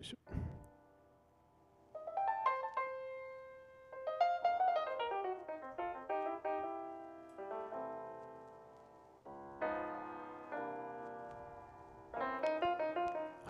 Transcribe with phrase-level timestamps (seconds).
[0.00, 0.16] いしょ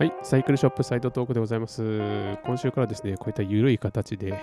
[0.01, 1.83] はい、サイクルショップサイドトークでございます。
[2.47, 4.35] 今週からですね、こういった緩い形で、えー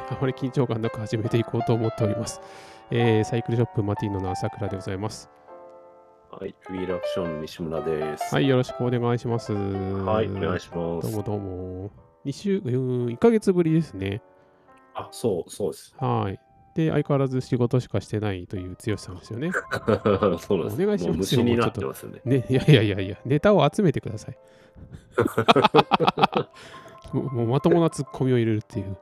[0.16, 2.40] あまり緊張感なく始めていこうと思っております。
[2.90, 5.43] えーサイクルショップマティーノの朝倉でございます。
[6.40, 8.34] はい、ウィールアクション西村です。
[8.34, 9.52] はい、よろしくお願いします。
[9.52, 11.02] はい、お願いしします。
[11.02, 11.90] どうもどうも。
[12.24, 14.20] 2週、うん、1ヶ月ぶりですね。
[14.94, 15.94] あ、そう、そうです。
[15.96, 16.40] はい。
[16.74, 19.52] で、相変わらず仕事しかしてないという強さんですよね。
[20.42, 20.82] そうです。
[20.82, 22.20] お願いします虫になってますよね。
[22.24, 24.38] ね、いやいやいやいや、ネタを集めてください。
[27.14, 28.96] もうもうまともなツッコミを入れるっていう。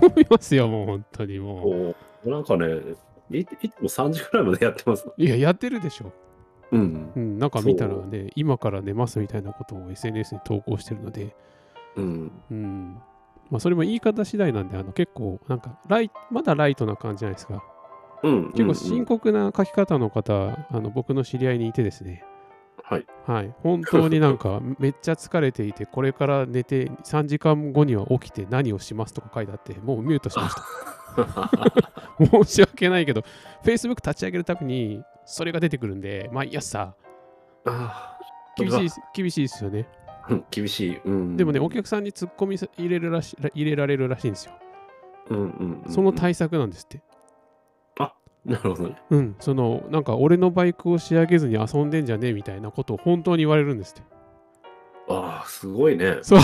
[0.00, 2.66] 頼みますよ、もう本当にもこうなんかね
[3.38, 5.06] い、いつも3時くらいまでやってます。
[5.06, 5.12] う。
[5.16, 6.12] いや、やってるでしょ。
[6.70, 7.20] うんう。
[7.20, 11.34] ん、なんか見たらね、今から寝ますみたいなことを SNS に投稿してるので、
[11.96, 12.32] うん。
[12.50, 12.98] うん。
[13.50, 17.62] まあ、それも言い方次第なんで、あの結構、なんかライ、まだライトな感じじゃないですか。
[18.22, 18.52] うん。
[18.52, 22.24] 結構深刻な書き方の方、あの僕の知り合いにいてですね、
[22.92, 23.06] はい。
[23.26, 30.62] はい、本当になんか めっちゃ疲れていて、これから寝て3時間後には起きて何をしますとか書いてあって、もうミュートしました。
[32.44, 33.22] 申し訳ないけど、
[33.64, 36.94] Facebook 立ち上げるたびにそれが出てくるんで、毎朝、
[37.64, 38.18] あ
[38.56, 39.86] 厳しい厳しいですよね。
[40.28, 41.00] うん厳しい。
[41.04, 41.36] うん。
[41.36, 44.52] でもね、お客さんに突っ込みさ入れるらし入れられるらしいんですよ。
[45.30, 47.02] うんうんうん、その対策なんですって。
[48.44, 48.96] なるほどね。
[49.10, 54.02] うん、その、なんか俺のバイクを仕上げずに遊んでんじゃねえみたいなことを本当に言われるんですって。
[55.08, 56.18] ああ、すごいね。
[56.22, 56.40] そう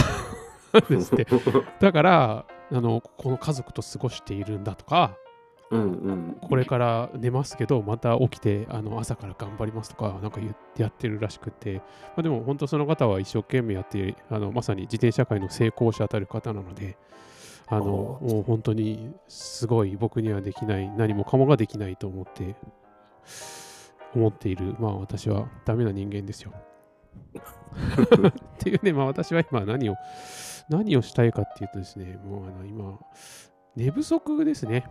[0.72, 1.26] なんですって。
[1.80, 5.16] だから、あの、この家族と過ごしているんだとか、
[5.70, 6.36] うんうん。
[6.40, 11.82] これから寝ますけど、また起きて、あの朝から頑張りますとか、なんか言ってやってるらしくて、ま
[12.18, 16.96] あ、でも本当その方は一生懸命やって、あのまさに自転車界の成功者たる方なので、
[17.70, 22.56] あのもう本当にすごい僕にはできない、何もかもができないと思って、
[24.14, 26.52] 思っている、まあ私はダメな人間ですよ。
[28.28, 29.96] っていうね、まあ私は今何を、
[30.70, 32.98] 何をしたいかっていうとですね、もうあの今、
[33.76, 34.84] 寝不足ですね。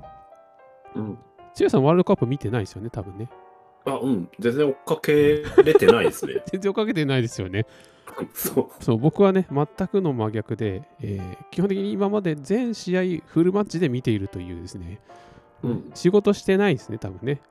[0.95, 1.17] うん。
[1.53, 3.29] つやさん、ワールドカップ見てないですよね、多分ね。
[3.85, 4.29] あ、うん。
[4.39, 6.43] 全然追っかけれてないですね。
[6.51, 7.65] 全然追っかけてないですよね。
[8.33, 8.83] そう。
[8.83, 14.99] そう、僕はね、全くの真逆で、えー基本的に今まで全試合フルマッチで見ているというですね、
[15.63, 15.91] うん。
[15.95, 17.41] 仕事してないですね、多分ね。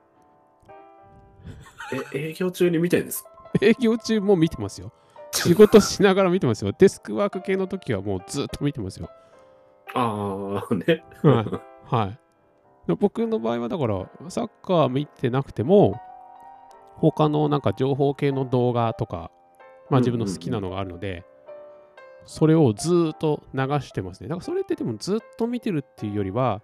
[2.13, 3.29] え、営業中に見てるんですか？
[3.61, 4.91] 営業中も見てますよ。
[5.31, 6.71] 仕事しながら見てますよ。
[6.77, 9.09] デスクワーク系の時はもうずっと見てますよ。
[9.93, 11.03] ああ、ね。
[11.23, 12.19] はいはい。
[12.99, 15.99] 僕の場合はだから、サッカー見てなくても、
[16.95, 19.29] 他のなんか情報系の動画とか、
[19.89, 21.23] まあ自分の好きなのがあるので、
[22.25, 24.27] それをずーっと流してますね。
[24.27, 26.61] だからそれってでもずっと見てるっていうよりは、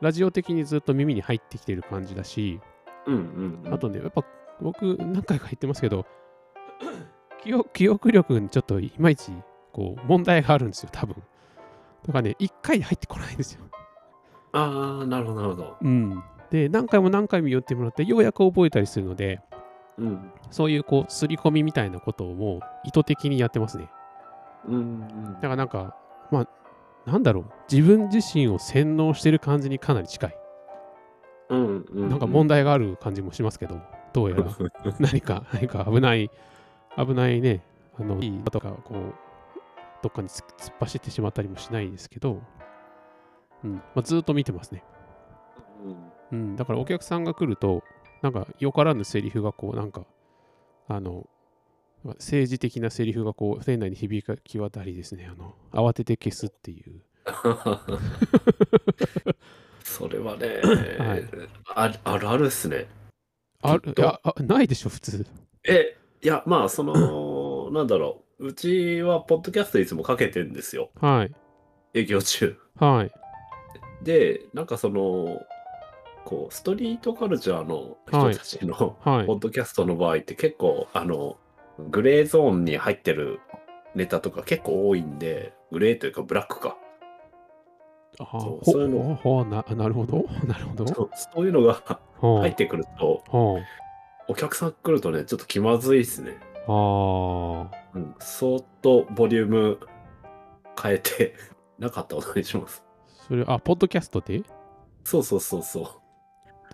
[0.00, 2.60] ラジオ的にずっと耳に入ってきてる感じだし、
[3.06, 3.74] うんうんうん。
[3.74, 4.24] あとね、やっぱ
[4.60, 6.06] 僕何回か言ってますけど、
[7.42, 9.32] 記憶記憶力にちょっといまいち
[9.72, 11.14] こう問題があるんですよ、多分。
[12.06, 13.64] だからね、1回で入ってこないんですよ。
[14.52, 15.76] ああ、なるほど、なるほど。
[15.82, 16.22] うん。
[16.50, 19.40] で、何回も何回も言ってもらって、ようやく覚えたりするので、
[19.98, 20.30] うん。
[20.50, 23.88] そういうこう、刷り込みみたいなことをもう意図的にやってますね。
[24.68, 25.96] うんうんだからなんか、
[26.30, 30.38] まあ、なんだろう、自分自身を洗脳してる感じにかなり近い。
[31.50, 32.08] うんうん。
[32.08, 33.80] なんか問題がある感じもしますけど、
[34.12, 34.44] どうやら
[34.98, 36.30] 何か、何か危ない、
[36.96, 37.62] 危ないね、
[37.98, 39.14] あの、いいとか、こう、
[40.02, 42.42] どっかに突突っ走ってしまったりもしないですけど、
[43.64, 44.84] うん、まあ、ずっと見てますね。
[46.32, 47.82] うんうん、だからお客さんが来ると、
[48.26, 50.04] なんかよからぬセリフがこう、なんか、
[50.88, 51.28] あの、
[52.02, 57.02] まあ政治的なセリフがこう、店内に響き渡りですね、あの、慌てて消すっていう。
[59.84, 60.60] それはね、
[60.98, 61.24] はい
[61.68, 62.88] ああるあるっすね。
[63.62, 65.24] あきっといやあないでしょ、普通。
[65.62, 68.48] え、いや、まあ、その、 なんだろう。
[68.48, 70.90] うちは、ポッドキャストいつもかけてんですよ。
[71.00, 71.32] はい。
[71.94, 72.58] 営業中。
[72.74, 73.12] はい。
[74.04, 75.46] で、なんかその、
[76.26, 79.34] こう、ストリートカルチャーのはい人たちの、はいポ。
[79.34, 81.36] ッドキャストの場合って結構、あの、
[81.88, 83.38] グレーゾーンに入ってる
[83.94, 86.76] ネタとか結構多いんで、グレーというかブラックか。
[88.18, 90.24] あそうういうのななるほど。
[90.48, 90.86] なるほど。
[90.88, 91.74] そうそういうのが
[92.20, 93.62] は入ってくると、は
[94.28, 96.38] お客さん来るとね、ちょっと気まずいですね。
[96.66, 99.78] ああうん、そーっとボリューム
[100.82, 101.34] 変えて、
[101.78, 102.84] なかったことにします。
[103.28, 104.42] それ、あ、ポッドキャストで
[105.04, 106.05] そうそうそうそう。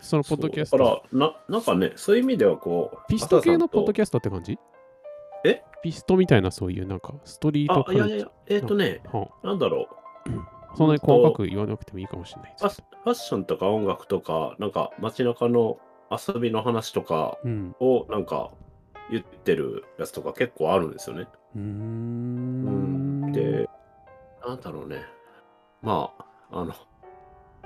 [0.03, 0.79] そのポッドキャスト。
[0.79, 4.59] だからな、なんかね、そういう意味ではこう、ピスト系のポッドキャストって感じ？
[5.45, 5.63] え？
[5.83, 9.89] ピストみたいなそういうなんかストリートあ、いやいや、えっ、とね、はなんだろ
[10.27, 10.31] う。
[10.31, 15.79] あ そんなに細かく言わなくてもいいかもしれないですファッションとか音楽とか、なんか街中の
[16.11, 17.77] 遊びの話とかうん。
[17.79, 18.51] をなんか
[19.11, 21.29] 言ってるやつとか結構あるんですよね。
[21.55, 23.33] うーうんん。
[23.33, 23.69] で、
[24.47, 25.03] なんだろうね。
[25.83, 26.11] ま
[26.51, 26.75] あ、あの、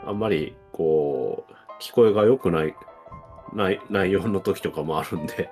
[0.05, 2.75] あんまりこう、聞こえが良くない
[3.55, 5.51] ない内容の時とかもあるんで。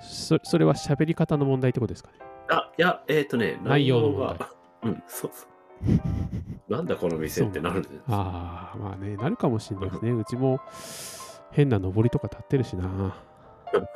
[0.00, 2.18] そそれは喋り方の問題ってことですかね？
[2.50, 4.50] あ、いや、えっ、とね、内容が。
[4.82, 5.48] うん、そうそう。
[6.68, 8.02] なんだこの店ってなるんですよ。
[8.08, 10.10] ああ、まあね、なるかもしれないですね。
[10.12, 10.60] うちも
[11.52, 13.14] 変な上りとか立ってるしな。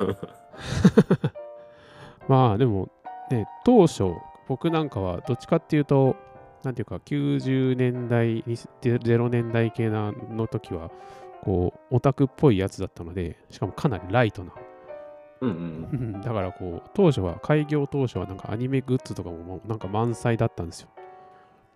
[2.27, 2.89] まあでも
[3.31, 4.03] ね、当初、
[4.47, 6.15] 僕なんかはどっちかっていうと、
[6.63, 10.91] なんていうか、90年代、0年代系なの時は、
[11.43, 14.53] こう、オタクっぽいやつだったので、しかもかなりライトな。
[15.41, 15.49] うん
[15.91, 16.21] うん。
[16.21, 20.89] だからこう、当初は、開業当初はなんかアニメグッズとかもなんか満載だったんですよ。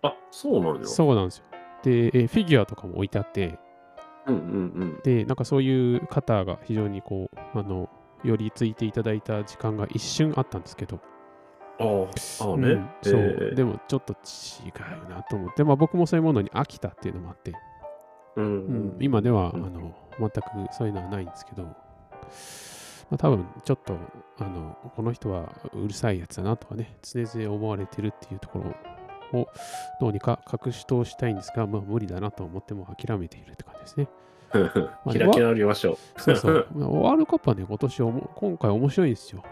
[0.02, 0.86] あ、そうなんだ。
[0.86, 1.44] そうなんですよ。
[1.82, 3.58] で、えフィギュアとかも置いてあって、
[4.26, 5.00] うんうんうん。
[5.02, 7.88] で、なんかそういう方が非常にこう、あの、
[8.22, 11.00] 寄りついていただいた時間が一瞬あったんですけど、
[11.78, 12.82] ああ、ああうんね。
[13.02, 14.16] そう、えーでもちょっと違
[15.06, 17.52] うなと思って、まあ僕もそういうものに飽きたっていうのもあって、
[18.36, 20.40] うんううんん、今では、うんあの全く
[20.72, 21.72] そういうのはないんですけど、ま
[23.12, 23.96] あ、多分ちょっと
[24.38, 28.60] あのこの人はうるさいやつだなとかね、常々思われてるっていうとこ
[29.32, 29.48] ろを
[30.00, 34.08] どうにか隠し通したいんですが、まあ無理だなと思っても諦めているって感じですね。
[35.04, 36.20] まあ開き直りましょう。
[36.20, 36.66] そうそう。
[36.74, 39.42] まあワールドカップはね、今年おも、今回面白いんですよ。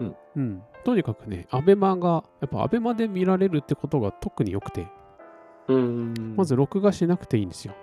[0.00, 0.16] うん。
[0.36, 0.62] うん。
[0.84, 4.88] とにかくね、アベマが、やっぱアベマで見られるってことが特に良くて、うん。
[6.36, 7.74] まず、録画しなくていいんですよ。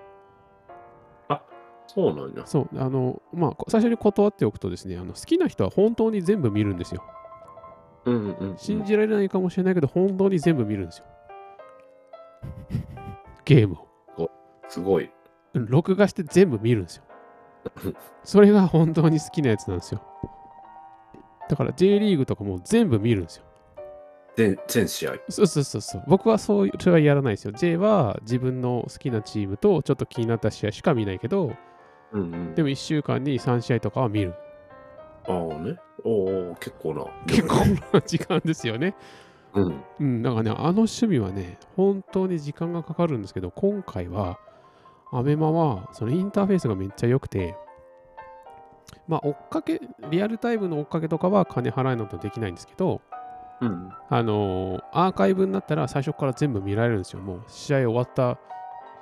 [1.88, 2.46] そうなんや。
[2.46, 7.04] そう、あの、まあ、最初に断っておくとですね、あの好きな人は本当に全部見るんですよ。
[8.06, 8.58] うんうんうん。
[8.58, 11.06] 信じられないかもしれないけど、本当に全部見るんですよ。
[13.46, 13.78] ゲーム
[14.18, 14.30] を。
[14.68, 15.10] すごい。
[15.54, 17.04] うん録画して全部見るんですよ。
[18.24, 20.04] それが本当に好きなやつなんですよ。
[21.50, 23.46] だから J リーグとかも全部見るんですよ。
[24.38, 25.14] 全全試合。
[25.30, 26.04] そうそうそうそう。
[26.08, 27.52] 僕はそういう、それはやらないですよ。
[27.54, 31.54] J は自分の好きなチームとちょっと気になった試合しか見ないけど、
[32.14, 32.56] うんうん。
[32.56, 34.36] でも1週間に3試合とかは見る。
[35.28, 35.78] ああね。
[36.04, 37.06] おお結構な。
[37.26, 37.56] 結構
[37.94, 38.96] な時間ですよね。
[39.56, 39.84] うん。
[40.00, 44.40] うん、だからね、あの趣味はね、本当に時間がかかるんですけど、今回は、
[45.12, 47.56] アベマは、そのインターフェースがめっちゃ良くて、
[49.08, 49.82] まあ、追っかけ、
[50.12, 53.02] リアルタイムの追っかけとかは金払いとできないんですけど、
[53.62, 53.92] うん。
[54.10, 57.22] あのーアーカイブになったら最初から全部見られるんですよ。
[57.22, 58.38] もう試合終わった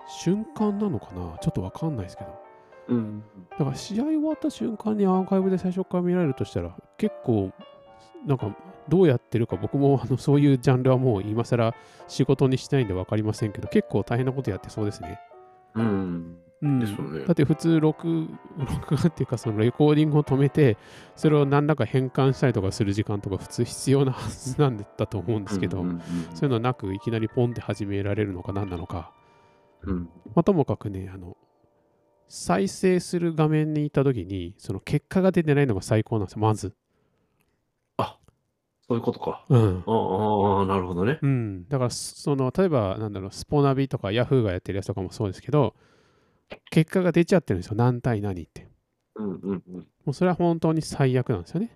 [0.08, 1.38] 瞬間なのかな？
[1.40, 2.40] ちょっとわかんないですけど。
[2.90, 3.24] うん。
[3.58, 7.52] だから試合終わった瞬間にアーカイブで最初から見られるとしたら、結構、
[8.26, 8.56] なんか、
[8.88, 11.74] どうやってるか僕もあのそういうジャンルはもう今更
[12.08, 15.20] 仕事にしてないんで分かりませんけど、結構大変なことやってそうですね。
[15.74, 16.38] うん。
[16.62, 20.78] うん、ですよねだって普通録、 録画っていうかそのレコーディングを止めて、
[21.16, 26.02] それを何らか変換したりとかする時間とか普通必要なはずなんだと思うんですけど、うんうん
[26.34, 29.12] そういうのなくいきなりポンって始められるのか何なのか。
[29.84, 30.10] うん。
[30.34, 31.38] まあ、ともかくね、あの、
[32.28, 36.74] 再生する画面に行った時に、その結果が出てないのが最高なんですよ、まず。
[38.88, 39.44] そういうことか。
[39.50, 39.84] うん。
[39.88, 41.18] ああああ、なるほどね。
[41.20, 41.68] うん。
[41.68, 45.74] だから、その、例えば、なんだろう、スポナビとかヤフーがやってるやつとかもそうですけど、
[46.70, 48.68] 結果が出ちゃってるんですよ、何対何って。
[49.16, 49.62] うんうんうん。
[49.76, 51.76] もうそれは本当に最悪なんですよね。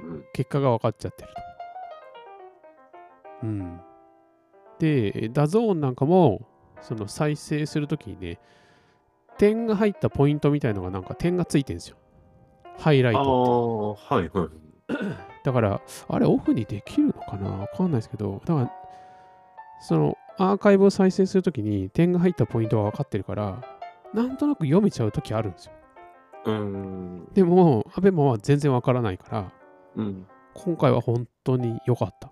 [0.00, 1.28] うん結果が分かっちゃってる
[3.42, 3.46] と。
[3.46, 3.80] うん。
[4.78, 6.46] で、ダゾーンなんかも、
[6.80, 8.38] その再生するときにね、
[9.36, 11.96] 点が入ったポイントみたいのがなんか点がついてるんですよ。
[12.78, 14.14] ハイライああトって。
[14.14, 14.50] ー、はいはい。
[15.44, 17.50] だから、あれオフにできるのかな？
[17.50, 18.72] わかんないですけど、だから、
[19.80, 23.60] そのアーカイブを再生するときに点が入ったポイントが分かってるから、
[24.14, 25.72] なんとなく読めちゃうときあるんですよ。
[26.46, 27.28] うん。
[27.34, 29.52] でも、アベマは全然分からないから、
[29.96, 30.26] うん。
[30.54, 32.28] 今回は本当に良かった。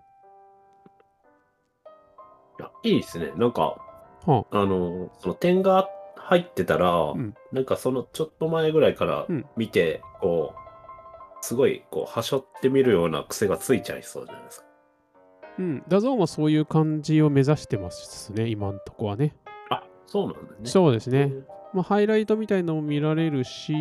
[2.59, 3.33] いや、いいですね。
[3.37, 3.77] なんか、
[4.25, 14.65] はあの、その点が入ってたら、んなんかそのちょっと前ぐらいからうん見て、こう、すごい、こう、はしょってみるような癖がついちゃいそうじゃないですか。
[15.59, 15.85] あ、うん。
[15.89, 19.35] ダゾーンはそういう感じを目指してますね、今んとこはね。
[19.71, 20.47] あ、そうなんだね。
[20.65, 21.33] そうですね。
[21.73, 23.75] まあ、ハイライトみたいのも見られるし、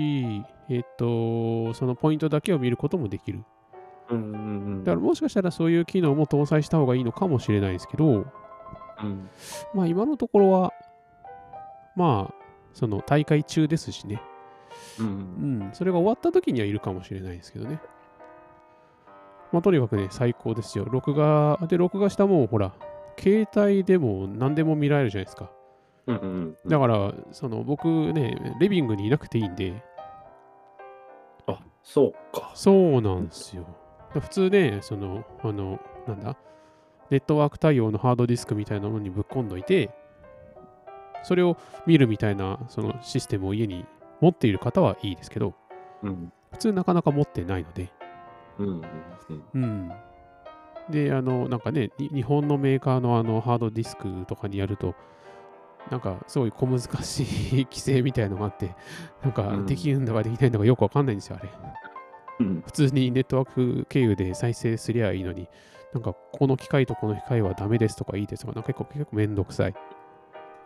[0.70, 3.44] えっ、と、そのポイントだけを見ることもできる。
[4.10, 4.36] うんうんう
[4.82, 4.84] ん。
[4.84, 8.26] だからもしかしたらそういう機能も搭載した方がいいのかもしれないですけど、
[9.02, 9.30] うん、
[9.74, 10.74] まあ今のところは、
[11.96, 12.36] まあ、
[12.74, 14.22] その大会中ですしね。
[15.00, 15.04] う。
[15.04, 15.10] うん
[15.70, 17.80] ん、それが終わった時にはいるかもしれないですけどね。
[19.56, 20.84] まあ、とにかくね、最高ですよ。
[20.84, 22.74] 録画、で、録画したもん、ほら、
[23.18, 25.50] 携帯でも何でも見られるじゃないですか。
[26.08, 26.58] うんうんうん。
[26.68, 29.82] だから、その僕ね、リビングにいなくていいんで、
[31.48, 32.52] あ、そうか。
[32.54, 33.66] そうなんですよ。
[34.10, 36.36] 普通ね、その、あの、なんだ、
[37.10, 39.90] ネットワーク対応のハードディスクみたいなものにぶっ込んどいて、
[41.24, 41.56] それを
[41.88, 43.86] 見るみたいなそのシステムを家に
[44.20, 45.54] 持っている方はいいですけど、
[46.04, 46.34] うん。
[46.52, 47.94] 普通なかなか持ってないので、
[48.60, 48.82] うん
[49.54, 49.92] うん。
[50.90, 54.96] で、あの、なんかね、に日本のメーカーのあのハードディスクとかにやると、
[55.90, 57.24] なんかすごい小難し
[57.62, 58.76] い規制みたいのがあって、
[59.22, 61.50] なんかうんできるんだかできないんだかよくわかんないんですよ、あれ。
[62.40, 65.48] うん普通にネットワーク経由で再生すりゃいいのに、
[65.94, 69.74] なんかこの機械とこの機械はダメですとかいいですとか、なんか結構結構めんどくさい。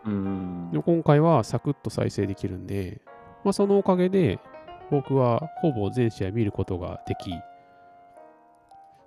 [0.06, 3.00] うんでも今回はサクッと再生できるんで、
[3.44, 4.38] まあ、そのおかげで
[4.90, 7.32] 僕はほぼ全試合見ることができ、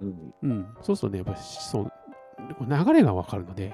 [0.01, 1.91] うんうん、そうするとね、やっぱりそう
[2.67, 3.73] 流れがわかるので、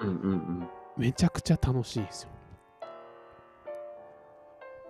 [0.00, 2.30] うんうんめちゃくちゃ楽しいですよ。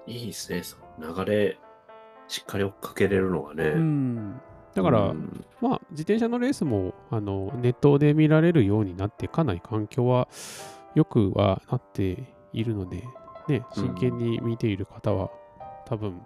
[0.07, 0.13] うん。
[0.13, 0.63] いいですね。
[0.63, 1.59] その流れ、
[2.27, 3.65] しっかり追っかけれるのがね。
[3.65, 4.41] うん、
[4.75, 10.29] だから、うんまあ、自転車のレースもあのネットで見られるようになって、かなり環境は
[10.95, 13.05] 良くはなっているので、
[13.49, 15.31] ね、真剣に見ている方は、
[15.87, 16.21] 多分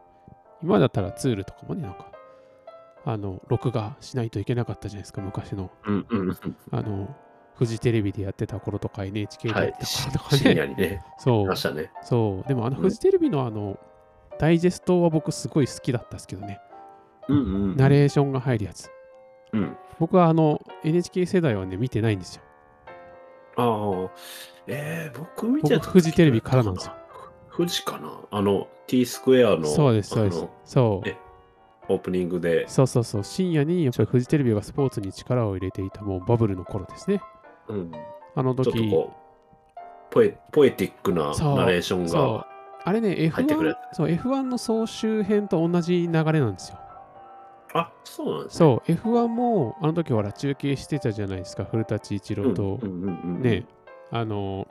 [0.62, 2.06] 今だったらツールとかもね、なんか、
[3.04, 6.56] あの、録画しないといけなかったじゃないですか、昔の、うんうんうん。
[6.70, 7.14] あの、
[7.56, 9.84] フジテレビでやってた頃とか、NHK ではいやって。
[9.84, 11.90] た頃とか深ね、夜にね、そういま、したね。
[12.02, 13.78] そう、でもあの、うんフジテレビのあの、
[14.38, 16.60] ダイジェストは僕すごい好きだったんですけどね、
[17.28, 17.40] うんう
[17.74, 17.76] ん。
[17.76, 18.90] ナレーションが入るやつ。
[19.52, 19.76] うん。
[20.00, 22.42] 僕はあの NHK 世代はね見てないんですよ。
[23.56, 24.10] ああ、
[24.66, 26.94] えー、僕見てた僕フジテレビからなんですよ。
[27.56, 28.10] 富士かな？
[28.32, 30.48] あの T スクエアのそうです、そうです。
[30.64, 31.16] そうえ。
[31.88, 33.24] オープニングで、そうそうそう。
[33.24, 37.20] 深夜にやっぱりフジテレビがスポーツに力を入れていたもうバブルの頃ですね。
[37.68, 37.92] うん、
[38.34, 39.24] あのちょっと時、こう
[40.10, 42.46] ポエ、ポエティックなナレーションが。
[42.86, 46.78] あれね、入ってくるや F1, そう F1 の総集編と同じ流れなんですよ。
[47.72, 48.58] あ、そうなんですね。
[48.58, 53.64] そう、F1 もあの時ほら中継してたじゃないですか、古舘一郎と、うんうんうんうん、ね、
[54.10, 54.68] あの、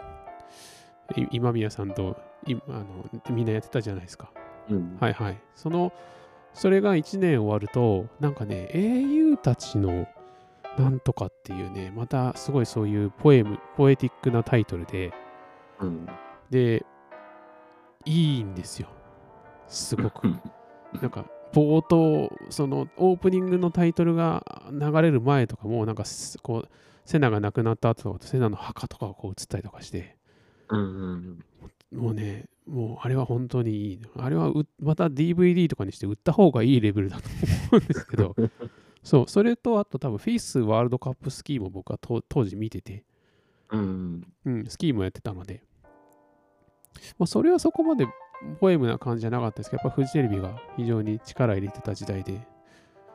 [1.17, 2.15] い今宮さんと
[2.47, 2.85] いあの
[3.31, 4.31] みんなやってたじゃないですか。
[4.69, 5.37] うん、はいはい。
[5.55, 5.91] その、
[6.53, 10.07] それが1年終わると、なんかね、英雄たちの
[10.77, 15.13] なんとかっていうね、またすごいそういうポエム、ポエティックなタイトルで、
[15.79, 16.07] うん。
[16.49, 16.85] で、
[18.05, 18.89] いいんですよ。
[19.67, 20.27] すごく。
[20.27, 20.41] う ん
[21.01, 26.69] なんか、冒頭、そのオープニングのタイトルが流れる前とかも、なんかす、こう、
[27.05, 30.17] セナが亡くなった後とか、セナの墓とかがこう映ったりとかして、
[30.69, 30.83] うんう
[31.15, 31.45] ん
[31.93, 33.99] もうね、もうあれは本当にいい。
[34.17, 37.23] あれはうまた DVD とかにして売った方がいいレベルだと
[37.71, 38.35] 思うんですけど、
[39.03, 43.03] そう、それとあと多分フェイスワールドカップスキーも僕はと当時見てて、
[43.71, 44.27] うん。
[44.45, 45.63] うん、スキーもやってたので、
[47.17, 48.07] まあ、それはそこまで
[48.59, 52.47] ポエムな感じじゃなかったですけど、やっぱフジテレビが非常に力入れてた時代で、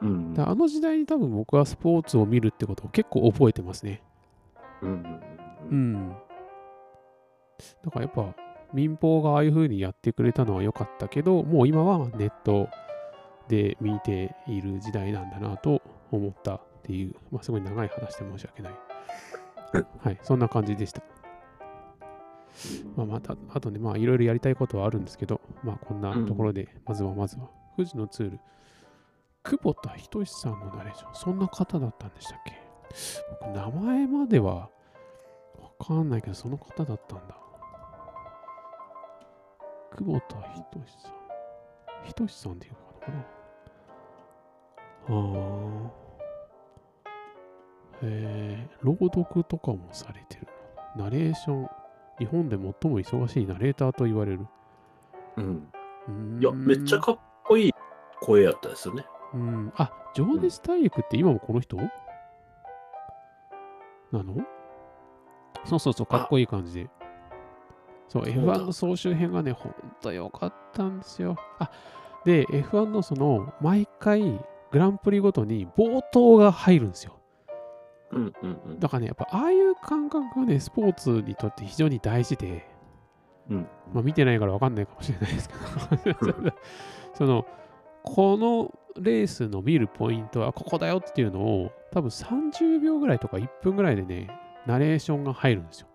[0.02, 0.34] うん。
[0.34, 4.02] であの時代に多分僕はスポーツを見るってことを結構覚えてますね。
[4.82, 5.20] うんう
[5.70, 6.16] うんん。
[7.84, 8.34] だからやっぱ
[8.72, 12.68] 民放がああいう風にやってくれたのは良かったけど、もう今はネット
[13.48, 18.72] で見ている時代なんだなと思ったっていう、まあ、すごい長い話で申し訳ない。
[20.00, 21.02] はい、そんな感じでした。
[22.96, 28.40] まあ、また、あとね、まあいろいろやりたいことはあるんですけど、まあこんなところで、まずはまずは、富士のツール、
[29.44, 32.52] 久保田仁さんのナレーション、そんな方だったんでしたっけ？
[33.40, 34.70] 僕、名前まではわ
[35.78, 37.36] かんないけど、その方だったんだ。
[39.96, 41.12] 久保田仁さん。
[42.04, 43.18] 仁さんっていうのかな
[45.08, 45.12] あ
[45.86, 45.90] あ。
[48.02, 50.46] えー、朗読とかもされてる
[50.96, 51.04] な。
[51.04, 51.68] ナレーション。
[52.18, 54.46] 日本で最も忙しいナレーターと言われる。
[55.36, 55.72] うん
[56.08, 57.72] うーんいや、めっちゃかっこいい
[58.20, 59.06] 声やったですよね。
[59.34, 59.72] うん。
[59.76, 61.76] あ、情熱大陸って今もこの人？
[61.76, 61.82] な
[64.12, 64.36] の？
[65.64, 66.90] そうそうそう、かっこいい感じで。
[68.08, 71.36] そう、そうだ F1 の総集編がね、ほんと良かったんですよ。
[71.58, 71.70] あ、
[72.24, 77.18] で、F1 のその、毎回、グランプリごとに冒頭が入るんですよ。
[78.10, 78.80] うんうんうん。
[78.80, 82.66] だからね、やっぱああいう感覚がね、スポーツにとって非常に大事で、
[83.50, 86.52] うんまあ見てないから分かんないかもしれないですけど、
[87.14, 87.46] その、
[88.02, 94.28] このレースの見るポイントはここだよっていうのを、多分30秒ぐらいとか1分ぐらいでね、
[94.66, 95.88] ナレーションが入るんですよ。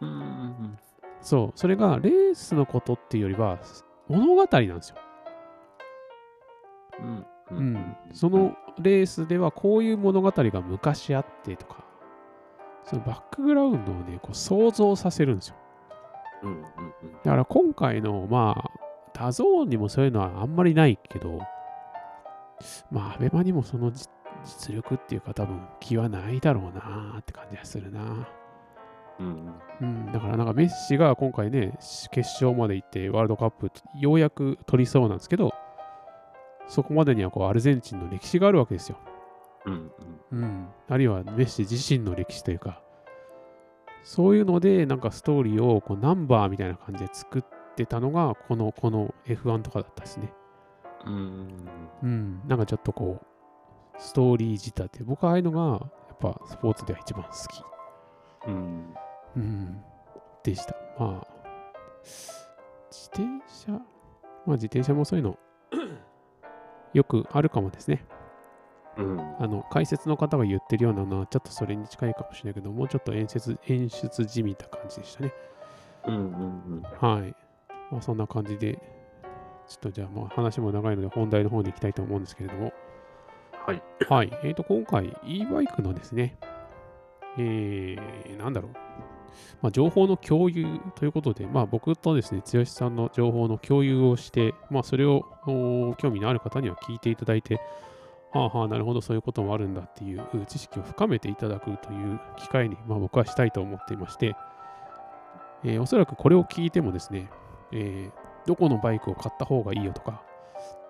[0.00, 0.78] うんうん
[1.20, 3.58] そう、それがレースのことっていうよりは、
[4.08, 4.96] 物語なんですよ。
[7.00, 7.26] うん。
[7.50, 11.84] うん、そのレースではこういう物語が昔あってとか、
[12.84, 15.56] そのバックグラウンドをね、こう想像させるんですよ。
[16.42, 16.50] うん。
[16.50, 16.62] うん。
[17.24, 18.70] だから今回の、まあ、
[19.14, 21.40] ダゾーンにもそういうのはあんまりないけど、
[22.90, 24.10] まあ、アベマにもその実
[24.44, 28.28] 実力っていうか多分気はないだろうなーって感じがするな。
[29.20, 29.54] うん。
[29.80, 31.72] うん、だからなんかメッシが今回ね、
[32.10, 35.52] 決勝まで行ってワールドカップようやく取りそうなんですけど、
[36.66, 38.98] そこまでにはこうアルゼンチンの歴史があるわけですよ。
[39.66, 39.90] うん。
[40.30, 42.82] うん、あるいはメッシ自身の歴史というか、
[44.04, 47.44] そういうので、なんかストーリーをこうナンバーみたいな感じで作っ
[47.74, 50.32] てたのが、この、この F1 とかだったですね。
[51.04, 51.48] うん。
[52.02, 53.26] うん、なんかちょっとこう、
[53.98, 55.04] ストーリー仕立て。
[55.04, 57.62] 僕はああいうのが、やっぱスポーツでは一番好き。
[58.46, 58.94] うん。
[59.36, 59.82] うん、
[60.42, 60.74] でした。
[60.98, 61.26] まあ、
[62.90, 65.38] 自転車、まあ自転車もそういうの、
[66.94, 68.04] よくあるかもですね。
[68.96, 69.20] うん。
[69.38, 75.32] あの解説の方が言ってるようなのはちょっとそれに近いかもしれないけど、もうちょっと演出演出じみた感じでしたね。
[76.06, 76.14] うん。
[76.14, 76.82] うん。
[77.00, 77.34] はい。
[77.90, 78.78] まあ、そんな感じで、
[79.66, 82.72] ちょっとじゃあまあ話も長いので本題の方に行きたいと思うんですけれども、
[83.66, 83.82] はい。
[84.08, 84.38] はい。
[84.42, 86.38] えっ、と、今回 e バイクのですね、
[87.36, 88.72] えー、なんだろう。
[89.62, 90.66] まあ、情報の共有
[90.96, 95.24] ということで、まあ、僕とですね、剛さんの情報の共有をして、まあ、それを
[95.98, 97.60] 興味のある方には聞いていただいて、
[98.32, 104.36] はあはあ、なるほど、そういうこともあるんだっていう知識を深めていただくという機会に、まあ、僕はしたいと思っていまして、
[105.64, 107.28] えーおそらくこれを聞いてもですね、
[107.72, 110.22] えーどこのバイクを買った方がいいよとか、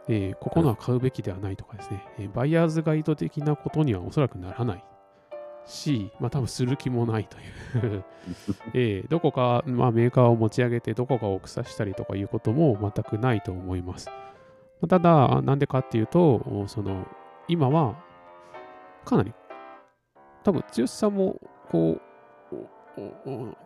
[0.09, 4.85] えーここのは買うべきではないとかですね、えバイヤーズガイド的なことにはおそらくならない。
[5.69, 7.41] し、まあ多分する気もないとい
[7.99, 8.05] う。
[8.75, 14.11] えーどこか、まあ、メーカーを持ち上げてどこかを腐したりとかいうことも全くないと思います。
[14.89, 17.07] ただ、なんでかっていうと、その
[17.49, 17.97] 今は
[19.05, 19.33] かなり
[20.45, 22.01] 多分剛さんもこう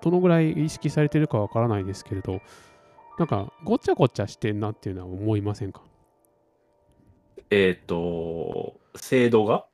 [0.01, 2.41] どのぐらい意識されてるかわからないですけれど
[3.19, 5.83] なんかごちゃごちゃしてんなっていうのは思いませんか？
[7.51, 9.67] えっと、制度が？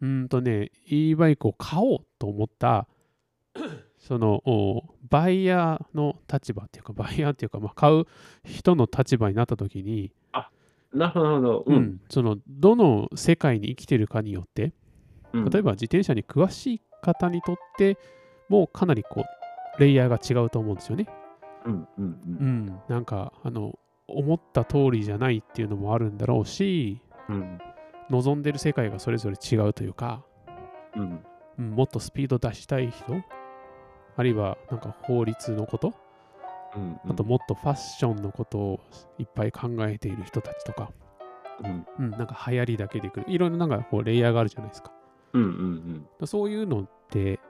[0.00, 2.86] うーんとね、e バイクを買おうと思った、
[3.98, 8.04] その、おバイヤーの立場っていうか、バイヤーっていうか、まあ、買う
[8.44, 10.12] 人の立場になった時に、
[10.96, 11.64] なるほど、なるほど。
[11.66, 12.00] うん。
[12.08, 14.72] その、どの世界に生きてるかによって、
[15.32, 15.50] うん。
[15.50, 17.98] 例えば自転車に詳しい方にとって
[18.48, 19.24] もかなりこ
[19.78, 21.06] う、レイヤーが違うと思うんですよね。
[21.66, 21.88] うん。
[21.98, 22.20] うん。
[22.24, 22.80] うん。
[22.88, 23.78] なんか、あの、
[24.08, 27.58] 思った通りじゃないっていうのもあるんだろうし、うん。
[28.10, 30.24] 望んでる世界がそれぞれ違うというか、
[30.94, 31.24] うん。
[31.58, 33.22] うんもっとスピード出したい人
[34.14, 35.94] あるいはなんか法律のこと
[36.74, 37.00] うん。
[37.08, 38.80] あともっとファッションのことを
[39.18, 40.90] いっぱい考えている人たちとか、
[41.64, 41.86] うん。
[41.98, 44.92] うん、なんか流行りだけで来るいろんななんかこうレイヤーがあるじゃないですか
[45.32, 45.42] うん。
[45.42, 46.06] うん。
[46.20, 47.40] だそういうのって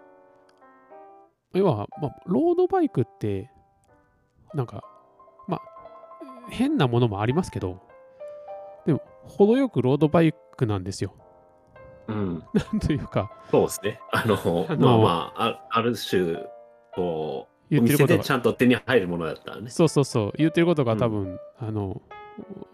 [1.52, 3.50] 要は、まあ、ロードバイクって
[4.54, 4.84] なんか
[5.48, 5.62] まあ
[6.50, 7.82] 変なものもありますけど
[9.26, 11.14] 程よくロードバイクなんですよ
[12.08, 12.44] うん。
[12.54, 14.00] なんというかそうですね。
[14.12, 16.36] あの、あのまあまあ、あある種、
[16.94, 19.70] こう、言ってることちゃんと手に入るものだったらね。
[19.70, 22.00] そうそうそう、言ってることが多分、あの、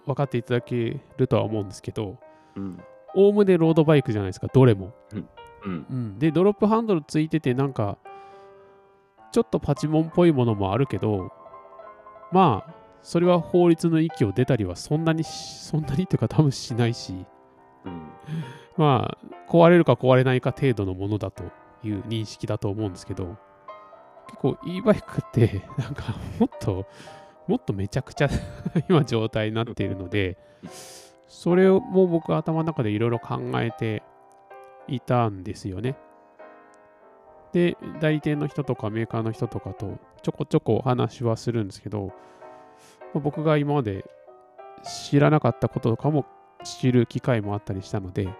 [0.06, 2.18] 分かっていただけるとは思うんですけど、
[2.56, 2.82] うん。
[3.14, 4.94] おおむねロードバイクじゃないですか、どれも。
[5.12, 5.28] うん。
[5.64, 7.98] うん、で、ドロップハンドルついてて、なんか、
[9.30, 11.30] ちょっとパチモンっぽいものもあるけど、
[12.32, 17.26] まあ、それは法律の域を出たりはそんなにし、そんなにというか多分しないし、
[17.84, 18.02] うん。
[18.76, 21.44] まあ、壊れるか壊れないか程度のものだと
[21.82, 23.36] いう認識だと思うんですけど、
[24.26, 26.86] 結構 e バイクって、なんかもっと、
[27.48, 28.28] もっとめちゃくちゃ
[28.88, 30.38] 今状態になっているので、
[31.26, 34.02] それをもう僕は頭の中でいろいろ考えて
[34.86, 35.96] いたんですよね。
[37.52, 42.12] で、代理店の人とかメーカーの人とかとちょこちょこお話はするんですけど、まあ
[43.20, 44.04] 僕が今まで
[44.82, 46.26] 知らなかったこととかも
[46.64, 48.32] 知る機会もあったりしたので、ま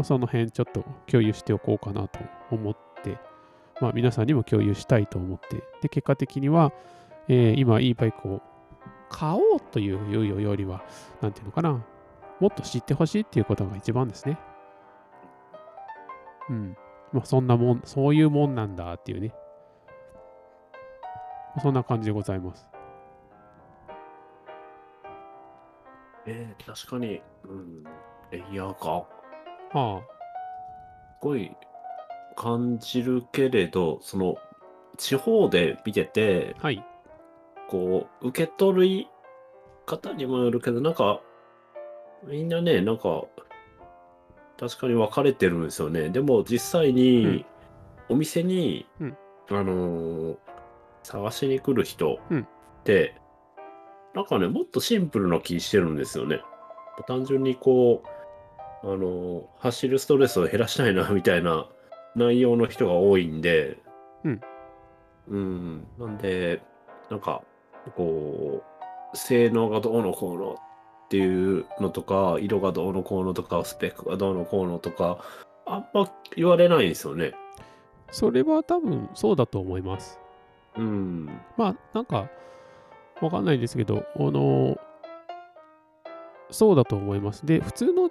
[0.00, 2.18] あ、その辺ちょっと共有しておこうかなと
[2.50, 3.18] 思って、
[3.80, 6.72] まあ、皆さんにも共有したいと思って、で、結果的には、
[7.28, 8.42] えー今、いいバイクを
[9.08, 10.82] 買おうというよりは、
[11.20, 11.84] なんていうのかな、
[12.40, 14.38] もっと知ってほしいっていうことが一番ですね。
[16.50, 16.76] うん。
[17.12, 19.32] まあ、そんなもん、そういうもんなんだっていうね。
[21.62, 22.68] そんな感じでございます。
[26.26, 27.84] えー、確かに、うん。
[28.30, 29.06] レイヤーか。
[29.78, 30.02] は
[31.20, 31.50] すごい
[32.36, 34.36] 感じるけれど、その、
[34.96, 36.84] 地方で見てて、あ、はい。
[37.68, 39.08] こう、受け取り
[39.86, 41.20] 方にもよるけど、なんか、
[42.24, 43.24] みんなね、なんか、
[44.58, 46.10] 確かに分かれてるんですよね。
[46.10, 47.46] でも実際うんに、
[48.08, 49.16] お店に、うん
[49.50, 50.36] あのー
[51.02, 52.46] 探しに来る人うんっ
[52.82, 53.20] て、
[54.14, 56.40] なんかね、もっとシンプルな気してるんですよね。
[57.06, 61.66] 単純にこう、あのー走るストレスを減らしたいな、みたいな
[62.14, 63.78] 内容の人が多いんで、
[64.24, 64.40] うん。
[65.28, 65.86] うん。
[65.98, 66.62] なんで、
[67.10, 67.42] なんか、
[67.96, 68.62] こ
[69.12, 70.52] う、性能がどうのこうの
[71.06, 75.18] っていうのとか、色がどうのこうのとか、スペックがどうのこうのとか、
[75.66, 77.32] あんま言われないんですよね。
[78.10, 80.20] それは多分そうだと思います。
[80.76, 81.26] うん。
[81.56, 82.28] まあ、なんか、
[83.24, 84.76] わかんないですけど、あの、
[86.50, 87.44] そうだと思います。
[87.46, 88.10] で、普通の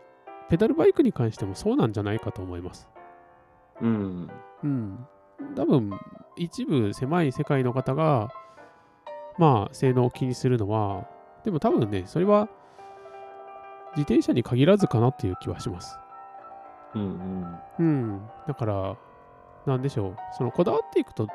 [0.49, 2.89] ペダルバイクに関してもそうなんじゃないかと思います。
[3.81, 4.29] うん。
[4.63, 5.07] うん。
[5.55, 5.91] 多分、
[6.35, 8.31] 一部狭い世界の方が、
[9.37, 11.07] まあ、性能を気にするのは、
[11.43, 12.49] でも多分ね、それは
[13.91, 15.97] 自転車に限らずかなっていう気はします。
[16.95, 17.57] うん。
[17.79, 18.29] うん。
[18.47, 18.97] だから、
[19.65, 20.15] なんでしょう。
[20.37, 21.27] その、こだわっていくと、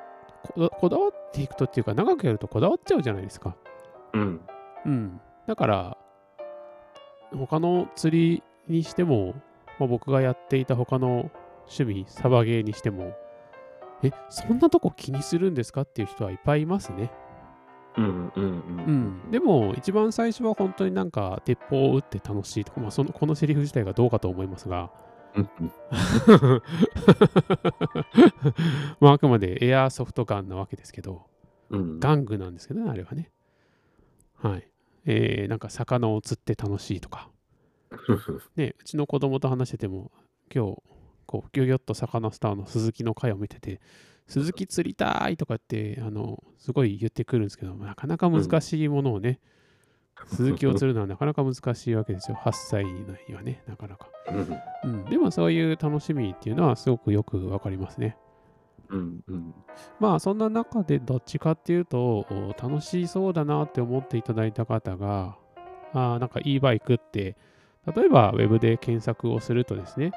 [0.55, 3.57] こだこだわっていくとっていうか、長くやるとこだわっちゃうじゃないですか。
[4.19, 4.41] うん。
[4.87, 5.21] うん。
[5.47, 5.99] だから、
[7.37, 9.35] 他の釣りにしても、
[9.79, 11.31] まあ、僕がやっていた他の
[11.69, 13.17] 趣味、サバゲーにしても、
[14.03, 17.11] え、そんなとこ気にするんですかっていう人はいっぱいいますね。
[17.97, 18.33] うん。
[18.35, 18.45] うん。
[19.27, 19.31] うん。
[19.31, 24.91] でも、一番最初は本当になんか、鉄砲を撃って楽しいとか、まあ、そのこのセリフ自体がどうかと思いますが、
[25.35, 25.51] うん。
[29.01, 31.27] まあ、あくまでエアーソフトガンなわけですけど、
[31.71, 31.99] うん。
[31.99, 33.31] 玩具なんですけどね、あれはね。
[34.43, 34.69] はい。
[35.07, 37.31] えー、なんか魚を釣って楽しいとか、
[38.57, 40.11] ね、うちの子供と話してても、
[40.55, 40.83] 今日、
[41.27, 43.81] こう、ギョギョッと魚スターの鈴木の回を見てて、
[44.27, 49.41] 鈴木釣りたいとかって、あの、すごい言ってくるんですけど、なかなか難しいものをね、
[50.27, 52.37] 鈴木を釣るのはなかなか難しいわけですよ。
[52.37, 54.09] 8歳にはね、なかなか。
[54.85, 54.97] うん。
[54.97, 55.05] うん。
[55.07, 58.17] でもそういう楽しみっていうのはすごくよくわかりますね。
[58.91, 59.21] うん。
[59.29, 59.55] うん。
[60.01, 65.37] まあそんな中でどっちかっていうとお楽しそうだなって思っていただいた方が
[65.93, 67.37] あーなんか e バイクって
[67.95, 70.13] 例えばウェブで検索をするとですね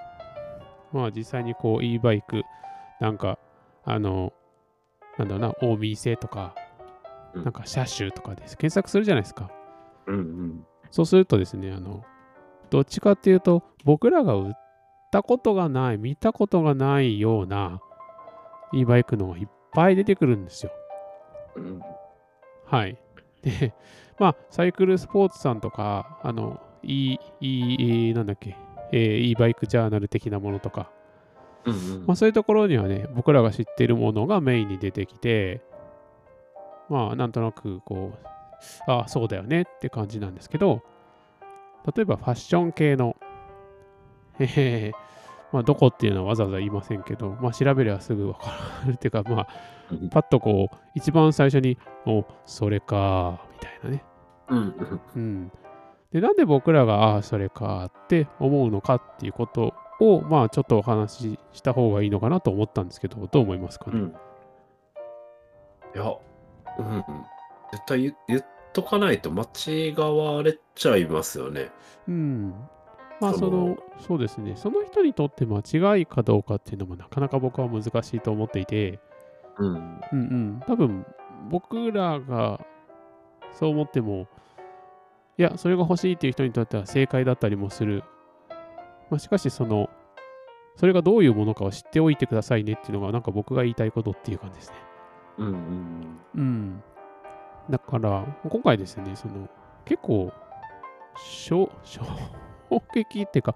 [0.91, 2.43] まあ実際にこう e バイク
[2.99, 3.37] なんか
[3.83, 4.33] あの
[5.17, 6.55] なんだろうな大店とか
[7.33, 9.51] うんなんか車種とかです検索するじゃないですか
[10.07, 10.65] うん。
[10.91, 12.03] そうするとですねあの
[12.69, 14.53] どっちかっていうと僕らが売っ
[15.11, 17.81] たことがない見たことがないような
[18.73, 20.71] e バイクのがいっぱい出てくるんですよ
[21.55, 21.81] うん。
[22.65, 22.97] はい。
[23.41, 23.73] で、
[24.17, 28.55] まあ、サイクルスポーツさんとか、あの、いい、いい、なんだっけ、
[28.91, 30.89] えー、e バイクジャーナル的なものとか、
[31.65, 32.05] うん。
[32.07, 35.61] まあ、そういうところにはね、僕らが知っているものがメインに出てきて、
[36.89, 38.27] まあ、なんとなく、こう、
[38.87, 40.81] ああ、そうだよねって感じなんですけど、
[41.95, 43.15] 例えばファッション系の、
[44.39, 44.91] へへへ、
[45.51, 48.51] まあ、どこっていうのはわざわざ言いませんけど、まあ、調べればすぐわか
[48.87, 49.47] るっ ていうか、まあ、
[50.09, 54.03] パッとこう、一番最初に、お、それか、みたいなね。
[54.49, 54.75] うん。
[55.15, 55.51] うん。
[56.11, 63.99] で、なんで僕らが、ああ、それかって思うのかっていうことを、まあ、ちょっとお話しした方がいいのかなと思ったんですけど、どう思いますかね？
[63.99, 64.07] うん。
[65.95, 66.13] いや、
[66.79, 67.05] うん。
[67.71, 71.69] 絶対言言っとかないと間違われちゃいますよね。
[72.07, 72.53] うん。
[73.21, 74.55] まあ、そのそうですね。
[74.55, 78.99] その人にとって間違いかどうかっていうのもなかなか僕は難しいと思っていて、
[79.59, 79.75] うん。
[79.75, 80.63] うんうん。
[80.65, 81.05] 多分、
[81.49, 82.65] 僕らが
[83.53, 84.27] そう思っても、
[85.37, 88.03] いや、それが欲しいっていう人にとっては正解だったりもする。
[89.11, 89.89] まあ、しかし、その、
[90.75, 94.77] それがどういうものかを知っておいてくださいねっていうのが、なんか僕が言いたいことっていう感じですね。
[95.37, 95.47] うん。
[95.47, 96.19] うん。
[96.33, 96.83] うん。
[97.69, 99.47] だから、今回ですね、その、
[99.85, 100.31] 結構、
[101.15, 101.69] 衝
[102.71, 103.55] 衝撃っていうか、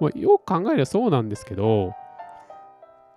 [0.00, 1.94] まあ、よく考えればそうなんですけど、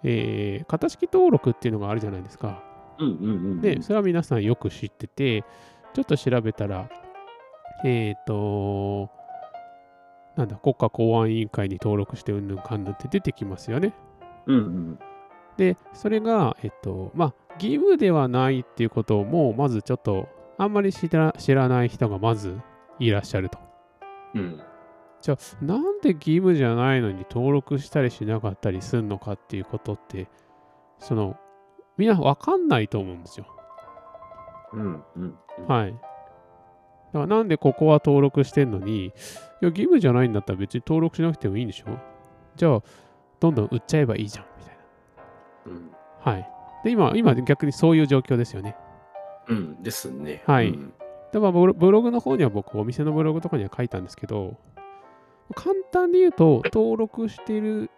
[0.04, 2.64] えー、型式登録っていうのがあるじゃないですか。
[3.00, 3.08] うん。
[3.08, 3.12] う
[3.56, 3.62] ん。
[3.62, 5.44] で、それは皆さんよく知ってて、
[5.94, 6.90] ちょっと調べたら、
[7.84, 9.10] えっ、と、
[10.36, 13.94] なんだ、国家公安委員会に登録してうんぬんかんぬんって出てきますよね。
[14.48, 14.56] うん。
[14.56, 15.00] うん。
[15.58, 22.58] で、それが、えっと、まあ、義務ではないっていうことをもう、まずちょっと、あんまり知ら知らない人がまず
[23.00, 23.60] いらっしゃると。
[24.36, 24.62] うん。
[25.22, 30.28] じゃあ、なんで義務じゃないのに登録したりしなかったりするのかっていうことって、
[31.00, 31.38] その、
[31.98, 33.46] みんなわかんないと思うんですよ。
[34.74, 35.04] うん。
[35.16, 35.36] うん。
[35.68, 35.92] はい。
[35.94, 39.10] だからなんでここは登録してんのに、い
[39.62, 41.86] や、義務じゃないんだったら別に登録しなくてもいいんでしょ
[42.56, 42.82] じゃあ、
[43.40, 44.76] どんどん売っちゃえばいいじゃん、みたい
[45.68, 45.92] うん。
[45.92, 46.32] な。
[46.32, 46.50] はい。
[46.84, 48.76] で、今、今逆にそういう状況ですよね。
[49.48, 49.84] うん。
[49.84, 50.44] ですね。
[50.46, 50.94] はいうん
[51.32, 54.58] でまブログの方には僕、お店のブログとかには書いたんですけど、
[55.54, 57.90] 簡単に言うと、登録している、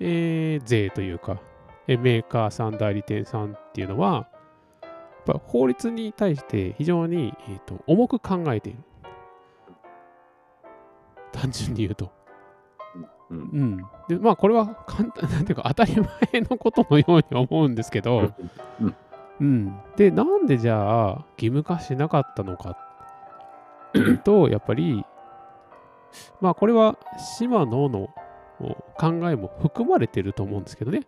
[0.00, 1.38] えー税というか、
[1.86, 4.28] えメーカーさん、代理店さんっていうのは、
[5.26, 8.78] やっぱ法律に対して非常に、えーと重く考えている。
[11.32, 12.12] 単純に言うと。
[13.30, 13.76] うんうん。
[14.08, 18.32] で、まあ、これは簡単、 なんていうか、当たり前のことのように思うんですけど、
[19.40, 19.76] うん。
[19.96, 22.76] で、なんでじゃあ、義務化しなかったのか
[24.22, 25.04] と、やっぱり、
[26.40, 26.98] まあ、これは、
[27.38, 28.10] 島野の
[28.60, 31.00] お考えも含まれてると思うんですけどね。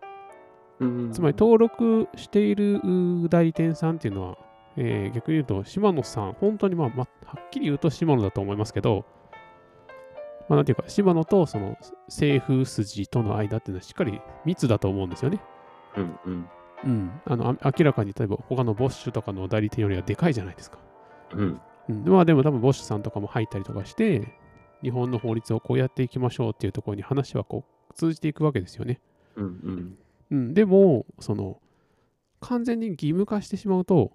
[0.79, 4.37] うんつまり、登録しているう代理店さんっていうのは、
[4.75, 9.05] えー逆に言うと、島野さん、本当に、まあ、まあ、はっきり言うと島野だと思いますけど、
[10.49, 15.41] まあ、なんていうか、島野とその政府筋との間っていうのはしっかり密だと思うんですよね。
[15.95, 16.49] うんうん
[16.83, 17.21] うん。
[17.25, 20.77] あの、あ明らかに、例えば他のボッシュとかの代理店よりはでかいじゃないですか。
[21.33, 24.37] うんうん、まあでも多分ボッシュさんとかも入ったりとかして、
[24.81, 29.01] 日本の法律をこうやっていきましょうっていうところに話はこう通じていくわけですよね。
[29.35, 29.97] うんうん。
[30.29, 31.59] うん、でも、その、
[32.39, 34.11] 完全に義務化してしまうと、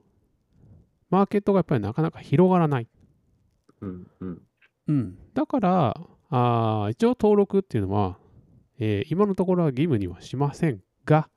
[1.11, 2.88] マーケットがやっぱりなかなか広がらない。
[3.81, 4.42] うんうん。
[4.88, 5.96] うん、だから、
[6.29, 8.18] あー一応登録っていうのは、
[8.79, 11.29] えー今のところは義務にはしませんが、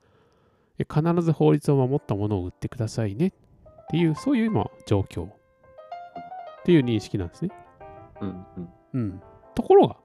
[0.78, 3.34] えー必ず法律を守ったものを売ってくださいね。
[3.84, 5.28] っていう、そういう今、状況。
[5.28, 5.32] っ
[6.64, 7.52] ていう認識なんですね。
[8.22, 9.22] うんうんうん。
[9.54, 9.98] ところが、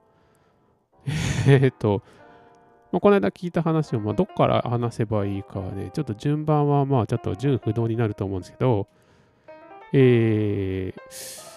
[1.47, 2.03] えーっと、
[2.91, 8.87] まあ、この間聞いた話を、まあ、どっから話せばいいかはね、ちょっと順番はまあちょっと順不動になると思うんですけど、
[9.93, 11.51] えー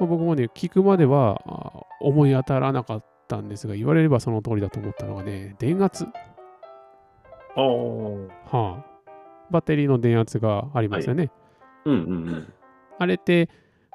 [0.00, 6.06] まあ僕もね、聞くまではあ思い当たらなかったんですが、言われればその通りだと思ったのがね、電圧、
[7.54, 8.84] ああはあ、
[9.50, 11.30] バッテリーの電圧がありますよね。
[11.84, 12.52] うんうんうん
[12.98, 13.48] あれって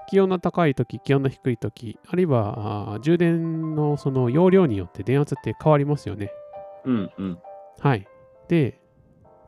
[0.09, 6.31] 気温の高い時気温の低い時あるいは充電のその容量によって電圧って変わりますよね。
[6.85, 7.37] うんうん
[7.79, 8.07] はい。
[8.47, 8.79] で、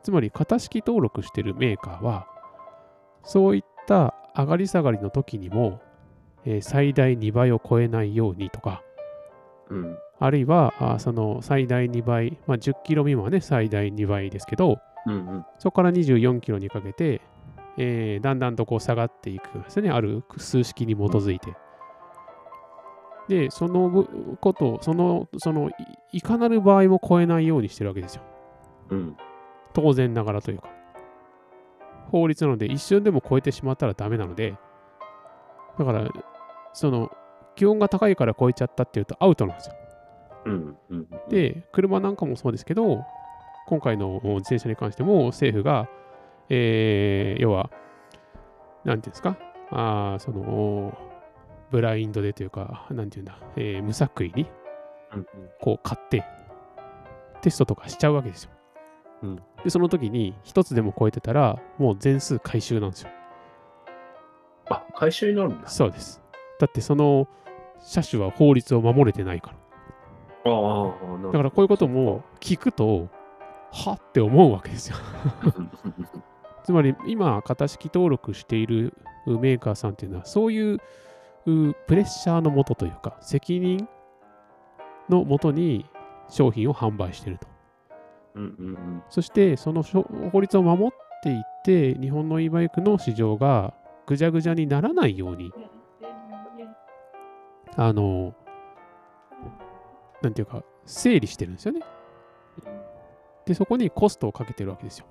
[0.02, 2.26] つまり型式登録してるメーカーは、
[3.24, 5.80] そういった上がり下がりの時にも、
[6.44, 8.82] えー最大2倍を超えないようにとか、
[9.68, 17.20] うんあるいはあーその最大2倍、まあ、10キロ未満はね、最大2倍ですけど、うんうんそこから24キロにかけて、
[17.82, 19.88] えーだんだんとこう下がっていくんですね。
[19.90, 21.54] ある数式に基づいて。
[23.26, 25.72] で、そのぶこと、その、そのい、
[26.18, 28.22] いかなる場合も超えないようにしてるわけですよ。
[28.90, 29.16] うん
[29.72, 30.68] 当然ながらというか。
[32.10, 34.56] 法律なので、一瞬でも超えてしまったらダメなので、
[35.78, 36.08] だから、
[36.74, 37.10] その、
[37.54, 39.74] 気温が高いから超えちゃったっていうとアウトなんですよ。
[40.46, 43.04] うんうんで、車なんかもそうですけど、
[43.68, 45.88] 今回の自転車に関しても政府が、
[46.50, 47.70] えー要は、
[48.84, 49.36] なんていうんですか、
[49.70, 50.96] あーその、
[51.70, 54.46] ブラインドでというか、なんていうんだ、えー無作為に
[55.14, 55.26] うん
[55.60, 56.24] こう買って、
[57.40, 58.50] テストとかしちゃうわけですよ。
[59.22, 63.10] うんで、その時に一つでも超えてたら、もう全数回収なんですよ。
[64.68, 66.20] あ回収になるんだそうです。
[66.58, 67.28] だってその
[67.80, 69.52] 車種は法律を守れてないか
[70.44, 70.52] ら。
[70.52, 73.08] ああだからこういうことも聞くと、
[73.72, 74.96] はって思うわけですよ。
[76.64, 78.94] つまり今、型式登録している
[79.26, 80.78] メーカーさんっていうのは、そういう
[81.46, 83.88] うプレッシャーのもとというか、責任
[85.08, 85.86] のもとに
[86.28, 87.46] 商品を販売していると。
[88.34, 90.90] うんうんうんそして、その法律を守っ
[91.22, 93.74] ていって、日本の e バイクの市場が
[94.06, 95.52] ぐじゃぐじゃにならないように、
[97.76, 98.34] あの、
[100.22, 101.80] なんていうか、整理してるんですよね。
[103.46, 105.06] で、そこにコストをかけてるわけですよ。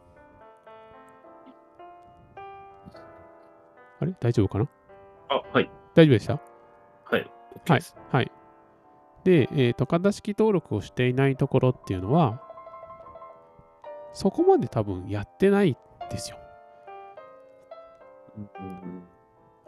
[3.99, 4.13] あれ？
[4.19, 4.67] 大丈夫かな？
[5.29, 6.33] あはい大丈夫でした？
[6.33, 7.31] はい
[7.67, 7.81] はい。
[8.11, 8.31] はい。
[9.23, 12.41] で、えっ、と、型式登録をしていないところっていうのは、
[14.13, 15.75] そこまで多分やってないん
[16.09, 16.37] ですよ。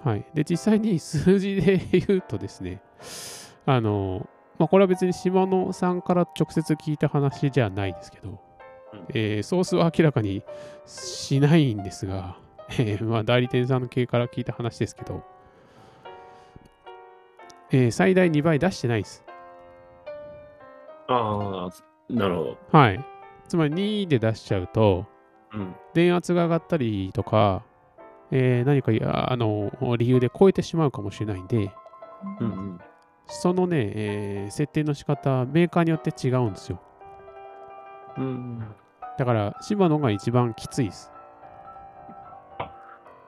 [0.03, 0.25] はい。
[0.33, 2.81] で、実際に数字で言うとですね、
[3.65, 4.25] あの、
[4.57, 10.43] まあ、これは別に島野さんから直接聞いた話じゃないですけど、うんえーソースは明らかに
[10.85, 12.37] しないんですが、
[12.79, 15.23] えーまあ、代理店さんの経営から聞いた話ですけど、
[17.71, 19.23] えー最大2倍出してないです。
[21.07, 23.05] ああなるほどはい。
[23.47, 25.05] つまり2で出しちゃうと、
[25.53, 27.63] うん電圧が上がったりとか、
[28.31, 31.71] えー何かあの理由で超えてしまうかもしれないんで、
[32.39, 32.79] うんうん
[33.27, 36.81] そのね、えー設定の仕方、メーカーによって違うんですよ。
[38.17, 38.63] うん
[39.17, 41.11] だから、シバノが一番きついです。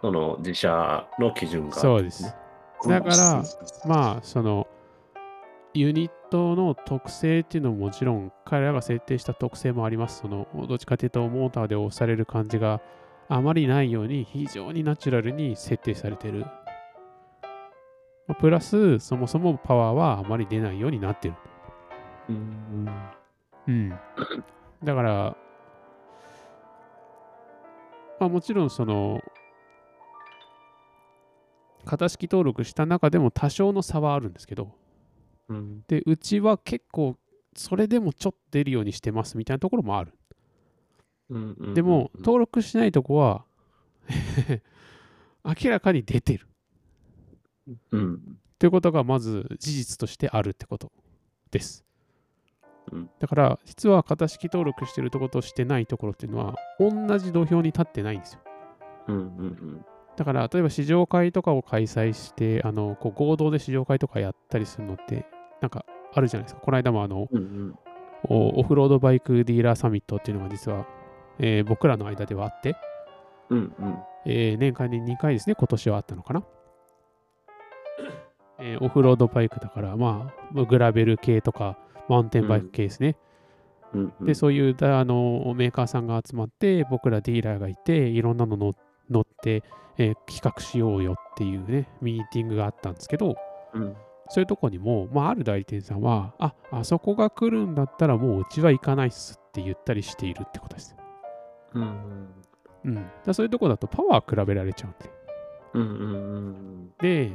[0.03, 2.35] その自社の基準があそうです。
[2.85, 3.43] だから、
[3.85, 4.67] まあ、その、
[5.73, 10.19] ユニットの特性っていうのももちろん、彼らが設定した特性もあります。
[10.19, 12.81] その、どっちかというと、モーターで押される感じが
[13.29, 16.41] あまりないように、非常にナチュラルに設定されてる。
[18.27, 21.35] まあプラス、そもそもパワーはあまり出ないようになってる。
[22.27, 22.89] うん
[23.67, 23.89] うん。
[24.83, 25.37] だから、
[28.19, 29.21] まあもちろんその、
[31.85, 34.71] 型式登録した中でも多少の差はあるんですけど、
[35.49, 37.17] うんで、うちは結構、
[37.55, 40.13] それでもちょっと出るようにしてますみたいなところもある。
[41.29, 43.45] うんうんでも、うん登録しないとこは、
[45.43, 46.47] 明らかに出てる。
[47.91, 50.91] うんということがまず事実としてあるってこと
[51.51, 51.83] です。
[52.91, 58.41] うんだから実は型式登録してるところとしてないところっていうのは同じ土俵に立ってないんですよ。
[59.07, 65.25] うんうんだから例えば試乗会とかを開催してあのこう合同で試乗会とかやったりするのって
[65.61, 66.61] なんかあるじゃないですか。
[66.61, 67.75] この間もあのうんうん
[68.25, 70.87] おオフロードバイクディーラーサミットっていうのが実は、
[71.39, 72.77] えー僕らの間ではあって、
[73.49, 76.43] うんうんえー年間に2回ですね、今年はあったのかな。
[78.59, 83.17] えーオフロードバイクだから、まあ、グラベル系とか、マウンテンバイク系ですね。
[83.93, 88.82] うんうんで、そういうだあのメーカーさんが集まって、僕らディーラーがいて、いろんなの乗乗って、
[89.97, 93.35] えー企画しようよっていうね、ミーティングがあったんですけど、
[93.73, 93.95] うん
[94.29, 100.95] そういうとこにも、まあ、ある代理店さんは、あ、あそこが来るんだったらもううちは行かないっすって言ったりしているってことです。
[101.73, 102.27] うん
[102.85, 103.11] うん。
[103.25, 105.11] だそういうとこだとパワー比べられちゃうんで。
[105.73, 107.31] うんうんうんで、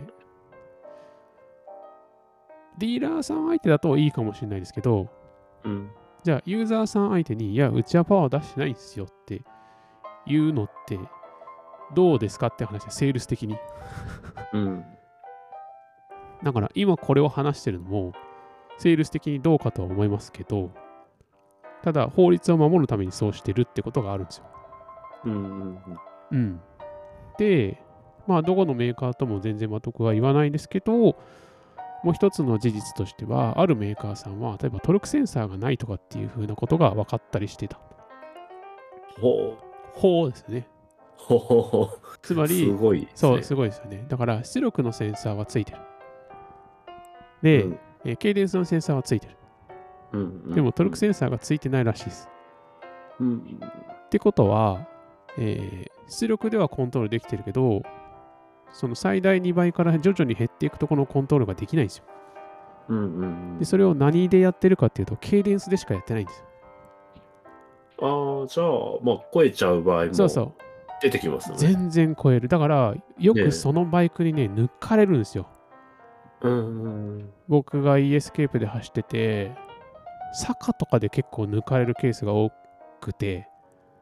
[2.78, 5.08] ディーラーさん相手だといいかもしれないですけど、
[5.64, 5.90] うん
[6.24, 9.42] じゃあユーザーさん相手に、いや、うちはパワー出してないんですよって
[10.26, 10.98] 言うのって、
[11.94, 13.56] どうですかって話で、セールス的に。
[14.52, 14.84] うん
[16.42, 18.12] だから今これを話してるのも、
[18.78, 20.70] セールス的にどうかとは思いますけど、
[21.82, 24.44] ただ法律を守るためにそうしてるってことがあるんですよ。
[25.24, 25.80] うんうん
[26.30, 26.60] うん。
[27.38, 27.82] で、
[28.26, 31.16] まあ、どこのメーカーとも全然僕は言わないですけど、も
[32.10, 37.80] う一つの事実としては、あるメーカーさんは、例えばトルクセンサーがないとかっていう風なことが分かったりしてた。
[39.20, 40.68] ほうほうですね。
[41.18, 41.90] ほうほ
[42.22, 44.04] つますり、ごいねそう、すごいですよね。
[44.08, 45.78] だから、出力のセンサーはついてる。
[47.42, 49.36] で、うんえーケイデンスのセンサーはついてる。
[50.12, 52.28] うんうんでも、トルクセンサーがついてないらしいです。
[53.20, 53.60] うん
[54.06, 54.86] ってことは、
[55.36, 57.82] えー出力ではコントロールできてるけど、
[58.72, 62.04] その最大2倍から徐々に減っていくところのコントロールができないんですよ。
[62.88, 66.46] うんうんで、それを何でやってるかっていうと、ケイデンスでしかやってないんですよ。
[68.00, 68.68] ああじゃあ
[69.02, 70.52] まあ超えちゃう場合もそうそう。
[71.00, 72.48] 出てきますよね全然超える。
[72.48, 75.48] だから、よくそのバイクにね、抜かれるんですよ。
[76.40, 79.52] うんうん僕が e エスケープで走ってて、
[80.32, 82.52] 坂とかで結構抜かれるケースが多
[83.00, 83.48] くて、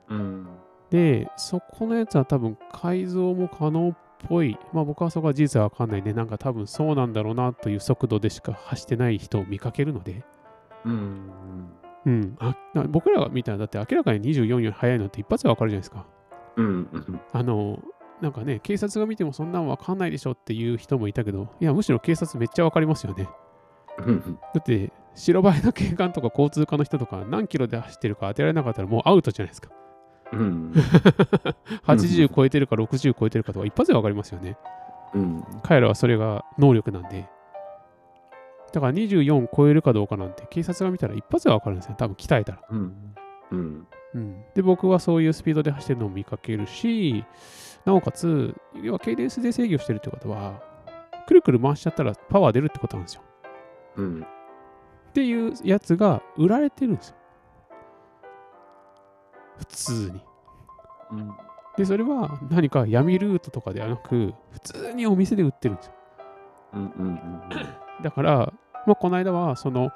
[0.08, 0.48] うん
[0.90, 3.96] で、そこのやつは多分改造も可能っ
[4.28, 4.58] ぽい。
[4.72, 10.24] まあ僕はそこは事実はわかんないんで、なんか多分そうなんだろうなという速度でしか走ってない人を見かけるので、
[10.84, 11.30] うん
[12.06, 12.36] うん。
[12.38, 16.06] あな僕らが見たら、だって明らかに24より速いのって一発でわかるじゃないですか。
[16.56, 17.78] うんうんあの、
[18.20, 23.28] なんかね、警察が見てもそんなんわかんないでしょっていう人もいたけど、いや、むしろ警察めっちゃわかりますよね。
[23.98, 29.70] うんだって、白バイの警官とか交通課の人とか何キロで走ってるか当てられなかったらもうアウトじゃないですか。
[30.32, 30.72] うん
[31.86, 34.56] 80超えてるか60超えてるかとか一発でわかりますよね。
[35.14, 37.28] うん彼らはそれが能力なんで。
[38.72, 41.94] だから24超えるかどうかなんて警察が見たら一発でわかるんですよ。
[41.96, 42.58] 多分鍛えたら。
[42.70, 42.94] うん
[43.52, 47.24] うんうん、で、僕はそういうスピードで走ってるのを見かけるし、
[47.84, 50.62] なおかつ、要はケイデンスで制御してるってことは、
[51.26, 53.22] くるくる回しちゃったらパワー出るってことなんですよ。
[53.96, 54.26] うん
[55.10, 57.16] っていうやつが売られてるんですよ。
[59.56, 60.20] 普通に。
[61.12, 61.36] うん
[61.76, 65.92] で、それは何か闇ルートとかではなく、普通にお店で売ってるんですよ。
[66.72, 67.20] うんうん
[68.02, 68.52] だから、
[68.86, 69.90] まあ、この間は、その、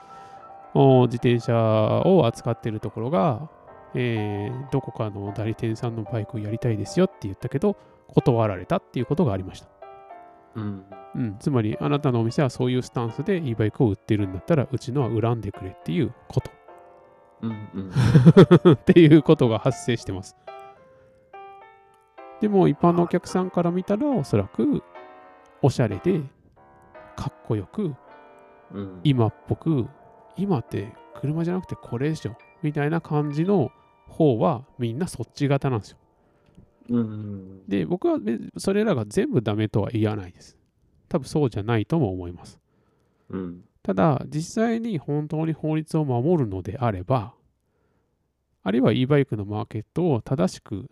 [0.75, 3.49] お自転車を扱ってるところが、
[3.95, 7.77] えーどこかの代理店さんのバイクをやりたいですよって言ったけど、
[8.09, 9.69] 断られたっていうことがありました。
[10.57, 10.85] うん
[11.15, 16.51] うん、つまり、あなたのお店はそういうスタンスで e バイクを売ってるんだったら、うちのは恨んでくれっていうこと。
[17.43, 20.37] うんうん っていうことが発生してます。
[22.41, 24.83] でも一般のお客さんから見たらおそらく
[25.63, 26.21] おしゃれで
[27.17, 27.95] かっこよく
[28.73, 29.87] うん今っぽく
[30.37, 33.71] 今って車じゃなくてこれでしょみたいな感じの
[34.11, 35.99] 方はみんなそっち型なんですよ。
[36.91, 37.69] うん。
[37.69, 40.57] で、僕はべそれらが全部ダメとは言わないです。
[41.09, 42.61] 多分そうじゃないとも思います。
[43.31, 43.65] うん。
[43.83, 47.35] ただ、実際に本当に法律を守るのであれば、
[48.63, 50.91] あるいは e バイクのマーケットを正しく、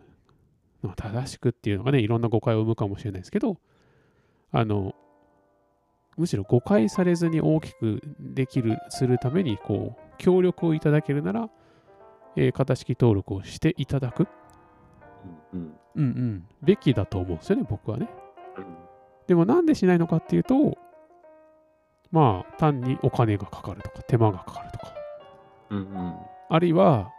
[0.81, 3.57] まあ正しくっていうのがね、いろんな誤解を生むかもしれないですけど、
[4.51, 4.95] あの、
[6.17, 11.49] むしろ誤解されずに大きくできる、するために、こう、協力をいただけるなら、
[12.35, 14.27] えー型式登録をしていただく、
[15.53, 15.73] うん。
[15.95, 18.09] うんうん、べきだと思うんですよね、僕はね。
[18.57, 18.65] うん。
[19.27, 20.77] でもなんでしないのかっていうと、
[22.11, 24.93] まあ、単にお金がかかるとか、手間がかかるとか、
[25.69, 26.15] うん。
[26.49, 27.11] あるいは、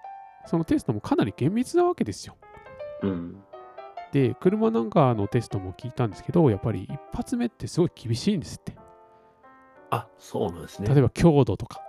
[0.46, 2.36] そのテストもかなり厳密なわけですよ。
[3.02, 3.42] うん。
[4.12, 8.74] で、車なんかのテストも聞いたんですけど、やっぱり一発目ってすごい厳しいんですって。
[9.90, 10.88] あ、そうなんですね。
[10.88, 11.80] 例えば強度とか。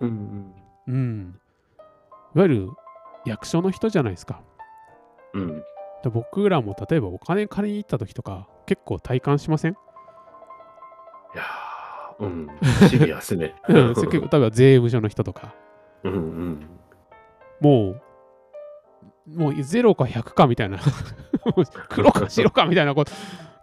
[0.00, 0.54] うん。
[0.86, 1.40] うん。
[1.45, 1.45] い
[2.36, 2.70] わゆる
[3.24, 4.42] 役所の人じゃないですか。
[5.34, 5.62] うん。
[6.02, 9.72] で僕らも例えばお金借りに行った時とか、結構体感しません？
[9.72, 9.76] い
[11.36, 12.48] やー、うん。
[12.88, 13.54] シビアですね。
[13.68, 15.54] うん、結構例えば税務署の人とか、
[16.04, 16.68] うんうん。
[17.60, 18.02] もう、
[19.38, 20.78] もう0か100かみたいな、
[21.88, 23.12] 黒か白かみたいなこと、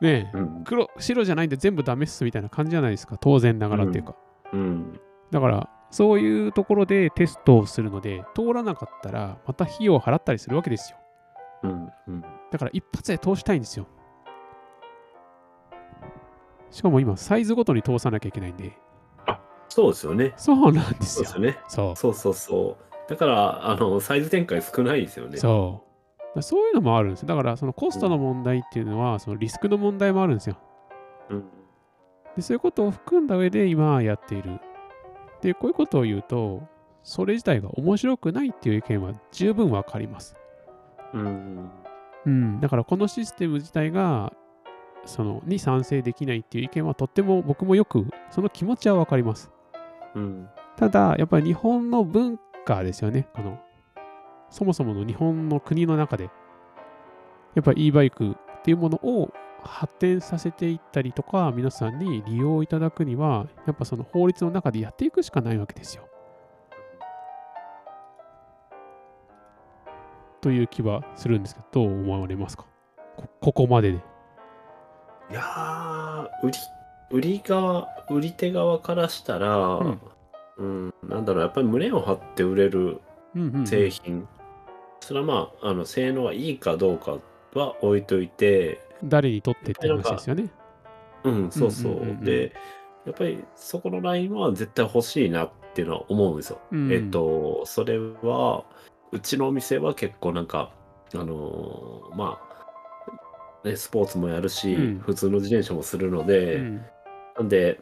[0.02, 0.64] ねえ、うん。
[0.66, 4.16] 黒、白じゃないんで全部ダメっすみたいな感じじゃないですか、当然ながらっていうか。
[4.52, 5.00] うん。
[5.32, 10.98] だから、そういうところでテストをするので、通らなかったら、また費用を払ったりするわけですよ。
[11.62, 11.91] うん。
[12.08, 12.22] うん。
[12.50, 13.86] だから、一発で通したいんですよ。
[16.72, 18.76] しかも今、サイズごとに通さなきゃいけないんで、
[19.70, 20.34] そうですよね。
[20.36, 21.22] そうなんですよ。
[21.22, 21.58] そうですよね。
[21.68, 21.96] そう。
[21.96, 23.10] そうそうそう。
[23.10, 25.38] だから、あの、サイズ展開少ないですよね。
[25.38, 25.84] そ
[26.36, 26.41] う。
[26.41, 27.26] そういうのもあるんです。
[27.28, 30.58] だから、そのコストの問題っていうのは、そのリスクの問題もあるんですよ。
[31.30, 31.44] うん。
[32.36, 34.60] でそういうことを含んだ上で今やっている。
[35.44, 36.64] で、こういうことを言うと、
[37.04, 40.38] それ自体が面白くないっていう意見は十分わかります。
[41.14, 41.70] うん。
[42.26, 42.60] うん。
[42.62, 44.32] だからこのシステム自体が、
[45.06, 49.52] その、に賛成できないっていう意見はとっても僕もよく、その気持ちはわかります。
[50.16, 50.48] うん。
[50.78, 53.28] ただ、やっぱり日本の文化ですよね。
[53.34, 53.60] この、
[54.50, 56.30] そもそもの日本の国の中で、
[57.54, 59.34] やっぱり e バイクっていうものを
[59.64, 66.07] 発展させていったりとか、皆さんに利用いただくには、やっぱその法律の中でやっていくしかないわけですよ。
[70.41, 72.66] という気はするんですけど、どう思われますか？
[73.16, 73.97] こここまでで。
[75.32, 76.57] いやー、売り、
[77.11, 80.01] 売り側、売り手側からしたら、ん
[80.57, 82.99] うん、なんだろう、やっぱり胸を張って売れる
[83.36, 84.28] うんうんうん製品、
[84.99, 87.18] それはまあ、あの、性能がいいかどうか
[87.55, 90.49] は置いといて、誰にとってって話ですよね。
[91.24, 91.91] うん、そうそう。
[91.93, 92.54] うんうんうんうんで、
[93.06, 96.62] やっぱりそこのラインは絶対欲しいなっていうのは思うんですよ。
[96.72, 98.64] うんえっと、それは、
[99.12, 100.72] うちのお店は結構なんか、
[101.14, 102.39] あのーま
[103.64, 106.86] あ、ね、スポーツもやるし、うん普通の自転車もするので、うん
[107.38, 107.80] なんで、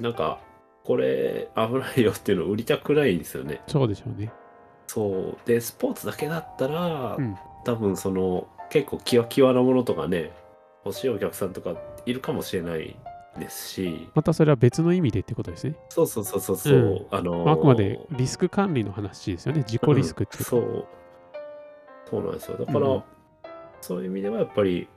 [0.00, 0.40] なんか、
[0.82, 3.62] これ危ないよっていうのを売りたくないんですよね。
[3.68, 4.32] そうでしょうね。
[4.86, 5.48] そう。
[5.48, 10.32] で、スポーツだけだったら、うん多分その、結構キワキワなものとかね、
[10.84, 12.96] 欲しいお客さんとかいるかもしれない
[13.38, 15.76] ですし、またそれは別の意味でってことですね。
[15.90, 19.60] そうそうそうそうそう、うんあのーまああくまでリスク管理の話ですよね。
[19.60, 20.86] 自己リスクっていうかそう。
[22.10, 22.56] そうなんですよ。
[22.58, 23.02] だから、うん
[23.80, 24.88] そういう意味ではやっぱり、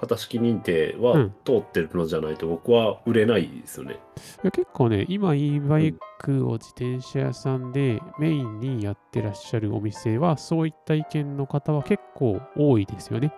[0.00, 3.94] 型式認定はうん通ってるのじゃないと僕は売れないですよね。
[3.94, 3.96] い
[4.44, 13.32] や結構ね、今 e バイクを自転車屋さんでメインにやってらっしゃるお店は、そういった意見の方は結構多いですよね。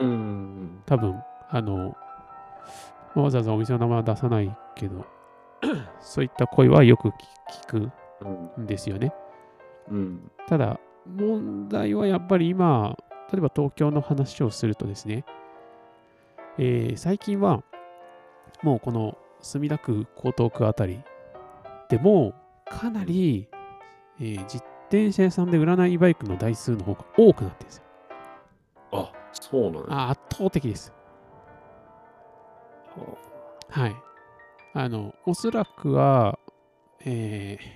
[0.00, 0.82] うん。
[0.86, 1.96] 多分、あの、
[3.14, 5.04] わざわざお店の名前は出さないけど、
[6.00, 7.12] そういった声はよく聞。
[7.66, 7.90] く
[8.60, 9.12] んですよね。
[9.90, 10.30] うん。
[10.48, 12.96] ただ、問題はやっぱり今、
[13.32, 15.24] 例えば東京の話をするとですね、
[16.58, 17.62] えー最近は、
[18.62, 21.00] もうこの墨田区、江東区あたり
[21.88, 22.34] でも、
[22.66, 23.48] かなり、
[24.20, 27.82] えー自転車屋さんで売らないバイクの台数の方が多くなってるんですよ。
[28.92, 30.92] あ、そうなんですあ圧倒的です。
[33.70, 33.96] はい。
[34.74, 36.38] あの、おそらくは、
[37.06, 37.66] えー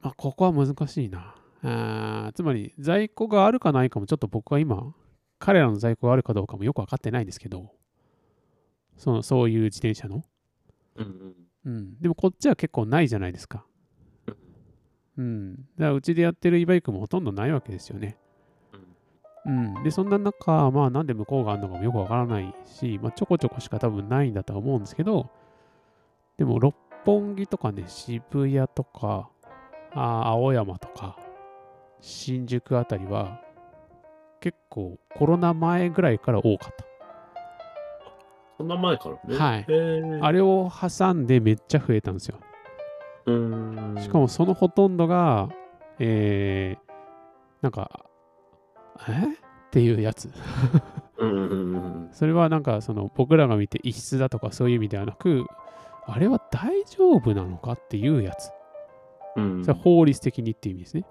[0.00, 1.34] まあ、ここは難しいな。
[1.64, 4.94] あーつまり、在庫があるかないかも、ちょっと僕は今、
[5.42, 7.72] 彼らの在庫があるかどうかもよく分かってないんですけど、
[8.96, 10.22] そのそういう自転車の。
[10.94, 11.34] うん
[11.64, 11.72] うん。
[11.74, 12.00] うん。
[12.00, 13.64] でも、こっちは結構ないじゃないですか。
[15.18, 15.56] うん。
[15.56, 18.16] だから、うちでやってる e バイクもほとんどないわけですよね。
[19.44, 25.28] うん、で、そんな中、まあ、なんで向こうがあるのかもよくわからないし、まあ、ちょこちょこしか多分ないんだとは思うんですけど、
[26.36, 29.28] でも、六本木とかね、渋谷とか、
[29.90, 31.18] あー青山とか、
[32.00, 33.40] 新宿あたりは、
[34.42, 36.84] 結構コロナ前ぐらいから多かった。
[38.58, 39.38] そんな前からね。
[39.38, 39.66] はい
[40.20, 42.40] あれを挟んでめっちゃ増えたんですよ。
[43.26, 44.02] うーん。
[44.02, 45.48] しかもそのほとんどが、
[46.00, 46.92] えー、
[47.62, 48.04] なんか、
[49.08, 49.12] え？
[49.12, 50.28] っていうやつ。
[52.10, 55.46] それはなんかその僕らが見て異質だとかそういう意味ではなく、
[56.06, 58.50] あれは大丈夫なのかっていうやつ。
[59.36, 59.44] うん。
[59.44, 61.04] うんそれは法律的にっていう意味ですね。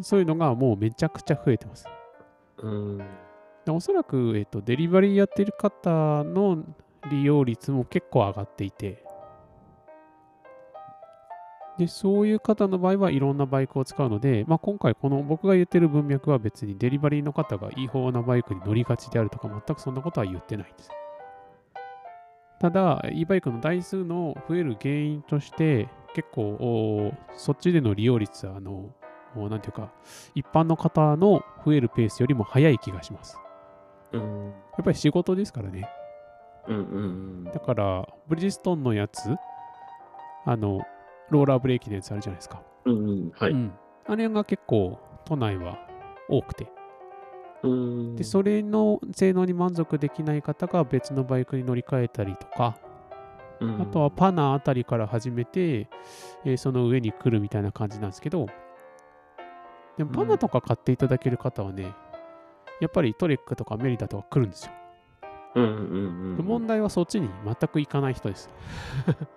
[0.00, 1.86] そういうのがもうめちゃくちゃ増えてます。
[2.58, 2.98] うん。
[3.64, 6.64] でおそらく、えっと、デリバリーやってる方の
[7.10, 9.04] 利用率も結構上がっていて、
[11.78, 20.90] で、そういう方の場合はいろんなバイクを使うので、まあ、今回この僕が言ってる文脈は別にデリバリーの方が違法なバイクに乗りがちであるとか全くそんなことは言ってないんです。
[22.60, 28.94] ただ、e バイクの台数の増える原因として、結構、おそっちでの利用率は、あの、
[29.36, 29.90] おなんていうか、
[30.34, 33.38] 一般の方の増えるペースよりも早い気がします。
[34.12, 34.46] うん。
[34.46, 35.88] やっぱり仕事ですからね。
[36.68, 39.36] うんうんだから、ブリヂストンのやつ、
[40.44, 40.82] あの、
[41.30, 42.62] ローラーブレーキのやつあるじゃないですか。
[42.84, 42.92] うん。
[42.92, 43.32] うんうん。
[43.34, 43.52] はい。
[43.52, 43.72] うん
[44.04, 45.78] あれが結構都内は
[46.28, 46.66] 多くて。
[47.62, 48.16] うん。
[48.16, 52.76] で、それの性能に満足できない方が別のバイクに乗り換えたりとか、
[53.60, 55.88] うんあとはパナーあたりから始めて、
[56.44, 58.46] えーその上に来るみたいな感じなんですけど、
[59.98, 61.94] でもパナとか買っていただける方はね、
[62.80, 64.72] やっぱりトレックとかメリダとか来るんですよ。
[65.54, 66.44] うんうんうんうん。
[66.44, 68.48] 問題はそっちに全く行かない人です。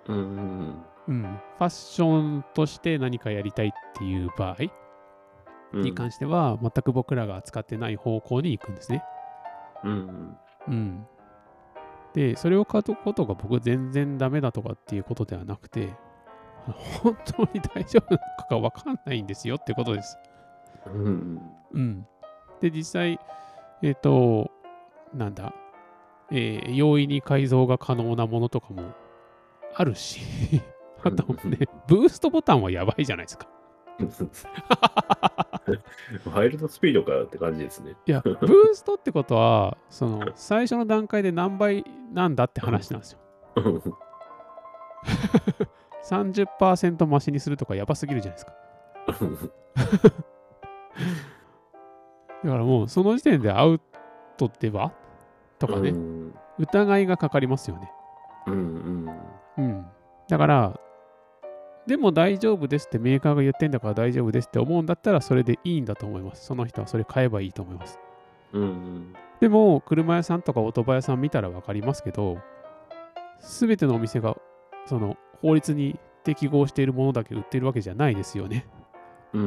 [0.08, 1.22] うんうんうん、
[1.58, 4.56] ファッションとして何かやりたいっていう場合
[5.74, 5.82] うん。
[5.84, 9.03] に関しては、全く僕らが使ってない方向に行くんですね。
[9.84, 10.38] うん
[10.68, 11.06] うん。
[12.14, 15.93] で、それを買うことが僕全然ダメだとかっていうことではなくて、
[17.03, 20.18] 本当に大丈夫なのかがわかんないんですよってことです。
[20.88, 20.94] うん。
[20.94, 21.42] うん
[21.74, 22.08] うん。
[22.62, 23.20] で、実際、
[23.82, 24.52] えっ、と、
[25.14, 25.54] なんだ、
[26.32, 28.94] えー容易に改造が可能なものとかも
[29.76, 30.22] あるし、
[31.04, 33.48] あとね、ブーストボタンはやばいじゃないですか。
[36.34, 37.96] ワイルドスピードかよって感じですね。
[38.06, 43.20] いや、ブーストってことは、その、最初の段階で何倍なんだって話なんですよ。
[46.04, 48.54] 30%増しにするとかやばすぎるじゃないですか。
[52.46, 53.82] だからもう、その時点でアウ
[54.38, 54.93] トでは
[55.60, 57.91] とかね、うん疑いがかかりますよね。
[58.48, 59.10] うん
[59.58, 59.86] うん。
[60.30, 60.80] だから、
[61.86, 66.46] でも大丈夫ですってメーカーが言ってんだから大丈夫ですって思うんだったらそれでいいんだと思います。
[66.46, 68.00] その人はそれ買えばいいと思います。
[68.54, 72.38] うんうんでも、車屋さんとかオートバ屋さん見たら分かりますけど、
[73.39, 74.38] すべてのお店が
[74.86, 78.66] その法律に適合しているものだけ売ってるわけじゃないですよね。
[79.34, 79.46] うんう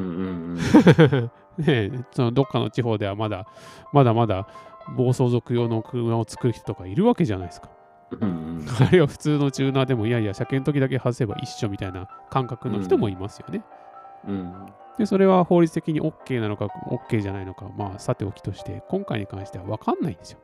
[0.54, 0.58] ん
[1.58, 3.46] ね えそのどっかの地方ではまだ
[3.92, 4.46] まだまだ
[4.96, 7.70] 暴走族用の車を作る人とかいるわけじゃないですか。
[8.10, 13.62] うんあるいは普通のチューナーでもいやいや車検の時だけ外せば一緒みたいな感覚の人もいますよね。
[14.26, 14.52] うん
[14.98, 20.40] で、それは法律的に OK なのか OK じゃないのか、まあさておきとして、今回に関しては分かんないんですよ。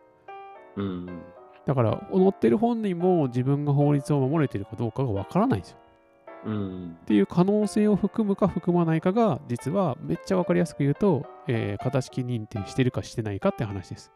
[0.77, 1.23] うん
[1.67, 5.79] だから、乗ってる本人も自分が法律を守れてるかどうかが分からないんですよ。
[6.45, 14.13] うんっていう可能性を含むか含まないかが、実はめっちゃ分かりやすく言うと、えー、型式認定してるかしてないかって話です。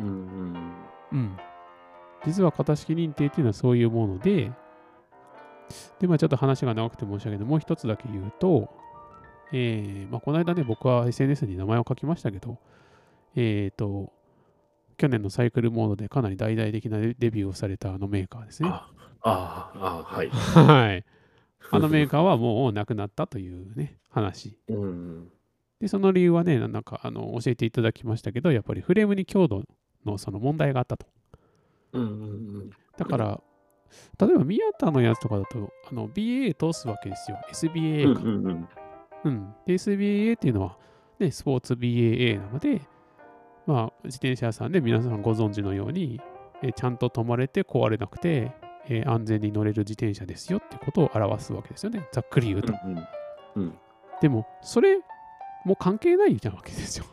[0.00, 0.72] うん
[1.12, 1.36] うん。
[2.24, 4.52] 実は型式認定っていうのはそういうもので、
[6.00, 7.46] で、まあちょっと話が長くて申し訳ない。
[7.46, 8.68] もう一つだけ言うと、
[9.52, 12.58] えー、まあこの間ね、僕は SNS に名前を書きましたけど、
[13.36, 14.12] えっ、と、
[14.96, 18.68] 去年のサイクルモードでかなり大々的なデビューをされたあのメーカーですね。
[18.68, 18.88] あ
[19.22, 20.28] ああはい。
[20.28, 21.04] はい。
[21.70, 24.58] あのメーカーはもうなくなったというね、話。
[24.68, 25.32] うん
[25.80, 29.64] で、その理由はね、なんかあの教えていただきましたけど、やっぱりフレームに強度
[30.06, 31.06] のその問題があったと。
[31.92, 33.40] うんうんだから、
[34.20, 37.38] 例えば宮田のやつとかだと、あの BA 通すわけですよ。
[37.48, 38.20] う SBA か。
[38.20, 38.68] んうん
[39.24, 39.54] うん。
[39.66, 40.78] で、SBA っていうのは、
[41.18, 42.82] ね、スポーツ BAA なので、
[43.66, 46.20] まあ、自転車屋さんで皆さんご存知のように、
[46.62, 48.52] えーちゃんと止まれて壊れなくて、
[48.88, 52.06] えー安全に乗れる自転車ですよってことを表すわけですよね。
[52.12, 52.72] ざっくり言うと。
[53.56, 53.74] うん
[54.20, 55.00] でも、それ
[55.64, 57.04] も関係ないじゃんわけですよ。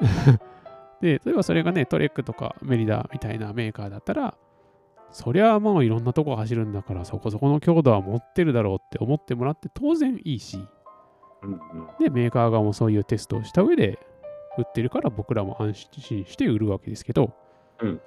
[1.00, 4.36] で、例えばそれがね、トレックとかメリダみたいなメーカーだったら、
[5.12, 10.58] そりゃもういろんなとこ走るんだから、そこそこの強度は持ってるだろうって思ってもらって当然いいし、
[11.42, 11.60] うん
[12.00, 14.00] で、メーカー側もそういうテストをした上で
[14.58, 17.32] 売ってるから僕らも安心して売るわけですけど、
[17.80, 18.00] うん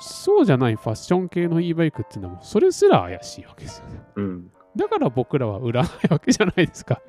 [0.00, 4.00] そうじゃないファッション系の e バイクっていうのはそれすら怪しいわけですよね。
[4.16, 7.02] うんだから僕らは売らないわけじゃないですか。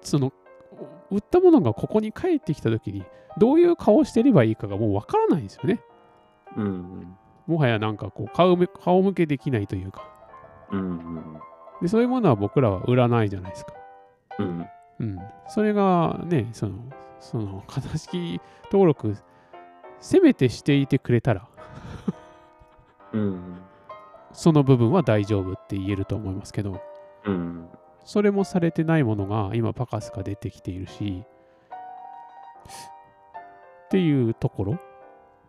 [0.00, 0.32] その
[1.10, 3.04] 売ったものがここに帰ってきた時に
[3.36, 5.80] どういう顔してればいいかがもうわからないんですよね。
[6.56, 7.16] うん。
[7.46, 10.08] もはやなんかこう顔め顔向けできないというか
[10.70, 11.40] うん。
[11.82, 13.74] でそういうものは僕らは売らないじゃないですか。
[14.38, 14.66] うん。
[15.00, 15.18] うん、
[15.48, 16.78] それがねその
[17.18, 18.40] その型式
[18.70, 19.16] 登録
[20.00, 21.46] せめてしていてくれたら
[23.12, 23.60] うん。
[24.32, 26.80] その部分は大丈夫って言えると思いますけど
[27.24, 27.68] うん。
[28.04, 31.22] それもされてないものが今パカスが出てきているし
[33.86, 34.78] っていうところ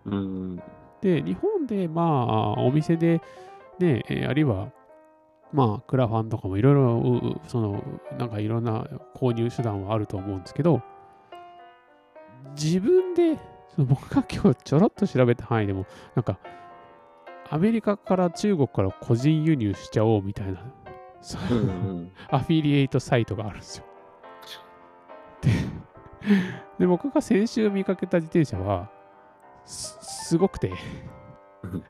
[0.05, 0.61] うん。
[1.01, 2.01] で日本でま
[2.57, 3.21] あお店で
[3.79, 4.71] ねえーあるいは
[5.53, 7.83] まあクラファンとかもいろいろその
[8.17, 8.85] なんかいろんな
[9.15, 10.81] 購入手段はあると思うんですけど
[12.55, 13.37] 自分で
[13.75, 16.39] その僕が今日ちょろっと調べた範囲でもなんか
[17.49, 20.63] アメリカから中国から個人輸入しちゃおうみたいな
[21.21, 23.85] そうんアフィリエイトサイトがあるんですよ。
[25.41, 25.49] で
[26.79, 28.89] で僕が先週見かけた自転車は
[29.65, 30.71] すすごくて
[31.63, 31.83] うん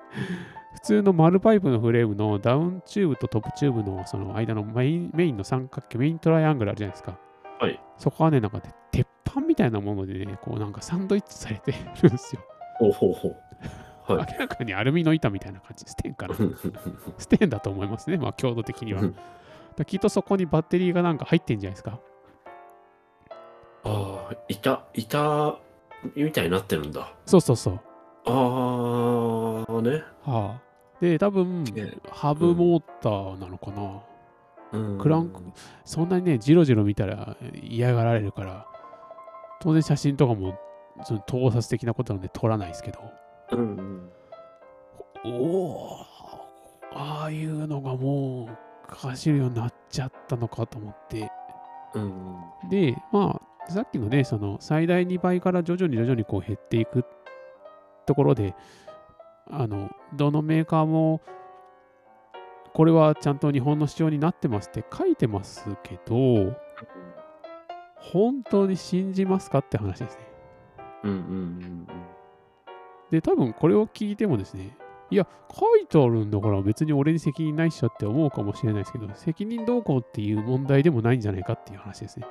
[0.74, 7.20] 普通の丸パイプのフレームのダウンチューブとトップチューブのその間のメインメインの三角形メイントライアングルあるじゃないですか。
[7.60, 7.80] はい。
[7.98, 8.74] そこはね、なんかね、
[9.24, 12.42] 鉄板みたいなものでね、こうなんかサンドイッチされてるんですよ。
[12.80, 14.14] ほうほうほう。
[14.14, 14.28] はい。
[14.34, 16.36] 明らかにアルミの板みたいな感じ、ステンかな。
[17.18, 19.02] ステンだと思いますね、まあ強度的には。
[19.02, 19.16] うん
[19.76, 22.00] だきっとそこにバッテリーがなんか入ってんじゃないですか。
[23.84, 25.60] ああ、板、板
[26.16, 27.14] みたいになってるんだ。
[27.26, 27.80] そうそうそう。
[28.26, 30.04] ああ、ね。
[30.24, 30.62] はあ、
[31.00, 34.02] で、多分えハブモーターなのかな。
[34.74, 35.42] うんクランク、
[35.84, 38.68] そんなにね、ジロジロ見たら嫌がられるから、
[39.62, 40.60] 当然写真とかも
[41.06, 43.00] その盗撮的なことなんで撮らないですけど、
[43.52, 44.12] うんうん。
[45.24, 46.06] おお、
[46.94, 51.32] ああいうのがもう走るようになっちゃったのかと思って、
[51.94, 52.36] うん
[52.70, 57.06] で、まあ、さっきのね、その最大2倍から徐々に徐々にこう減っていく
[58.06, 58.56] ところで、
[59.50, 61.22] あの、どのメーカーも、
[62.74, 66.56] これはちゃんと日本の仕様になってますって書いてますけど、
[68.02, 70.28] 本当に信じますかって話ですね。
[71.04, 71.88] うんうんうん
[73.12, 74.78] で、多分これを聞いてもですね、
[75.10, 82.26] いや、書いてあるんだから別に俺に責任ないっしょって思うかもしれないですけど、責任どうこうっていう問題でもないんじゃないかっていう話ですね。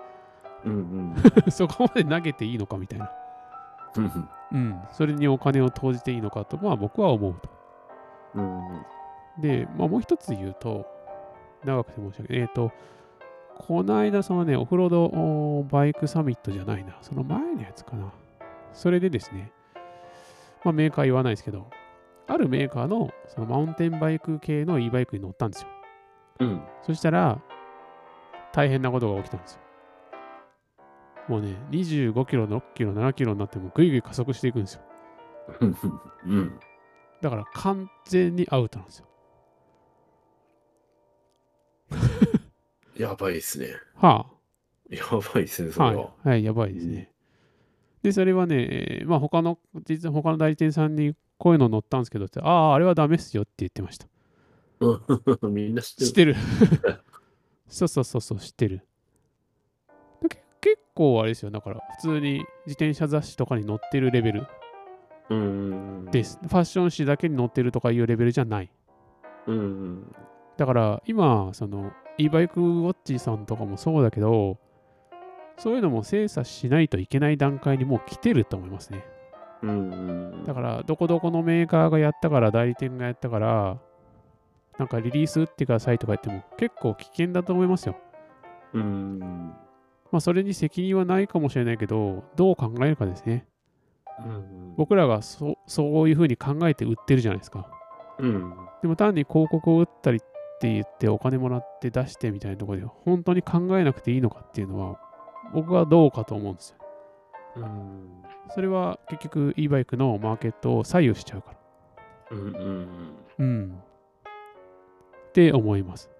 [0.64, 1.14] うんうん
[1.52, 3.12] そこまで投げていいのかみたいな。
[3.96, 4.82] うんうん。
[4.92, 7.50] それにお金を投じていいのかと、まあ僕は思うと。
[8.34, 8.60] うん
[9.38, 10.86] で、まあもう一つ言うと、
[11.64, 12.42] 長くて申し訳ない。
[12.42, 12.72] えっ、と、
[13.66, 16.96] この間、そのね、オフロードおバイクサミットじゃないな。
[17.02, 18.12] その前のやつかな。
[18.72, 19.52] それでですね、
[20.64, 21.68] まあメーカー言わないですけど、
[22.26, 25.68] あるメーカーのそのマウンテンバイク系の e バイクに乗ったんですよ。
[26.40, 27.38] うんそしたら、
[28.52, 29.60] 大変なことが起きたんですよ。
[31.28, 34.82] もうね、25キロ、6キロ、7キロになってもぐいぐい加速していくんですよ。
[35.60, 35.76] うん
[36.26, 36.60] うん
[37.20, 39.06] だから完全にアウトなんですよ。
[43.00, 43.68] やばいですね。
[43.96, 44.26] は
[44.88, 46.02] やばいですね、そあ、れは。
[46.04, 47.10] はい、はい、やばいですね。
[48.02, 48.56] で、それはね、
[49.00, 54.06] えーまあ他の、実は他の代理店さんにこういうの載ったんですけどって、ああ、あれはダメっすよって言ってました。
[54.80, 56.34] う んみんな知知っってる。
[56.34, 57.00] てる。
[57.68, 58.86] そうそうそうそう、知ってる。
[60.22, 64.46] でけ結構あれですよ、だから普通に自転車雑誌とかに載ってるレベル
[65.30, 66.06] うん
[69.46, 70.14] うん
[70.56, 71.90] だから今、その e
[72.28, 74.58] バイクウォッチさんとかもそうだけど、
[75.58, 79.04] そういうのも精査しないといけない段階にもう来てると思いますね。
[79.62, 83.78] うんだから、どこどこのメーカーがやったから、代理店がやったから、
[84.78, 87.96] なんかリリース打ってくださいとか言っても結構危険だと思いますよ。
[88.72, 89.18] うん
[90.10, 93.46] まあ、それに責任はないかもしれないけど、どう考えるかですね。
[94.18, 97.68] うん僕らがそそういうふうに考えて売ってるじゃないですか。
[98.18, 100.20] うんでも単に広告を打ったり
[100.60, 105.00] って言ってお金もらって出してみたいなところで本当に考えなくていいのかっていうのは
[105.54, 106.76] 僕はどうかと思うんですよ。
[107.56, 111.56] うんそれは結局 e バイクのマーケットを左右しちゃうから。
[112.32, 112.88] うんうん
[113.38, 113.82] うん。
[115.28, 116.10] って思います。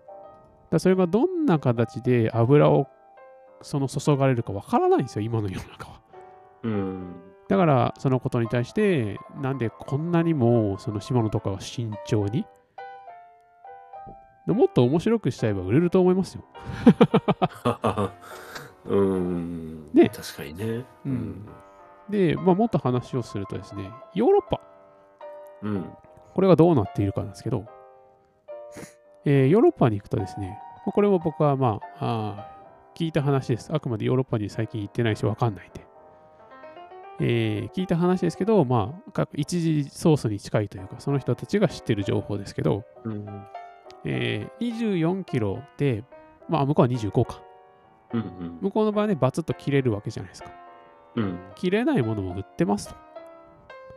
[0.70, 2.86] だそれがどんな形で油を
[3.60, 6.00] その注がれるかわからないんですよ、今の世の中は。
[6.62, 7.14] うん
[7.48, 12.48] だからそのことに対してなんでこんなにもその島野とかは慎重にで
[14.54, 16.44] もっと面白くしちゃえば売れると思いますよ。
[18.86, 21.46] うんね確かにねうん
[22.08, 24.60] で、まあ、もっと話をするとですね、ヨーロッパ、
[25.62, 25.84] うん
[26.34, 27.66] これがどうなっているかなんですけど、
[29.24, 33.70] えーヨーロッパに行くとですね、まあこれも僕はまあ、あー聞いた話です。
[33.72, 35.86] あくまでヨーロッパに最近行ってないし分かんないんで。
[37.20, 43.26] えー聞いた話ですけど、まあ、各一次ソースに近いというか、その人たちが知ってる情報ですけど、うん。
[44.04, 46.04] えー24キロで、
[46.48, 47.42] まあ、向こうは25か。
[48.12, 48.58] うん。
[48.60, 50.50] 向こうの場合はね、バツッと切れるわけじゃないですか。
[51.16, 51.38] うん。
[51.54, 52.94] 切れないものも売ってますと。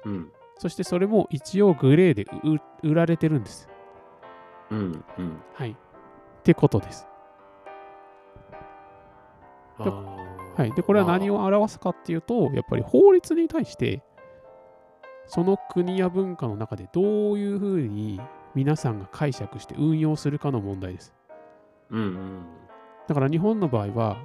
[0.06, 0.32] うん。
[0.58, 3.70] そしてそれも一応グレーで売売られてるんです。
[4.70, 5.04] うん。
[5.18, 5.42] うん。
[5.54, 5.72] はい。
[5.72, 5.76] っ
[6.44, 7.08] てことです。
[9.80, 10.72] はい。
[10.74, 14.04] で、これは何まを表すかっていうと、やっぱり法律に対して、
[15.26, 18.22] その国や文化の中でどういうふうに
[18.56, 21.14] 皆さんが解釈して運用するかの問題です。
[21.90, 22.02] うん。
[22.02, 22.46] うん。
[23.08, 24.18] だから日本の場合は、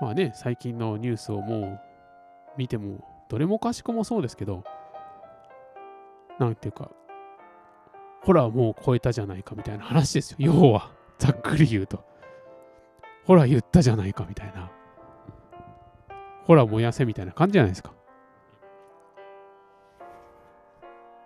[0.00, 1.80] まあね、最近のニュースをもう
[2.56, 4.64] 見ても、どれもかしこもそうですけど、
[6.38, 6.90] なんていうか、
[8.22, 10.36] ほら、もう超えたじゃないかみたいな話ですよ。
[10.40, 12.04] 要は、ざっくり言うと。
[13.24, 14.70] ほら、言ったじゃないかみたいな。
[16.44, 17.92] ほら、燃やせみたいな感じじゃないですか。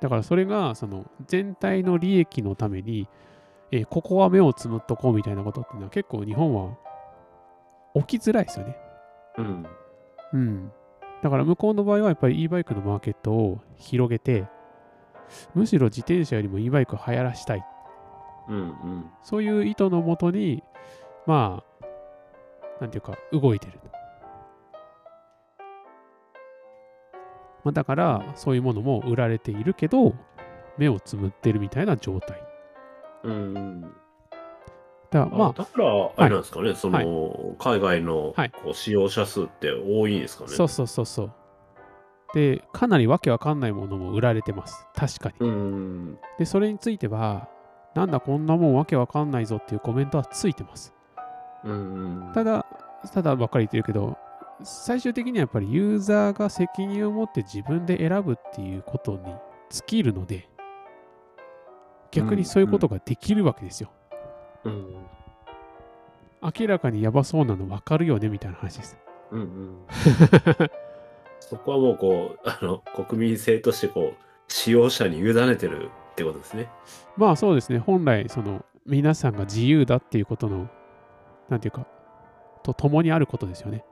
[0.01, 3.09] だからそれが、その全体の利益のために、
[3.71, 6.77] えーここは目をつむっとこうみたいなことっていうのは結構日本は
[7.95, 8.77] 起きづらいですよね。
[9.39, 9.67] うん。
[10.33, 10.73] うん。
[11.23, 14.47] だから向こうの場合はやっぱり e バイクのマーケットを広げて、
[15.55, 17.67] むしろ自転車よりも e バイクを流行らしたい。
[18.49, 18.57] うん。
[18.57, 19.11] うん。
[19.23, 20.63] そういう意図のもとに、
[21.27, 21.87] まあ、
[22.81, 23.79] なんていうか、動いてる。
[27.65, 30.15] まあ、だから、そういうものも売られているけど、
[30.79, 32.43] 目をつむってるみたいな状態。
[33.25, 33.83] うん。
[33.83, 33.97] だか
[35.11, 40.51] ら、まあ、まあ、だから、あれなんですかね、そはの、海外のはいこう使用者数って多いんですかね？
[40.51, 41.33] そうそうそうそう。
[42.33, 44.87] で、かなりわけわかんないものも売られてます。
[44.95, 45.49] 確かに。
[45.49, 46.19] うん。
[46.39, 47.49] で、それについては、
[47.95, 50.95] なんだこんなもんわけわかんないぞっていうコメントはついてます。
[51.65, 52.31] うん。
[52.33, 52.65] ただ、
[53.13, 54.17] ただばっかり言ってるけど、
[54.63, 59.19] 最終的にはやっぱりユーザーが責任を持って自分で選ぶっていうことに
[59.71, 60.49] 尽きるので、
[62.11, 63.91] 逆にそういうことができるわけですよ。
[64.65, 64.95] うん。
[66.43, 68.97] 明らかにやばそうなの分かるよねみたいな話です。
[69.31, 69.77] うんうん。
[71.41, 76.69] そこはもうこう、あの、国民性としてこう、使用者に委ねてるってことですね。
[77.17, 80.69] まあそうですね、本来、その皆さんが自由だっていうことの、
[81.49, 81.87] なんていうか、
[82.63, 83.85] と共にあることですよね。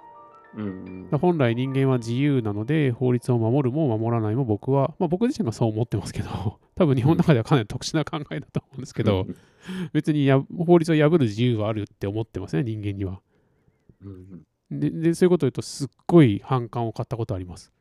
[0.56, 9.26] うんだから本来人間は自由なので法律を守るも守らないも僕は、まあ、僕自身がそう思ってますけど 多分日本の中ではかなり特殊な考えだと思うんですけど、
[9.92, 13.20] 別にや法律を破る自由はあるって思ってますね人間には。
[14.02, 17.72] うんででそういうことを言うとすっごい反感を買ったことあります。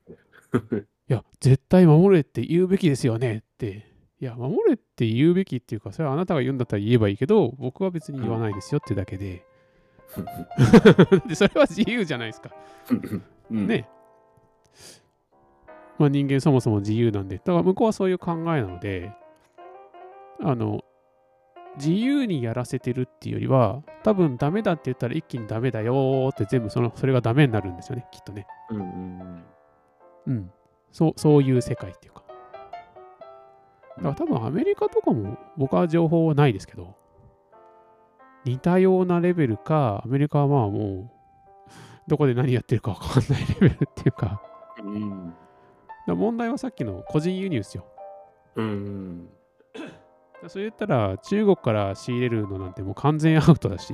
[1.10, 3.86] いや絶対守れって言うべきですよねって。
[4.20, 9.46] いや守れって言うべきっていうかそれはあなたが言うんだったら言えばいいけど僕は別に言わないですよってだけで
[11.28, 12.50] でそれは自由じゃないですか
[13.52, 13.68] うん。
[13.68, 13.88] ね。
[15.98, 19.12] まあ人間そもそも自由なんで、だから向こうはそういう考えなので、
[20.42, 20.84] あの、
[21.78, 28.48] 自由にやらせてるっていうよりは、多分ダメだって言ったら一気にダメだよーって全部そのそれがダメになるんですよね、きっとね。
[28.70, 29.44] うんうん
[30.28, 30.52] うん。
[30.92, 32.24] そうそういう世界っていうか。
[33.98, 36.96] だから多分アメリカとかも僕は情報はないですけど、
[38.48, 41.70] 似たようなレベルか、アメリカはまあもう、
[42.08, 44.42] どこで何やってるか分かんないレベルっていうか、
[44.82, 44.94] うん。
[44.94, 45.34] うん
[46.08, 47.86] だ問題はさっきの個人輸入ですよ。
[48.56, 49.30] うん。
[50.48, 53.94] それ言ったら中国から仕入れるのなんてもう完全アウトだし、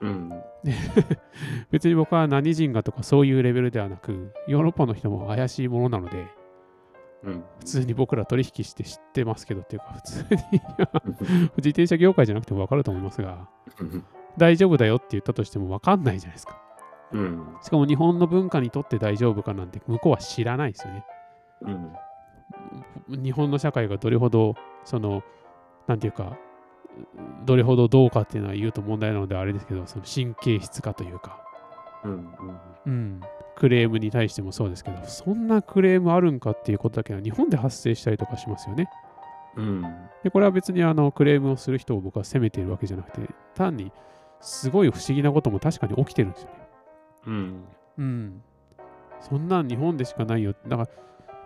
[0.00, 0.32] うん。
[1.70, 6.26] 別に僕は何人がとかそういうレベルではなく、ヨーロッパの人も怪しいものなので、
[7.24, 7.44] うん。
[7.58, 10.60] 普通に僕ら取引して知ってますけどっていうか、普通に
[11.56, 13.48] 自転車業界じゃなくても分かると思いますが、
[14.36, 16.60] 大丈夫だよって言ったとしても分かんないじゃないですか。
[17.12, 17.56] うん。
[17.62, 21.04] しかも日本の文化にとって大丈夫かなんて向こうは知らないですよね。
[21.62, 21.70] う
[23.16, 23.22] ん。
[23.22, 24.54] 日本の社会がどれほど
[24.84, 25.22] その
[25.86, 26.36] なんていうか
[27.44, 31.38] どれほどどうかっていうのは言うと問題なのであれですけどその神経質化というか、
[32.04, 32.34] うん。
[32.86, 33.20] うん、
[33.56, 38.88] クレームに対してもそうですけどそんなクレームあるんかっていうことだけは日本で発生したりとかしますよね。
[39.56, 39.82] うん。
[40.22, 43.20] でこれは別にあのクレームをする人を僕は責めているわけじゃなくて
[43.54, 43.92] 単に
[44.40, 46.54] すごい不思議なことも確かに起きてるんですよね。
[47.26, 47.64] うん。
[47.98, 48.42] うん。
[49.20, 50.54] そんなん日本でしかないよ。
[50.68, 50.88] だから、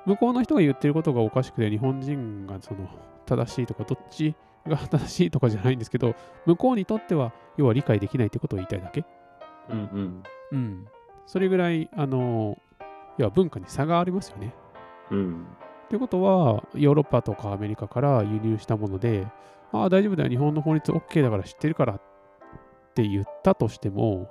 [0.05, 2.89] 向こうの人が言ってることがおかしくて、日本人がその
[3.27, 4.35] 正しいとか、どっち
[4.67, 9.05] が正しいとかじゃないんですけど、向こうにとっては、要は理解できないってことを言いたいだけ。
[9.71, 10.23] うん。
[10.51, 10.87] うん。
[11.29, 12.57] それぐらい、あの、
[13.18, 14.55] 要は文化に差がありますよね。
[15.11, 15.47] うん。
[15.85, 19.26] ってことは、ヨーロッパとかアメリカから輸入したもので、
[19.70, 22.01] ああ、大丈夫だよ、日本の法律 OK だから知ってるからっ
[22.95, 24.31] て言ったとしても、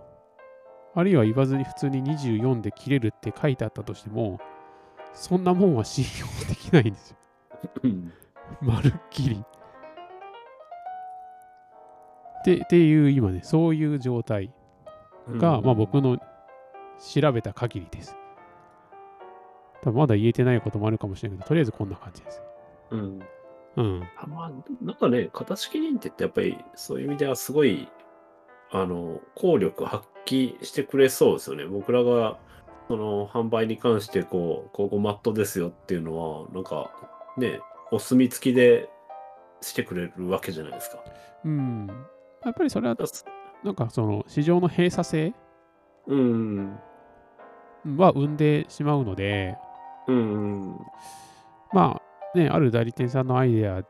[0.95, 4.39] あるいは言わずに普通に24で切れるって書いてあったとしても、
[5.13, 7.17] そんなもんは信用できないんですよ。
[7.83, 8.11] うん。
[8.59, 9.45] まるっきり。
[12.39, 14.51] ってっていう今ね、そういう状態
[15.29, 16.17] が、まあ僕の
[16.99, 18.15] 調べた限りです。
[19.81, 22.41] 多分まだ言えてないこともあるかもしれないけど、とりあえずこんな感じです。
[22.91, 23.19] うん。
[23.77, 24.03] うん。
[24.17, 27.87] あまあ、なんかね、型式認定ってやっぱりそういう意味ではすごい、
[28.71, 31.65] あの、効力発揮してくれそうですよね。
[31.65, 32.37] 僕らが、
[32.87, 36.91] その、販売に関して、こう、ここマットですよっていうのは、なんか、
[37.37, 37.59] ね、
[37.91, 38.89] お墨付きで
[39.61, 40.99] してくれるわけじゃないですか。
[41.45, 41.87] うん。
[42.43, 42.95] やっぱりそれは、
[43.63, 45.33] なんかその市場の閉鎖性
[46.07, 46.79] うん。
[47.97, 49.57] は生んでしまうので、
[50.07, 50.77] うん。
[51.73, 52.01] ま
[52.35, 53.83] あね、ある代理店さんのアイデア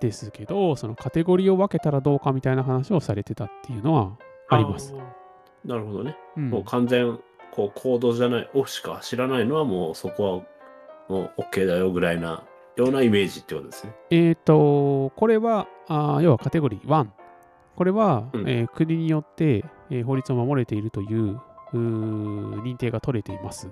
[0.00, 4.16] ですけど、そのカテゴリーを分けたらどうかみたいな話をされてたっていうのは
[4.48, 4.94] あります。
[5.64, 6.16] なるほどね。
[6.36, 7.18] うんもう完全、
[7.50, 10.44] こう、コードじゃない、オフしか知らないのはもうそこは
[11.08, 12.44] もう OK だよぐらいな、
[12.76, 13.94] ようなイメージってことですね。
[14.10, 17.06] えっ、と、これは、あー要はカテゴリー1。
[17.74, 21.40] これは、うんえー国によって、えー法律を守れているという
[21.72, 23.70] 認定が取れています。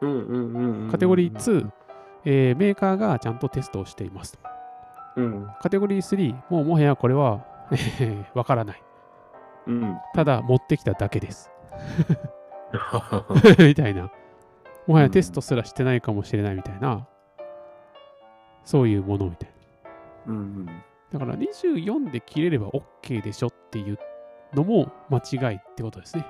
[0.00, 0.90] うんうんうんうん。
[0.90, 1.70] カテゴリー2、
[2.24, 4.38] えーメーカーがちゃんとテストをしていますと。
[5.16, 5.48] うん。
[5.60, 8.82] カテゴリー3、もうもはやこれはえー わからない。
[9.66, 9.98] うん。
[10.14, 11.50] ただ持ってきただけです。
[13.58, 14.10] みたいな。
[14.86, 17.06] もはやテストすらしてないかもしれないみたいな、
[18.64, 19.50] そういうものみたい
[20.26, 20.32] な。
[20.32, 20.66] うん
[21.12, 23.98] だから24で切れれば OK でしょっていう
[24.54, 26.24] のも間違いってことですね。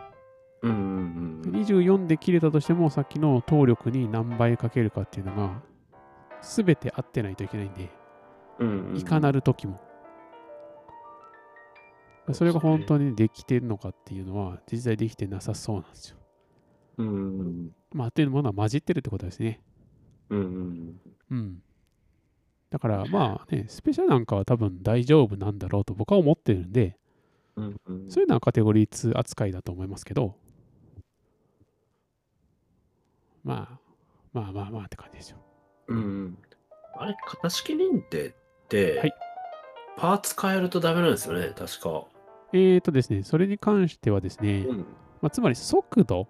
[0.62, 5.62] うんうんうん24で切れたとしてもさっきの動力に何倍かけるかっていうのが
[6.42, 7.90] 全て合ってないといけないんで、
[8.58, 8.94] うん。
[8.96, 9.80] いかなる時も。
[12.32, 16.16] それが本当にできてるのかっていうのは実際できてなさそうなんですよ。
[16.98, 19.60] うんうんまあ、っていうものは混じってるってことですね。
[20.28, 21.00] うんうん
[21.30, 21.62] うん。
[22.70, 26.96] だからまあね、スペシャルなんかは多分大丈夫なんだろうと僕は思ってるんで、
[27.56, 30.36] うんうんそういうのはカテゴリー2扱いだと思いますけど、
[33.44, 33.78] まあ、
[34.32, 35.38] まあまあまあって感じですよ。
[35.88, 36.38] うんうん
[36.96, 38.32] あれ、型式認定っ
[38.68, 39.12] て、はい
[39.96, 42.04] パーツ変えるとダメなんですよね、確か。
[42.54, 44.78] えーとですね、それに関してはですね、うん。
[45.20, 46.26] まあ、つまり速度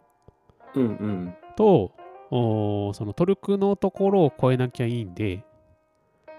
[0.75, 1.35] うんうん。
[1.57, 1.93] と
[2.33, 5.45] おーそのトルクのところを超えなきゃいいんで、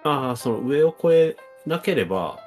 [0.03, 2.37] ああ、その上を越えなければ、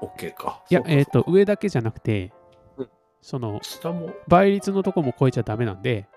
[0.00, 0.62] OK か。
[0.70, 2.32] いやえっ、と、上だけじゃなくて
[2.78, 2.88] うん、
[3.20, 3.60] その。
[4.26, 6.08] 倍率のところも超えちゃダメなんで。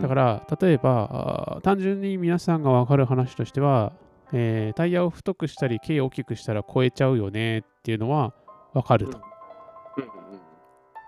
[0.00, 3.92] だから、例えば、単純に皆さんが分かる話としては、
[4.32, 8.34] えータイヤを太くしたり、径を大きくしたら超えちゃうよねっていうのは
[8.74, 9.20] 分かると。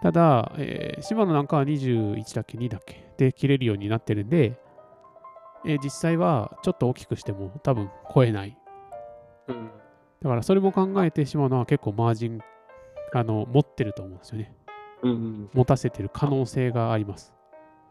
[0.03, 3.13] ただ、えー、シマノなんかは21だっけ、2だっけ？
[3.17, 4.61] で切れるようになってるんで、
[5.67, 8.57] えー実際はちょっと大きくしても多分超えない。
[9.49, 9.71] うん
[10.21, 12.41] だからそれも考えてシマノは結構マージン
[13.15, 14.55] あの持ってると思うんですよね。
[15.03, 17.33] うんうん持たせてる可能性があります。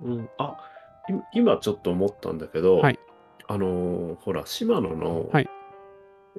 [0.01, 0.57] うん、あ
[1.09, 2.99] い今ちょっと思ったんだけど、はい
[3.47, 5.49] あのーほら、シマノの、はい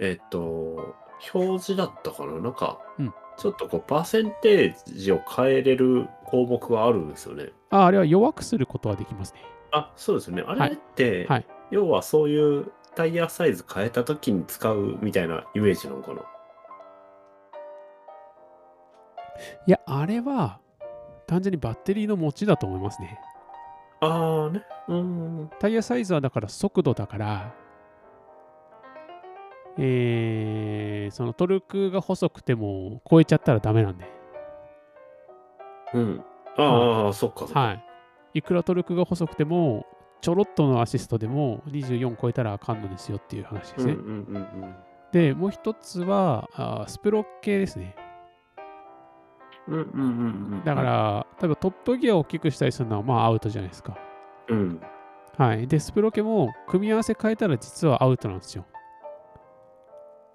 [0.00, 0.94] えっ、と、
[1.34, 2.32] 表示だったかな？
[2.40, 7.52] なんか、うんちょっとこう、パーセンテージを変えれる項目があるんですよね。
[7.70, 9.40] ああれは弱くすることはできますね。
[9.70, 10.42] あ、そうですよね。
[10.44, 16.22] あはいれって、はい要はそういうタイヤサイズ変えた時に使うみたいなイメージなのかな？
[19.68, 20.58] いや、あれは
[21.28, 23.20] 単純にバッテリーの持ちだと思いますね。
[24.00, 24.62] ああね。
[24.88, 25.50] うん。
[25.58, 27.54] タイヤサイズはだから速度だから、
[29.78, 34.06] えー、そのトルクが細くても超えちゃったらダメなんで。
[35.94, 36.24] うん。
[36.56, 37.60] ああ、そっかそっか。
[37.60, 37.84] はい。
[38.34, 39.86] いくらトルクが細くても、
[40.20, 43.92] ちょろっとのアシストでも24超えたらあかんのですよっていう話ですね。
[43.92, 44.74] うんうんうんうん。
[45.12, 47.94] で、もう一つは、あースプロッ系ですね。
[49.68, 50.62] うんうんうんうん。
[50.64, 53.96] だか、ら、例えばトップギアを大きくしたりするのはまあアウトじゃないですか。
[54.48, 54.80] うん。
[55.36, 55.66] はい。
[55.66, 58.64] で、スプロケも組み合わせ変えたら実はアウトなんですよ。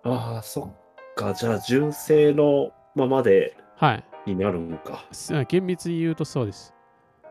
[0.04, 1.34] ああ、そっか。
[1.34, 4.04] じゃあ、純正のままではい。
[4.26, 5.06] になるんか。
[5.12, 6.74] す厳密に言うとそうです。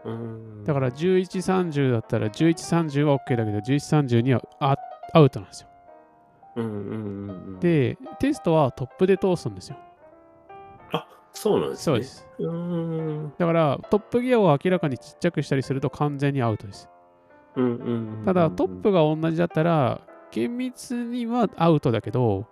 [0.04, 0.64] うん。
[0.64, 4.76] だから1130だったら1130は OK だけど1132はア
[5.14, 5.68] アウトなんですよ。
[6.56, 9.76] うんうんうんうん。、で、テストはトップで通すんですよ。
[10.92, 11.82] あそうなんですね。
[11.84, 12.04] そうで。
[12.04, 12.26] す。
[12.38, 13.32] うーん。
[13.38, 16.88] だからトップギアを明らかにちっちゃくしたりすると完全にアウトです。
[18.24, 22.46] ただトップが同じだったら厳密にはアウトだけど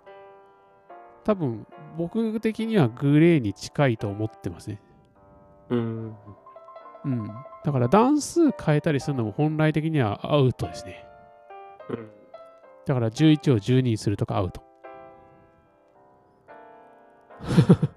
[1.23, 1.65] 多分
[1.97, 4.81] 僕的にはグレーに近いと思ってますね。
[5.69, 6.15] うん
[7.05, 7.27] うん。
[7.63, 11.05] だから段数変えたりするのも本来的にはアウトですね。
[11.89, 12.21] うん
[12.85, 14.63] だから11を12にするとかアウト。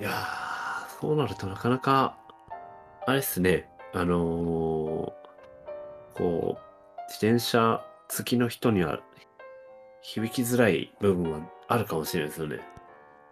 [0.00, 2.16] いやーそうなるとなかなか
[3.06, 5.20] あれっすねあのー
[6.16, 6.70] こう
[7.08, 7.84] 自転車
[8.16, 9.00] 好きの人には
[10.02, 12.60] 響きづらい部分はあるかもしれないですよね。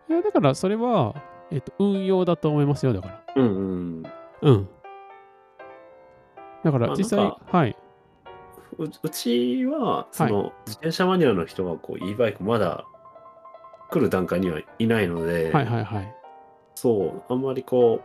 [0.08, 1.14] いや、だからそれは、
[1.50, 3.22] えっと、運用だと思いますよ、だから。
[3.36, 3.60] うんう
[4.00, 4.02] ん
[4.42, 4.68] うん。
[6.64, 7.76] だからまあ実際、なんかはい。
[8.78, 12.84] ううちはその、自転車マニアの人がこう e バイクまだ
[13.90, 16.17] 来る段階にはいないので、はいはいはい。
[16.80, 18.00] そうあんまりこ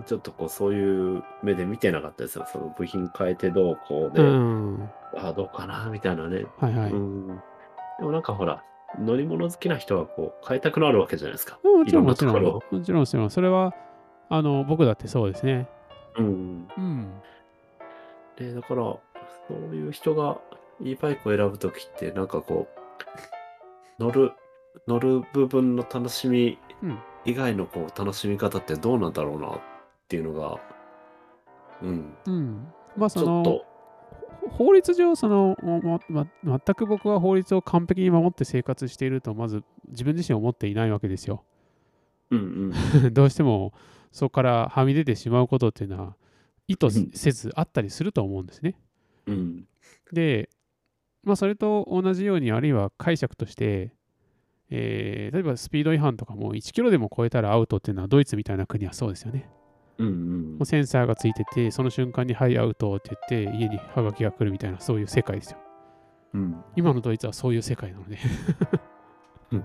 [0.00, 4.90] うちょっとこうそういう目で見てなかったですよその部品変えてどうこうで、うん。
[5.16, 6.90] あどうかなみたいなね、はいはい。
[6.90, 7.26] うん
[7.98, 8.62] でもなんかほら
[9.00, 11.58] 乗り物好きな人はこう変えたくなるわけじゃないですか。
[11.64, 12.42] もちろんもちろん。
[12.42, 13.30] もちろんもちろん。
[13.30, 13.74] それは、
[14.30, 15.68] あの、僕だってそうですね。
[16.16, 17.10] うん、うん。
[18.36, 19.00] でだからそ
[19.50, 20.38] ういう人が
[20.80, 22.68] e バイクを選ぶときってなんかこ
[23.98, 24.32] う乗る
[24.86, 26.98] 乗る部分の楽しみうん。
[27.28, 29.60] 以外のこう楽しみ方ってどうなんだろうなっ
[30.08, 30.58] ていうのが
[31.82, 32.68] うんうん。
[32.96, 33.66] まあ、ちその、ょっと
[34.50, 41.44] 法律上、その、まま、全く僕は法律を完璧に守って生活していると、まず自分自身思っていないわけですよ。
[42.30, 42.72] うん
[43.02, 43.72] うん どうしても、
[44.10, 46.16] そこからはみ出てしまうことっていうのは、
[46.66, 48.76] 意図うんせずあったりすると思うんですね。
[49.26, 49.68] うん
[50.12, 50.48] で、
[51.22, 53.92] まあ、それと同じように、あるいは解釈として、
[54.70, 59.48] えー例えばスピード違反とかも1キロでも超えたらアウトっていうのはドイツみたいな国はそうですよね。
[59.98, 65.58] うんうんもうセンサーがついてて、その瞬間にはいアウトって言って家にハガキが来るみたいなそういう世界ですよ。
[66.34, 68.18] うん今のドイツはそういう世界なので。
[69.52, 69.64] う ん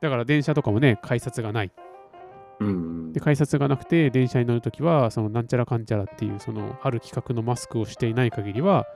[0.00, 1.72] だから電車とかもね、改札がない。
[2.60, 8.86] うんで、改札がなくて電車に乗るときは、そのなんちゃらかんちゃらっていう、そのある企画のマスクをしていない限りは、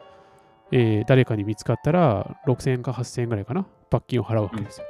[0.72, 4.86] えー誰かに見つかったら6000円か8000円ぐらいかな、罰金を払うわけですよ。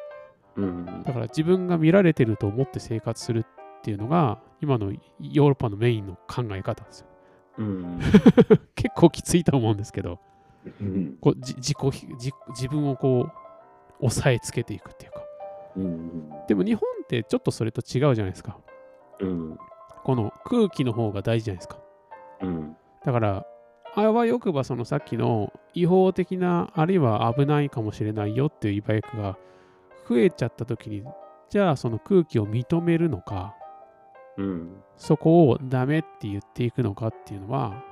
[1.04, 7.06] だから自分が見られてると思って生活するっていうのが、今のヨーロッパのメインの考え方ですよ。
[8.74, 10.18] 結構きついと思うんですけど、
[11.20, 11.76] こう自己
[12.14, 13.32] 自自分をこう、
[14.00, 15.22] 抑えつけていくっていうか。
[16.48, 18.58] でも日本ってちょっとそれと違うじゃないですか。
[19.20, 19.58] うん
[20.04, 21.78] この空気の方が大事じゃないですか。
[22.42, 23.46] うんだから、
[23.98, 29.38] あわよくばそのさっきの違法的な、あるいは危ないかもしれないよっていう e バイクが
[30.06, 31.02] 増えちゃった時に、
[31.48, 33.54] じゃあその空気を認めるのか、
[34.36, 37.82] うんそこをダメって言っていくのかっていうのは、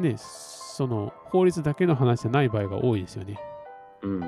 [0.00, 3.38] ね、その法律だけの話じゃない場合が多いですよね。
[4.02, 4.20] うん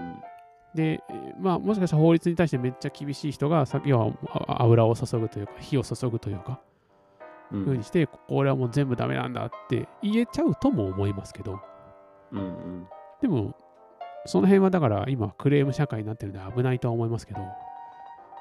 [0.77, 4.12] で、えーまあ、もしかしたら法律に対してめっちゃ厳しい人が、さ要は
[4.49, 6.74] あ油を注ぐというか、火を注ぐというか、うん
[7.63, 11.61] ふうにして、これはもう全部ダメなんだって言えちゃうとも思いますけど、
[12.33, 12.87] うん
[13.21, 13.55] でも、
[14.27, 17.41] その辺はだから今、クレーム社会になってるんで危ないとは思いますけど、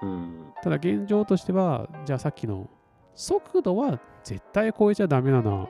[0.01, 2.69] うんただ現状としては、じゃあさっきの
[3.15, 5.69] 速度は絶対超えちゃダメなのは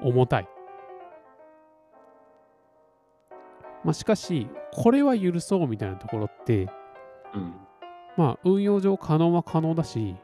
[0.00, 0.48] 重たい。
[3.84, 6.68] まあ、しかし、これは許そうみたいなところって、
[7.34, 7.54] うん。
[8.16, 10.16] まあ、運用上可能は可能だし、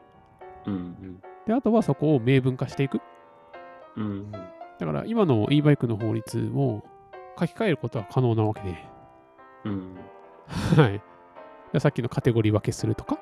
[0.65, 3.01] うんで、あとはそこを明文化していく。
[3.97, 6.83] うんだから今の e バイクの法律を
[7.37, 8.77] 書き換えることは可能なわけで、
[9.65, 9.95] うん。
[10.77, 11.01] はい。
[11.73, 13.19] でさっきのカテゴリー分けするとか、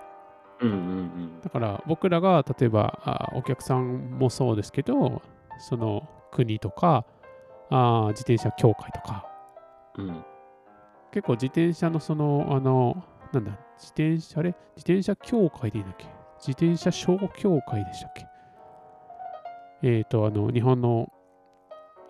[0.61, 1.41] うんうん。
[1.41, 5.21] だから僕らが例えばあお客さんもそうですけど、
[5.57, 7.05] その国とか
[7.71, 9.25] あ自転車協会とか、
[9.97, 10.23] うん。
[11.11, 14.49] 結構自転車のその、あの、なんだ、自転車、あれ？
[14.75, 16.05] 自転車協会でいいんだっけ？
[16.39, 18.27] 自転車商協会でしたっけ？
[19.83, 21.11] えっ、と、あの、日本の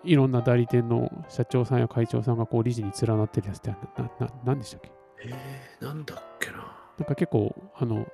[0.04, 4.90] いろんな代理店の社長さんや会長さんがこう理事に連なってるやつってな、な、ななんでしたっけ？
[5.24, 6.56] えー、なんだっけな。
[6.98, 8.06] なんか結構、あの、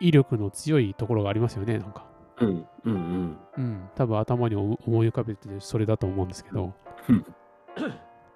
[0.00, 2.06] 威力の強いところがありますよね、なんか。
[2.40, 3.36] うんうんうん。
[3.58, 6.72] うん、多分頭に思思い浮かべてるそれだと思うんですけど。
[7.08, 7.24] うん、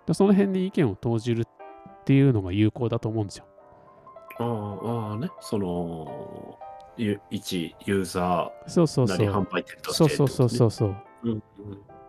[0.06, 3.46] でその辺に意見を投じるっていうのが有効だと思うんですよ。
[4.38, 5.30] ああね。
[5.40, 6.73] そのゆ
[7.30, 9.16] 一ユーザそうそうそう。
[9.16, 10.96] ーなり販売店としてそうそうそうそううそう。
[11.24, 11.42] うん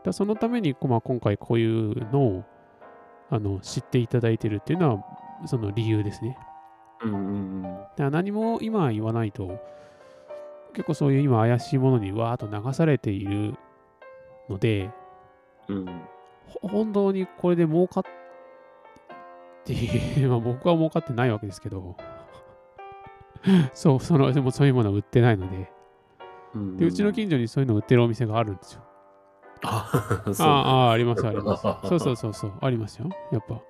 [0.03, 2.43] だそのために、こまあ、今回こういうのを
[3.31, 6.37] あの知っていただいてるっていうのはその理由ですね。
[7.01, 9.59] うんうんだから何も今は言わないと
[10.73, 13.55] 結構そういう今怪しいものにわーっと流されている
[14.49, 14.89] ので
[15.67, 15.85] うん。
[16.47, 18.03] ほ本当にこれで儲かっ
[19.63, 19.73] て、
[20.27, 21.95] まあ僕は儲かってないわけですけど、
[23.73, 25.71] そう、その、でもそういうものは売ってないので、
[26.53, 28.81] うんでうちの近所にそういうの売ってるお店があるんですよ。
[29.63, 29.89] あ
[30.39, 31.63] あ、あります、あります。
[31.87, 33.09] そうそうそうそう、ありますよ。
[33.31, 33.61] やっぱ。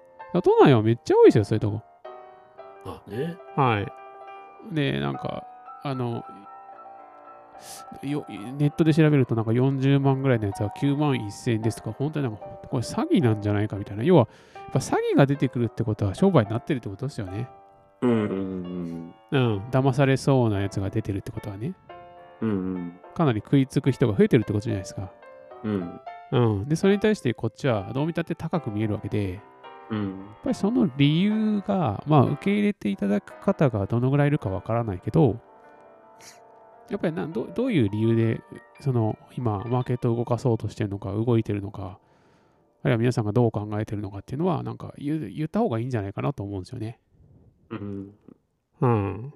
[0.41, 1.81] 都内はめっちゃ多いですよ、そういうとこ。
[2.85, 3.37] あね。
[3.55, 4.73] はい。
[4.73, 5.45] で、なんか、
[5.83, 6.23] あの、
[8.03, 14.03] よネットで調べるとなんか40万ぐらいのやつは9万1000円ですとか、本当になんか、これ詐欺なんじゃないかみたいな。
[14.03, 17.47] 要は、やっぱ詐欺が出てくるってことは商売になってるってことですよね。
[18.01, 19.57] うんうんうん。
[19.71, 21.73] 騙されそうなやつが出てるってことはね。
[22.41, 22.49] うん。
[22.49, 25.11] うんかなり食いつく人が増えてるってことじゃないですか。
[25.63, 26.01] うん。
[26.31, 26.67] うん。
[26.67, 29.41] で、それに対してこっちはどう見たって高く見えるわけで、やっ
[29.91, 30.25] うん。
[30.43, 35.39] ぱりその理由が、まあ、受け入れていただく方がどのぐらいいるかわからないけど、
[36.89, 38.41] やっぱりなどどういう理由で、
[38.79, 41.99] その今、マーケットを動かそうとしてるのか、動いてるのか、
[42.83, 46.99] あるいは皆さんがどう考えてるのかっていうのは、なんか言う言った方がいいんじゃないかなと思うんですよね。
[47.69, 48.17] うん。
[48.81, 49.33] うん。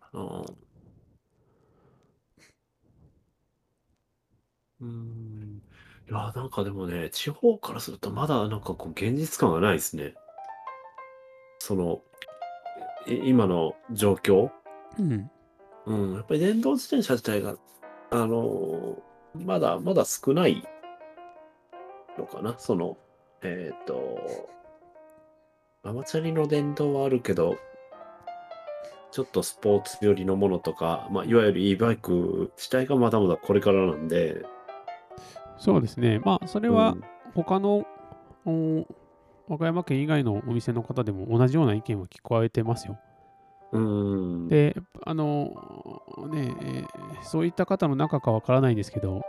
[0.00, 0.44] あの
[4.80, 5.62] うん。
[6.08, 10.14] いや、なんかでもね、地方からするとまだなんかこう現実感がないですね。
[11.58, 12.02] その、
[13.06, 14.50] い今の状況。
[14.98, 15.30] うん。
[15.86, 17.56] うん、やっぱり電動自転車自体が、
[18.10, 20.64] あのーまだ、まだ少ない
[22.18, 22.56] のかな。
[22.58, 22.96] その、
[23.42, 24.48] えっ、と、
[25.82, 27.56] ママチャリの電動はあるけど、
[29.10, 34.44] ちょっとスポーツ寄りのものとか、まあ、いわゆる e バイク自体がまだまだこれからなんで、
[35.58, 36.20] そうですね。
[36.24, 37.02] まあ、それうはん
[37.34, 37.86] 他の、
[38.46, 38.86] お
[39.48, 42.98] 和歌山県以外のお店の方でも同じような意見は聞こえてますよ。
[43.72, 45.52] うん、で、あの、
[46.30, 46.86] ね、えー
[47.22, 49.22] そういった方の中かわからないんですけど、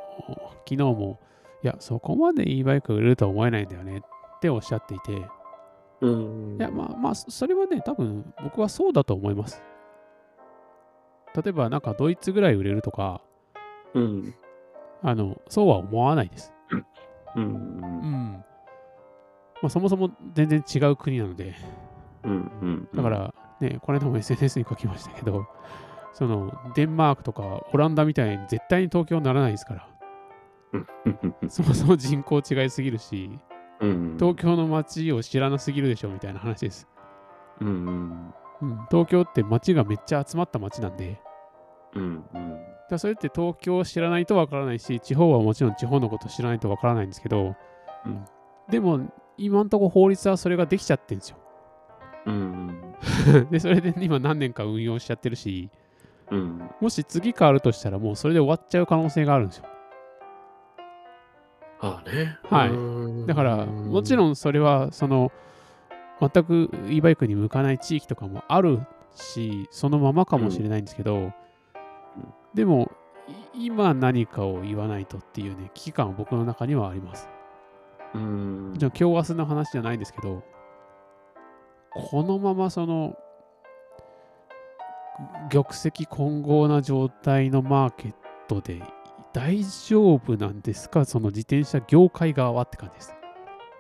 [0.68, 1.20] 昨日も、
[1.64, 5.22] いや、そこまで e バイクが売れるとは思えないんだよねっておっしゃっていて、い
[6.02, 9.62] うん、や、まあまあ、そそれはね、多分僕はそうだと思います。
[11.36, 13.22] 例えば、なんかドイツぐらい売れるとか、
[13.94, 14.34] うん、
[15.04, 16.54] あの、そうは思わないです。
[17.36, 18.32] うん、うん。
[19.62, 21.56] まあ、そもそも全然違う国なので、
[22.24, 25.48] うん、うん、だから、ね、この間も SNS に書きましたけど、
[26.14, 29.91] そのデンマークとかオランダみたいに絶対に東京にならないですから、うん、
[31.50, 33.30] そもそも人口違いすぎるし、
[33.80, 36.88] うん、東京の街を知らなすぎるでしょみたいな話です。
[37.60, 41.20] うん、うん、うん、東京って街がめっちゃ集まった街なんで、
[41.96, 42.58] うん、うん、
[42.90, 47.56] だそれって東京を知らないとわからないし、地方はもちろん地方のことを知らないとわからないんですけど、
[48.06, 48.26] うん。
[48.70, 51.38] でも今んとこ法律はそれができちゃってるんですよ。
[52.26, 52.96] うん、
[53.50, 55.70] で、それで今何年か運用しちゃってるし、
[56.30, 59.66] うん、もし次変わるとしたらもうそれで終わっちゃう可能性があるんですよ。
[61.82, 62.38] ああね。
[62.44, 62.74] はいう
[63.24, 65.32] んだから、もちろんそれは、その、
[66.20, 68.80] 全く e バイクに向かない地域とかもある
[69.16, 71.34] し、そのままかもしれないんですけど、
[72.54, 72.92] でも、
[73.54, 77.30] い今何かを言わないとっていうね、危機感は僕の中にはあります。
[78.14, 80.44] うん、じゃあ、今日明日の話じゃないんですけど、
[81.90, 83.18] このままその、
[85.50, 88.14] 玉石混合な状態のマーケッ
[88.48, 88.82] トで
[89.34, 91.06] 大丈夫なんですか？
[91.06, 93.16] その自転車業界側はって感じです。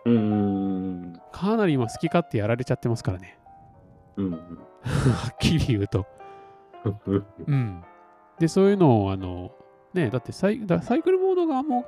[0.06, 3.38] うん、かなり今好き勝手やられちゃってますからね。
[4.18, 4.38] うん、は
[5.32, 6.06] っきり言うと。
[7.06, 7.84] うん、うん。
[8.40, 9.52] で、そういうのを、あの、
[9.94, 11.86] ね、だってサイだサイクルモード側も、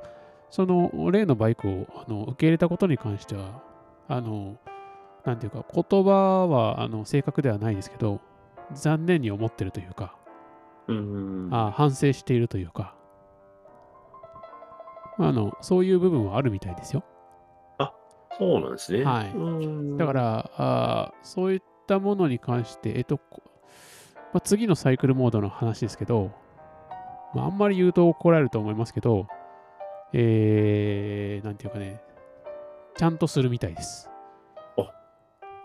[0.50, 3.62] その例のバイクをあの受け入れたことに関しては、
[4.06, 4.56] あの、
[5.24, 8.20] なんていうか、言葉はあの正確ではないですけど、
[8.72, 10.14] 残念に思ってるというか、
[10.86, 12.94] うん、あ反省しているというか、
[15.18, 17.04] あの、そういう部分はあるみたいですよ。
[18.38, 19.04] そうなんですね。
[19.04, 23.42] はいうんだから、あーそういったものに関して、えっと、こ
[24.32, 26.32] まあ、次のサイクルモードの話ですけど、
[27.34, 29.28] まあ、あんまり言うと怒られると思いますけど、
[30.12, 32.00] えー、なんていうかね、
[32.96, 34.10] ちゃんとするみたいです。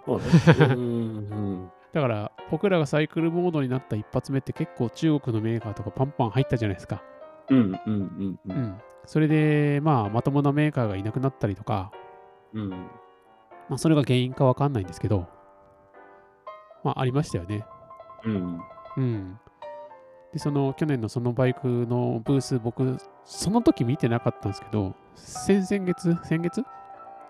[0.07, 7.03] まあねうん、 だから、僕らがサイクルモードになった一発目って結構中国のメーカーとかパンパン入ったじゃないですか。
[7.49, 8.81] うん、うん、うん、う、うんん。
[9.05, 11.91] それで、まあ、まともなメーカーがいなくなったりとか、
[12.53, 15.27] うん、まあ、それが原因かわかんないんですけど、
[16.83, 17.65] まあ、ありましたよね。
[18.25, 18.61] うん、
[18.97, 19.39] うん。
[20.33, 26.63] で、その去年のそのバイクのブース、僕、その時見てなかったんですけど、先々月、先月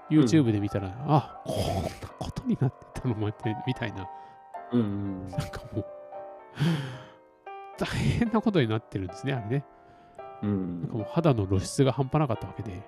[0.09, 1.89] ?YouTube で見たら、あこんな
[2.19, 4.07] ことになってたの待ってみたいな、
[4.73, 5.85] うん、なんかもう、
[7.79, 9.65] 大変なことになってるんですね、あれね。
[10.43, 12.81] うんなんかもう肌の露出が半端なかったわけで、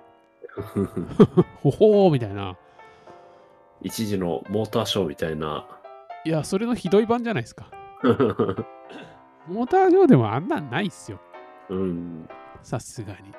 [1.61, 2.57] ほほーみたいな。
[3.81, 5.65] 一時のモーターショーみたいな。
[6.23, 7.71] いや、それのひどい版じゃないですか。
[9.47, 11.19] モーター上でもあんなんないっすよ。
[11.69, 12.29] うん。
[12.61, 13.33] さすがに。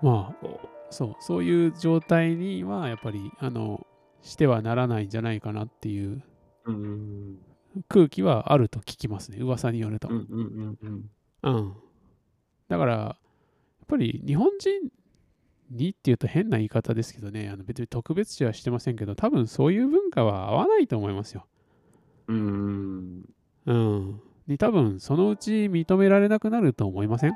[0.00, 0.60] まあ、そう
[0.90, 3.86] そう、そういう状態には、やっぱり、あの、
[4.22, 6.22] してはならないんじゃないかなっていう
[6.64, 7.38] うん。
[7.88, 10.08] 空気はあると聞きますね、噂によると。
[10.08, 11.74] うん。
[12.68, 13.16] だから、や
[13.84, 14.88] っぱり日本人
[15.70, 21.46] にっていうと変な言い方ですけどね、あの別に特別視はしてませんけど、多分そういう文化は合わないと思いますよ。
[22.28, 23.28] うん。
[23.66, 24.20] うん。
[24.46, 27.34] に多分そのうち認められなくなると思いません？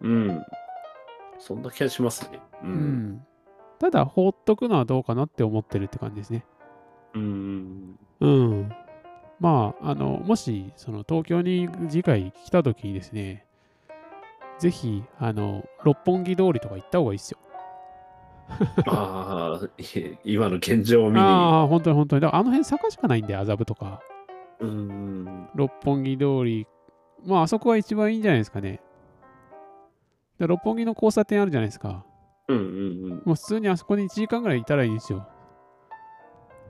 [0.00, 0.42] うん。
[1.38, 2.40] そんな気がしますね。
[2.62, 2.66] う。
[2.66, 3.26] うん
[3.78, 6.44] ただ、放っとくのはどうかなって思ってるって感じですね。
[7.14, 7.98] うん。
[8.20, 8.72] うん。
[9.38, 13.46] まあ、あの、もし、その東京に次回来た時にですね、
[14.58, 17.38] ぜひ、あの、六本木通りとか行った方がいいですよ。
[18.86, 21.20] ああ、い今の現状を見に。
[21.20, 22.22] ああ、本当に本当に。
[22.22, 24.00] だからあの辺坂しかないんで、麻布とか。
[24.60, 25.48] うん。
[25.54, 26.66] 六本木通り。
[27.24, 28.80] まあ、あそこは一番いいんじゃないですかね。
[30.38, 32.04] で六本木の交差点あるじゃないですか。
[32.48, 35.28] うんうんもう普通にあそこに1時間ぐらいいたらいいんですよ。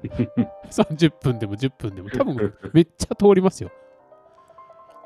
[0.70, 2.10] 30分でも10分でも。
[2.10, 3.70] 多分 めっちゃ通りますよ。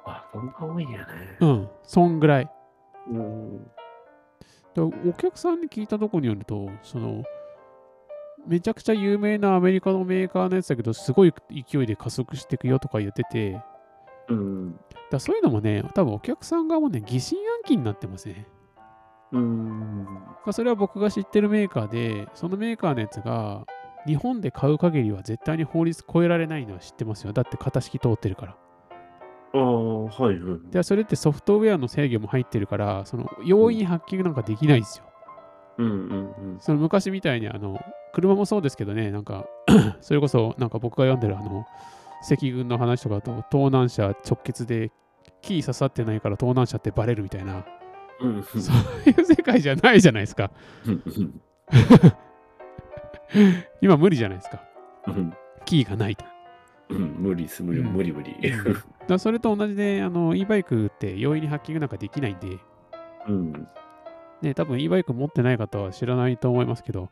[0.04, 1.04] あ、そんな多いんやね。
[1.40, 2.50] うん、そんぐらい。
[3.08, 3.70] うん。
[4.74, 7.22] でお客さんに聞いたとこによると、その、
[8.46, 13.62] めちゃくちゃ有名なアメリカのメーカーのやつだけど、すごい勢いで加速していくよとか言ってて、
[14.28, 14.80] うん。
[15.10, 18.46] だそういうのもね、多分お客さん側もね、疑心暗鬼になってますね。
[19.32, 20.04] うん。
[20.04, 23.64] まあそれは僕が知ってるメーカーで、そのメーカーのやつが、
[24.06, 27.32] 日本で買う限りは絶対に法律超えられないのは知ってますよ。
[27.32, 28.56] だって型式通ってるから。
[29.54, 30.70] ああ、はいはい。
[30.70, 35.04] で、それってソフトウェアの制御も入ってるから、その容易にハッキングなんかできないんですよ。
[35.78, 37.80] うんうんその昔みたいにあの
[38.12, 39.46] 車もそうですけどね、なんか
[40.00, 41.66] それこそなんか僕が読んでるあの
[42.30, 44.92] 赤軍の話とかだと盗難車直結で
[45.42, 47.66] キー刺さってないから盗難車ってバレるみたいな、
[48.20, 48.36] うん。
[48.36, 48.42] うん。
[48.44, 50.50] そういう世界じゃないじゃないですか。
[53.34, 54.60] う ん今無理じゃないですか。
[55.08, 55.34] うん
[55.64, 56.24] キーがないと。
[56.90, 57.14] うん。
[57.18, 58.36] 無理す、無理、うん無理無理。
[59.08, 62.58] だそれと同じで、あの e バイクって容易にハッキングなんかできないんで、
[63.26, 63.68] うん。
[64.42, 67.08] ね、多分 e バイク持ってない方は知らないと思いますけど、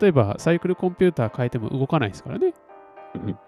[0.00, 2.54] 例えばサイクルコンピューター変えても動かないですからね。
[3.14, 3.38] うん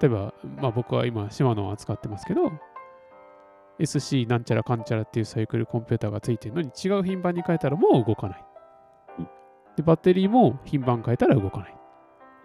[0.00, 2.50] 例えば、まあ、僕は今、シマノを扱ってますけど、
[3.78, 8.51] SC なんちゃらかんちゃらっていうサイクルコンピューターがついてるのに違う品番に変えたらもう動かないうん。
[9.76, 11.74] で、バッテリーも品番変えたら動かない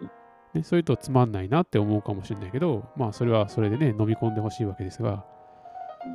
[0.00, 0.10] うん。
[0.54, 6.14] ね、そういうとつまんないなって思うかもしれないけど、まあそれはそれでね、飲み込んでほしいわけですがうん、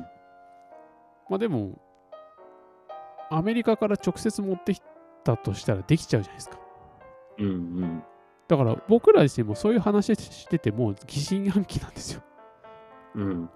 [1.30, 1.78] まあでも、
[3.30, 4.82] アメリカから直接持ってき
[5.24, 6.58] たとしたらできちゃうじゃないですか。
[7.38, 8.02] うんうん。
[8.46, 12.22] だから僕ら自身もそういう話してても疑心暗鬼なんですよ。
[13.14, 13.50] うん。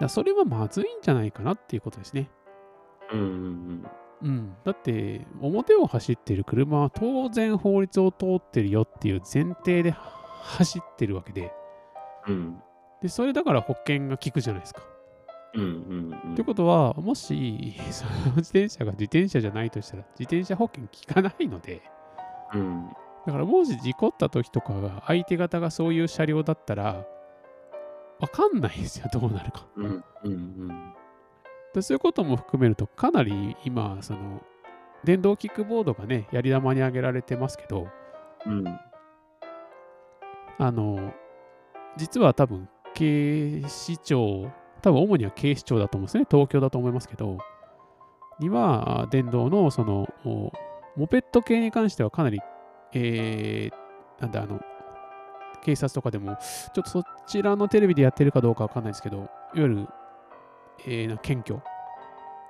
[0.00, 2.30] だそれはまずいんじゃないかなっていうことですね。
[3.12, 3.86] うんうんうん。
[4.64, 11.52] だって、表を走っている車は当然法律を通ってるよっていう前提で走ってるわけで、
[12.26, 12.56] うん。
[13.02, 14.82] で、それだから保険が効くじゃないですか。
[15.54, 16.34] うんうんうん。
[16.34, 21.82] ということは、もし、その自転車が自転車じゃないとしたら、自転車保険効かないので、
[22.54, 22.88] うん。
[23.26, 27.06] だからもし事故った時とかが相手方がそういう車両だったら、
[28.20, 29.66] わかんないですよ、どうなるか。
[29.76, 30.34] うんうんう
[30.72, 30.94] ん。
[31.74, 34.42] でそういうことも含めると、かなり今、その、
[35.02, 37.88] 電動キックボードがね、やり玉に挙げられてますけど、
[38.46, 38.64] うん。
[40.58, 41.12] あの、
[41.96, 44.50] 実は多分、警視庁、
[44.82, 47.38] 多分主には警視庁だと思うんですね、東京だと思いますけど、
[48.38, 50.52] には、電動の、その、お
[50.96, 52.40] モペット系に関してはかなり、
[52.92, 54.60] えー、なんだ、あの、
[55.62, 59.88] 警察とかでも、ちょっとそちらのテレビでやってるかどうかわかんないですけど、いわゆる、
[60.86, 61.62] えー、検挙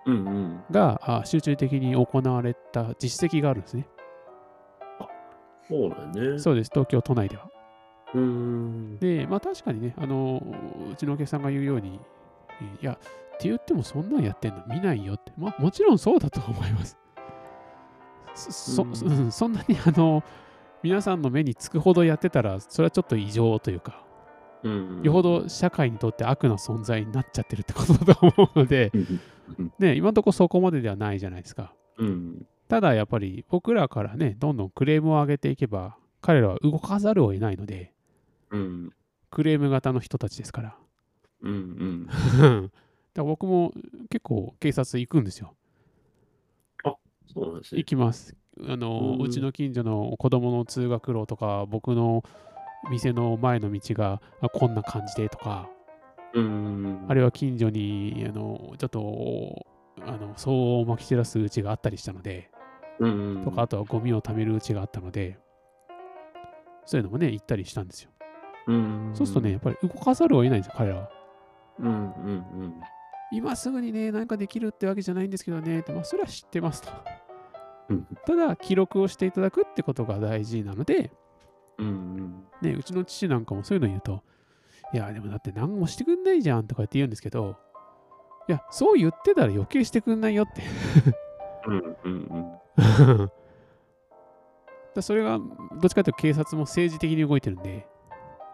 [0.06, 0.64] うんうん。
[0.70, 3.86] があ集中的に行われた実績があるんですね。
[5.68, 6.38] そうだよね。
[6.38, 7.48] そうです、東京都内では。
[8.14, 8.18] う。
[8.20, 8.98] ん。
[8.98, 10.42] で、まあ確かにね、あの、
[10.92, 12.00] うちのお客さんが言うように、
[12.60, 15.32] えーいや、って言ってもそんなんやってんの見ないよって。
[15.36, 16.98] まあもちろんそうだと思います。
[18.34, 20.22] そそうんそうんなにあの、
[20.82, 24.03] 皆さんの目につくほどやってたら、それはちょっと異常というか、うん。
[25.02, 28.90] よほど社会にとって悪な存在になっちゃってるってことだと思うので、
[29.58, 29.72] うん。
[29.78, 31.74] ね、今のところそこまでではないじゃないですか。
[31.98, 32.46] うん。
[32.68, 37.92] ただやっぱり僕らからね、どんどんクレームを上げていけば、彼らは動かざるを得ないので、
[38.50, 38.92] うん。
[39.30, 40.76] クレーム型の人たちですから。
[41.42, 42.70] うん だか
[43.16, 43.72] ら僕も
[44.08, 45.54] 結構警察行くんですよ。
[47.32, 47.86] そうなんですね行。
[47.86, 48.36] きます。
[48.66, 52.22] あの、うんうちの近所の子供の通学路とか、僕の
[52.90, 55.68] 店の前の道があこんな感じでとか、
[56.34, 57.06] うん。
[57.08, 59.66] あるいは近所にあのちょっと
[60.02, 62.50] あの騒音をまき散らすうちがあったりしたので、
[62.98, 63.42] うん。
[63.44, 65.38] とか、あとはゴミを貯めるうちがあったので、
[66.84, 68.10] そういうのもね、行ったりしたんですよ。
[68.66, 69.10] うん。
[69.14, 71.10] そうするとね、やっぱり動かざるを得ないんですよ、彼らは。
[71.80, 72.74] うんうん
[73.32, 76.90] 今すぐにね、何かできるってわけじゃないんですけどね、まあ、それは知ってますと。
[77.88, 78.06] うん。
[78.26, 81.10] ただ、記録をしていただくってことが大事なので、
[81.78, 82.44] うんうん。
[82.62, 84.22] ね、うちの父なんかもそういうの言うと、
[84.92, 87.56] いや、でもだって何もしてくんないじゃんとかって言うんですけど、
[88.48, 90.62] いや、そう言ってたら余計してくんないよって。
[91.66, 93.30] うんうん
[94.94, 95.44] だ それが、ど
[95.86, 97.86] っちかというと警察も政治的に動いてるんで、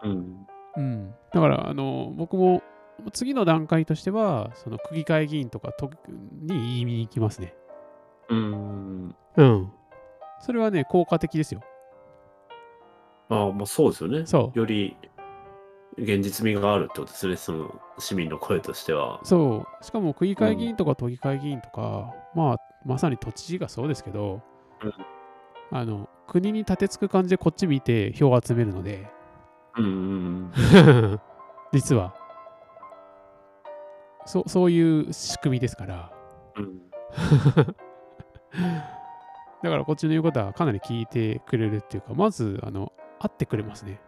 [0.03, 0.47] うん。
[0.77, 2.63] うん、だから、あの、僕も
[3.11, 7.53] 次の段階としては、その区議会議員とかとに言いに行きますね。
[8.29, 9.15] うん。
[9.35, 9.71] うん。
[10.39, 11.61] それはね、効果的ですよ。
[13.31, 14.25] ああ、まあそうですよね。
[14.25, 14.95] そうより
[15.97, 17.35] 現実味があるってことですね。
[17.37, 19.19] その市民の声としては。
[19.23, 19.85] そう。
[19.85, 24.41] しかも区議会議員とか都議会議員とか、まあ、まさに都知事がそうですけど、
[24.83, 24.93] うん
[25.73, 29.09] あの、国に立てつく感じでこっち見て票を集めるので、
[29.77, 30.51] うんうん
[31.71, 32.13] 実は
[34.25, 36.11] そ、そういう仕組みですから、
[36.57, 36.81] うん。
[39.63, 42.91] だからこっちの言うことはかなり聞いてくれるっていうか、まず、あの、
[43.21, 44.01] 会ってくれますね。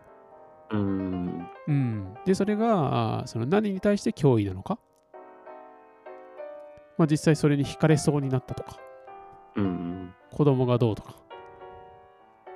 [0.72, 1.48] うん。
[1.68, 2.14] うん。
[2.26, 4.80] で、それが、その何に対して脅威なのか。
[6.98, 8.80] まあ実際それに惹かれそうになったとか、
[9.56, 10.14] うん。
[10.31, 11.15] 子供がどうとか。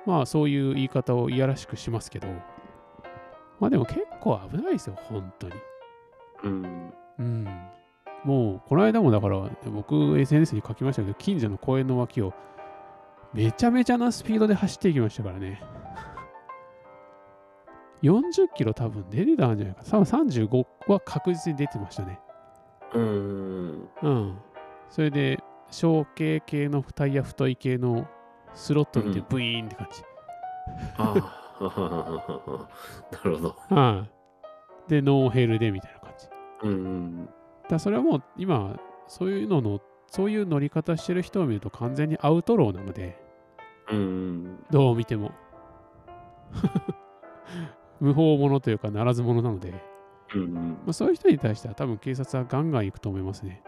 [0.04, 2.28] まあそういう言い方をいやらしくしますけど、
[3.60, 5.54] まあでも結構危ないですよ、本当に。
[6.44, 6.92] うん。
[7.18, 7.44] うん。
[8.24, 12.34] もう、この間もだから、僕 SNS に書きましたけど、近所の公園の脇を
[13.32, 15.62] めちゃめちゃなスピードで走っていきましたからね。
[18.02, 19.82] 40キロ多分出てたんじゃないか。
[19.84, 22.20] 多分35は確実に出てましたね。
[22.94, 23.88] うん。
[24.02, 24.38] うん。
[24.90, 28.06] それで、小径系のタイヤ太い系の
[28.54, 30.02] スロットルでうんブイーンって感じ。
[30.96, 31.38] ああ。
[33.12, 33.56] なるほど。
[33.68, 34.06] は
[34.86, 34.90] い。
[34.90, 36.28] で、ノーヘルでみたいな感じ。
[36.62, 37.28] うん。
[37.68, 43.20] らそれはもう今、そういうのの、そういう乗り方してる人を見ると完全にアウトローなので、
[43.90, 44.64] うん。
[44.70, 45.32] どう見ても。
[48.00, 49.74] 無法者というか、ならず者なので、
[50.34, 50.54] うん。
[50.54, 53.62] まあ、そういう人に対しては多分警察はガンガン行くと思いますね。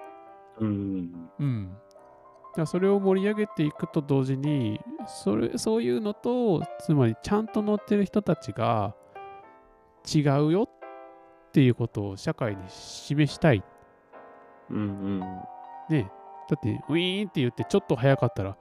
[0.59, 1.31] うん。
[1.39, 1.77] うん。
[2.57, 8.95] だそれを盛り上げていくと同時に、それそういうのと、つまりちゃんと乗ってる人たちが
[10.13, 13.65] 違うよっていうことを社会に示したい。
[14.71, 15.21] うん。
[15.89, 16.11] ね。
[16.49, 18.57] だって、ウィーンって言ってちょっと早かったら、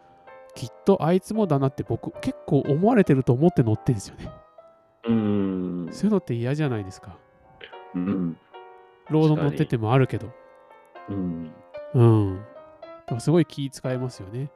[0.56, 4.30] きっとあいつもだなって僕結構思われてると思って乗ってるんですよね。
[5.08, 5.90] うん。
[5.92, 7.18] そういうのって嫌じゃないですか。
[7.96, 8.38] うん。
[9.10, 10.32] ロード乗っててもあるけど。
[11.10, 11.52] うん。
[11.94, 12.36] うん。
[12.36, 12.42] だ
[13.08, 14.52] からすごい気使えますよね。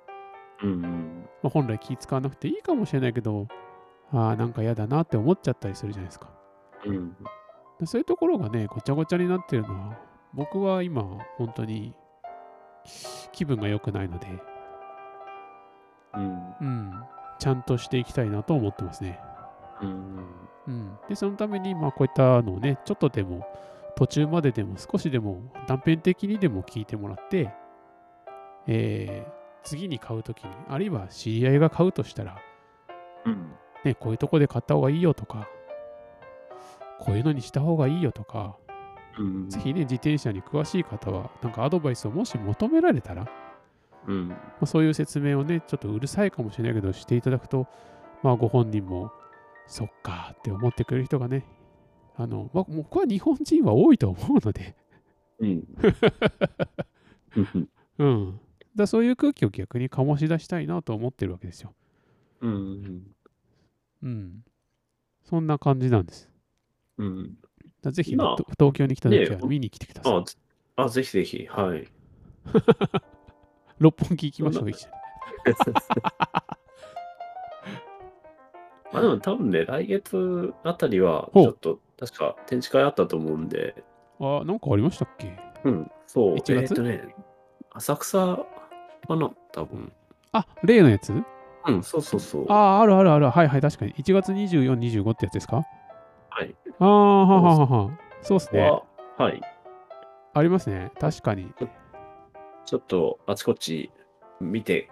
[0.62, 1.28] うん。
[1.42, 3.48] まあ、本来気使わなくていいかもしれないけど、
[4.12, 6.30] ああ、なんか嫌だなって思っちゃったりするじゃないですか。
[6.86, 7.16] うん。
[7.80, 9.98] でそういうところがね、ごちゃごちゃになってるのは、
[10.34, 11.04] 僕は今、
[11.38, 11.96] 本当に
[13.32, 14.28] 気分が良くないので、
[16.16, 16.56] うん。
[16.62, 17.04] うん、
[17.40, 19.20] ちゃんとしていきたいなと思ってますね。
[19.82, 20.26] うん。
[20.66, 23.46] うん、で、そのために、まあ、こういったのをね、ちょっとでも、
[23.96, 27.54] 途中まででも、少しでも、断片的にでも聞いてもらって、
[28.68, 32.38] えー次に買うときに、あるいは知り合いが買うとしたら、
[33.26, 33.54] うん。
[33.84, 35.48] ね、こういうとこで買った方がいいよとか、
[37.00, 38.58] こういうのにした方がいいよとか、
[39.18, 39.50] うん。
[39.50, 43.30] ぜひね、自転車に詳しい方は、なんかアドバイスをもし求められたら、ま
[44.08, 44.36] うん。
[44.62, 47.68] あ、そういう説明をね、ちょっとうるさいかもしれないけど、していただくと、
[48.22, 49.12] まあ、ご本人も、
[49.68, 51.46] そっかって思ってくれる人がね、
[52.16, 54.76] あの、まあ、僕は日本人は多いと思うので、
[55.40, 55.64] うん。
[57.98, 58.40] うん。
[58.76, 61.74] だそういう空気を逆に醸し出したいなと思ってるわけですよ。
[62.42, 63.16] うん。
[64.04, 64.44] うん。
[65.24, 66.30] そんな感じなんです。
[66.98, 67.38] うん。
[67.82, 70.14] だぜひ東京に来た時はね見に来てください。
[70.16, 70.38] あ、つ
[70.76, 71.48] あ、ぜひぜひ。
[71.48, 71.88] はい。
[73.80, 74.94] 六本木行きましょう、一緒に。
[78.94, 83.84] まあでも多分ね、来月あたりは、ちょっと、確か展示会あったと思うんで、
[84.20, 85.38] あ、なんかありましたっけ？
[85.64, 86.56] うん、そう、1月？
[86.62, 87.16] えっ、とね、
[87.74, 88.38] 浅草
[89.08, 89.92] かな、多分。
[90.32, 91.14] あ、例のやつ？
[91.66, 92.46] うん、そうそうそう。
[92.52, 93.30] ああ、あるあるある。
[93.30, 93.94] はいはい、確かに。
[93.94, 95.64] 1月24、25ってやつですか？
[96.30, 96.56] はい。
[96.80, 98.00] ああ、はははは。
[98.22, 98.62] そうっすね。
[98.62, 98.84] は、
[99.18, 99.42] はい。
[100.36, 100.92] ありますね。
[101.00, 101.52] 確かに。
[102.66, 103.92] ちょっとあちこち
[104.40, 104.90] 見て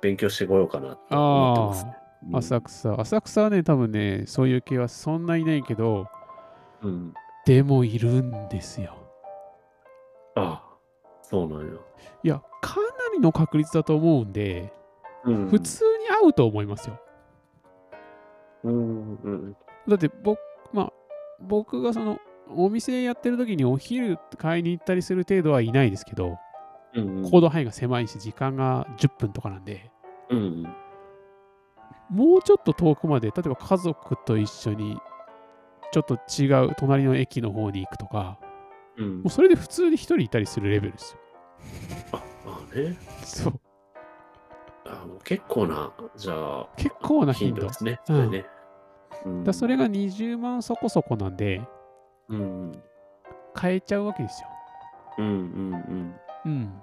[0.00, 1.86] 勉強してこようかなって思ってます
[2.34, 3.00] 浅草。
[3.00, 6.06] 浅草はね、多分ね、そういう系はそんないないけど、
[6.82, 7.14] うん。
[7.46, 8.94] でもいるんですよ。
[10.36, 10.78] ああ、
[11.22, 11.74] そうなんや。
[12.22, 14.72] いや、かなりの確率だと思うんで、
[15.24, 15.48] うん。
[15.48, 15.90] 普通に
[16.24, 17.00] 合うと思いますよ。
[18.64, 19.14] うん。
[19.16, 19.56] うん。
[19.88, 20.38] だって僕、
[20.72, 20.92] まあ、
[21.40, 22.18] 僕がその、
[22.52, 26.38] お店やってる時にお昼買いに行ったりする程度はいないですけど、
[26.94, 27.30] うん。
[27.30, 29.90] 行動範囲が狭いし、時間が10分とかなんで、
[30.30, 30.66] うん。
[32.10, 34.98] もうちょっと遠くまで、例えば家族と一緒に、
[35.92, 38.38] ちょっと違う隣の駅の方に行くとか、
[38.96, 39.30] うんもう。
[39.30, 41.20] それで普通に一人いたりするレベルですよ。
[42.12, 42.96] あ、まあね。
[43.24, 43.60] そう。
[44.86, 47.62] あもう結構な、じゃあ、結構な頻度。
[47.62, 48.00] ですね。
[48.08, 48.46] うんそれね。
[49.24, 51.60] うんからそれが20万そこそこなんで、
[52.28, 52.72] うん。
[53.54, 54.48] 買えちゃうわけですよ。
[55.18, 56.14] うんうん
[56.46, 56.82] うん。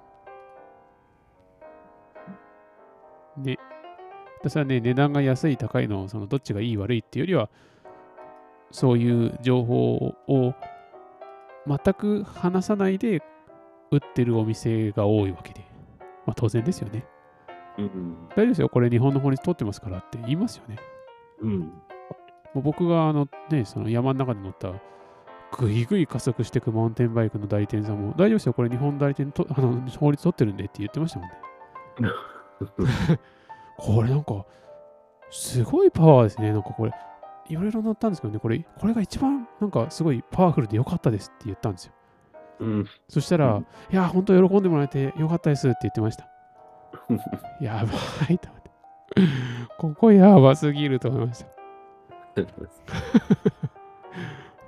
[3.37, 3.57] ね。
[4.39, 7.49] 私はね、値段が安い、高いの、そのどっちがいい悪いっていうよりは、
[8.72, 9.95] そういう情報
[10.27, 10.53] を
[11.68, 13.22] 全く話さないで
[13.91, 15.61] 売ってるお店が多いわけで。
[16.26, 17.05] まあ当然ですよね。
[17.77, 17.85] うん。
[17.85, 18.27] うん。
[18.30, 20.77] 大丈夫ですよ、これ日本の法律取ってますからって言いますよね。
[21.41, 21.59] うん。
[21.59, 21.69] も
[22.55, 24.72] う僕があのね、その山の中で乗った
[25.57, 31.35] ぐいぐい加速していくマウンテンバイクの代理店さんも大丈夫ですよ、これ日本代理店とあの法律取ってるんでって言ってましたもんね。
[33.77, 34.45] これなんか、
[35.29, 36.51] すごいパワーですね。
[36.51, 36.91] なんかこれ、
[37.49, 41.93] いろいろ乗ったんですけどね、これ、これが一番なんかすごいパワフルで良かったですって言ったんですよ。
[42.59, 42.87] うん。
[43.07, 46.27] そしたら、うんいや、本当喜んでもらえて良かったですって言ってました。
[47.61, 48.71] やばいと思って。
[49.77, 51.47] ここやばすぎると思いました。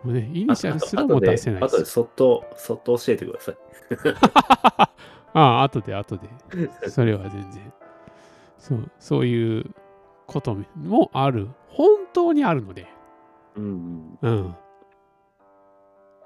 [0.03, 1.91] もうね、イニシャルすらも出せないあとで、です。
[1.91, 3.57] そっと、そっと教えてください。
[5.34, 6.30] あ あ、後で後で。
[6.90, 7.73] それは全然。
[8.60, 9.73] そう、そういう
[10.27, 11.48] こともある。
[11.69, 12.88] 本当にあるので。
[13.56, 14.19] うん。
[14.22, 14.56] うん。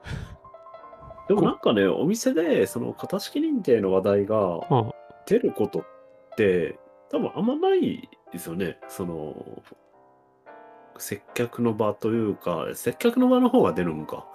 [1.30, 4.92] でもなんかね、お店で、その、型式認定の話題があ
[5.26, 5.86] 出ることっ
[6.36, 6.78] て、
[7.10, 8.80] 多分あんまないですよね。
[8.88, 9.64] その、
[10.98, 14.28] 接客の場というか、接客の場の方が出るのか。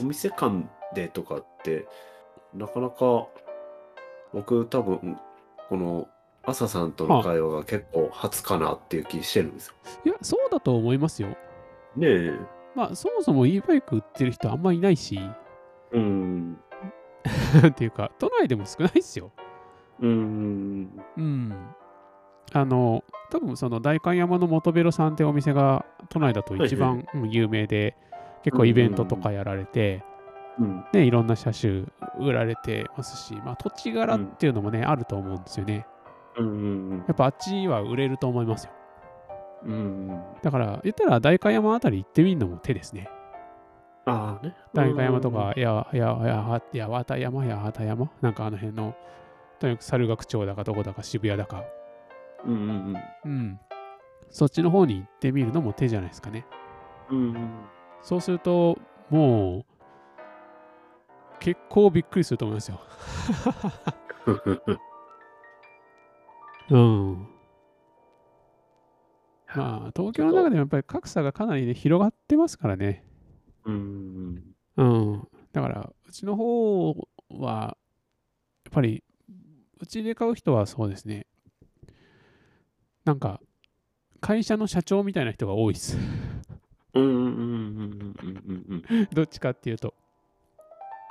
[0.00, 1.86] お店間でとかって、
[2.54, 3.28] なかなか、
[4.32, 5.18] 僕多分、
[5.68, 6.08] この、
[6.46, 9.74] 朝さんとの会話が結構初かなっていう気してるんですよ。
[10.04, 11.28] いや、そうだと思いますよ。
[11.96, 12.32] ねえ。
[12.74, 15.18] まあ、そもそも e バイク売ってる人あんまいないし、
[15.92, 16.58] うん。
[17.66, 19.30] っていうか、都内でも少ないですよ。
[20.00, 21.02] うん。
[21.16, 21.54] うん。
[22.52, 27.96] あの、多分その代官山の元ベロさんってお店が都内だと一番うん有名で、
[28.42, 30.04] 結構イベントとかやられて、
[30.58, 30.84] うん。
[30.92, 31.84] ね、いろんな車種
[32.18, 35.86] 売られてますし、まあ、土地柄っていうのもね、あると思うんですよね。
[36.36, 37.04] うん。
[37.06, 38.72] やっぱあっちは売れると思いますよ。
[39.64, 40.22] うん。
[40.42, 43.08] だから、言ったら代官山あたり行ってみるのも手ですね。
[44.06, 44.54] ああね。
[44.74, 48.94] 代官山とか、や、や、や、や、わた山、や、はた山、なんかあの辺の、
[49.58, 51.64] とにかく猿楽町だかどこだか渋谷だか、
[52.44, 53.60] うんうんうん。
[54.30, 56.44] そっちの方に行ってみるのも手じゃないですかね。
[57.10, 57.18] うん。
[57.18, 57.50] うん
[58.04, 58.78] そうすると、
[59.08, 59.64] もう、
[61.40, 62.80] 結構びっくりすると思いますよ。
[66.70, 67.28] うん。
[69.54, 73.04] まあ、東京の中でもやっぱり格差がかなりね、広がってますからね。
[73.64, 74.42] うん。
[74.76, 75.28] うん。
[75.52, 76.92] だから、うちの方
[77.30, 77.76] は、
[78.64, 79.04] やっぱり、
[79.80, 81.26] うちで買う人はそうですね。
[83.04, 83.40] なんか、
[84.20, 85.98] 会社の社長みたいな人が多いです。
[86.94, 89.94] うんうんうんうんうんうん どっちかっていうと。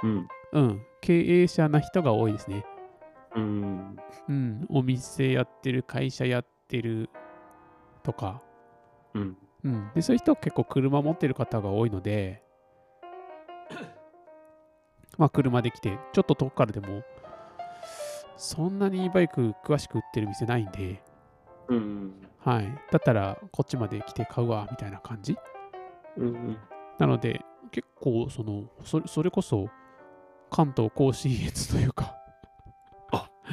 [0.01, 0.81] うんうん。
[1.01, 2.65] 経営者な人が多いですね。
[3.35, 3.97] うん
[4.29, 4.65] うん。
[4.69, 7.09] お店やってる、会社やってる
[8.03, 8.41] とか。
[9.13, 9.91] うんうん。
[9.95, 12.43] で、そういう人結構車持ってる方が多いので、
[15.17, 17.03] まあ車で来て、ちょっと遠くからでも、
[18.35, 21.01] そんなに e バイク詳しく売ってる店ないんで、
[21.69, 22.65] うんはい。
[22.91, 25.37] だったらこっちまで来て買うわ、みたいな感じ。
[26.17, 26.57] うん
[26.99, 27.41] なので、
[27.71, 29.67] 結構、その、それそれこそ、
[30.51, 32.22] 関東甲信越というか、あ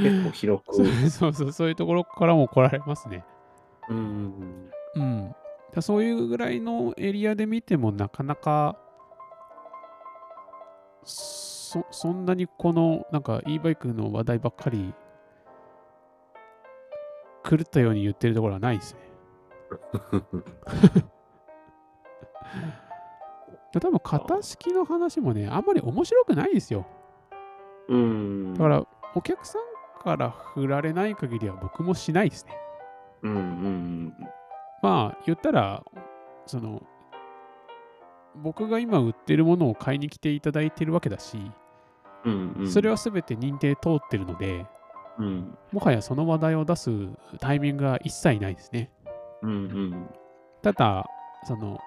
[0.02, 0.74] 結構広く
[1.10, 3.24] そうそう、 そういうところからも来られますね。
[3.89, 5.35] うんうん。
[5.72, 8.77] だそういうぐらいのエリアで見てもなかなか
[11.05, 14.93] そそんなにこのなんか e バイクの話題ばっかり
[17.48, 19.01] 狂ったように言ってるところはないですね。
[23.72, 26.86] 多分型式の話もね、あんまり面白くないですよ。
[27.89, 28.55] うん。
[28.55, 29.62] だから、お客さん
[30.02, 32.56] から振られない限りは僕もしないですね。
[33.22, 34.16] うんうん
[34.82, 35.85] まあ、言ったら、
[36.47, 36.82] その、
[38.36, 41.36] 僕が今売ってるものを買いに来ていただいてるわけだし、
[42.24, 42.32] うん。
[42.32, 42.70] うんうん。
[42.70, 44.66] それは全て認定通ってるので、
[45.18, 45.59] うん。
[45.72, 46.90] もはやその話題を出す
[47.40, 48.90] タイミングが一切ないですね。
[49.43, 50.10] うんうん。
[50.62, 51.06] ただ、
[51.44, 51.78] その、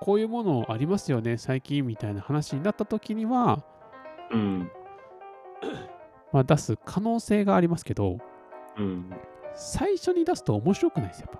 [0.00, 3.62] こういうものありますよね、最近みたいな話になった時には、
[4.30, 4.70] うん。
[6.34, 8.18] まあ、出す可能性がありますけど、
[8.76, 9.08] うん。
[9.54, 11.30] 最初に出すと面白くないです、やっ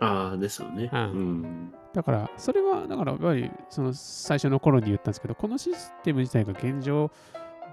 [0.00, 0.06] ぱ。
[0.06, 0.88] ああ、ですよね。
[0.90, 1.74] うんうん。
[1.92, 7.10] だから、それは、だから、やっぱり、その最初の頃に言ったんですけど、このシステム自体が現状、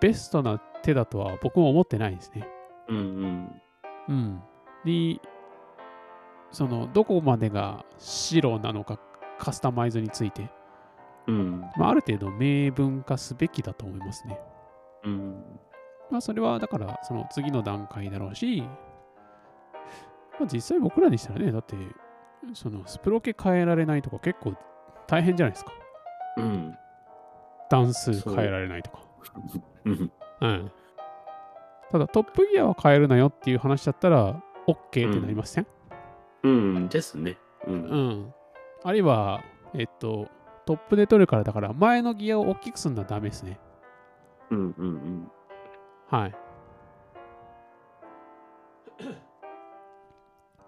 [0.02, 2.46] ベストな手だとは僕も思ってないですね。
[2.90, 3.62] うんうん。
[4.10, 4.42] うん。
[4.84, 5.22] に、
[6.52, 9.00] その、どこまでが白なのか、
[9.40, 10.52] カスタマイズについて、
[11.28, 11.62] うん。
[11.78, 14.38] まあ、ある程度明文化すべきだと思いますね。
[15.06, 15.44] うん。
[16.12, 18.62] まあ、それは、だから、その次の段階だろうし、
[20.40, 21.76] まあ、実際僕らにしたらね、だって、
[22.54, 24.56] そのスプロケ変えられないとか結構
[25.08, 25.72] 大変じゃないですか。
[26.38, 26.76] うん。
[27.70, 29.00] 段数変えられないとか。
[29.86, 30.12] うん。
[30.42, 30.72] うん。
[31.92, 35.68] ただ、トップギアは変えるなよっていう話だったら、OK ってなりません、
[36.44, 36.88] うん。
[36.90, 37.38] ですね。
[37.68, 37.72] う。
[37.72, 38.34] うんん、
[38.84, 39.44] あるいは、
[39.74, 40.28] えっと、
[40.66, 43.60] トップで取るからだから、前のギアを大きくするのはダメですね。
[44.50, 44.76] うん。
[44.78, 45.32] うん。
[46.12, 46.36] はい。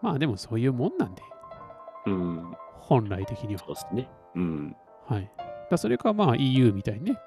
[0.02, 1.22] まあでもそういうもんなんで、
[2.06, 2.56] うん。
[2.80, 3.60] 本来的には。
[3.60, 4.10] そうですね。
[4.36, 4.76] うん。
[5.06, 5.30] はい。
[5.70, 7.18] だそれかまあ EU みたいにね、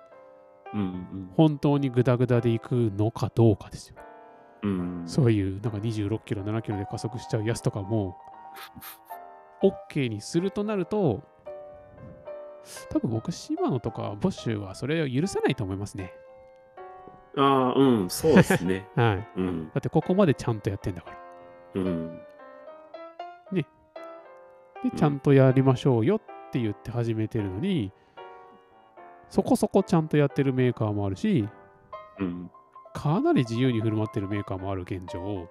[0.73, 1.31] うん。
[1.37, 3.97] 本当にグダグダで行くのかどうかですよ。
[4.63, 5.03] うん。
[5.05, 8.17] そういうなんか26キロ、7キロで加速しちゃうやつとかも、
[9.63, 11.23] OK にするとなると、
[12.91, 16.13] 多分僕、シマノとかボッシュはそれを許さないと思いますね。
[17.37, 18.11] ああ、うん。
[18.11, 18.89] そうですね。
[18.97, 19.29] はい。
[19.37, 19.67] うん。
[19.67, 21.17] だってここまでちゃんとやってんだから。
[21.75, 22.21] うん。
[23.53, 23.65] で、
[24.97, 27.93] ちゃんとやりましょうよって言って始めてるのに、
[29.29, 31.49] そこそこちゃんとやってるメーカーもあるし、
[32.19, 32.51] うん。
[32.95, 35.49] かなり自由に振る舞ってるメーカーもある現状、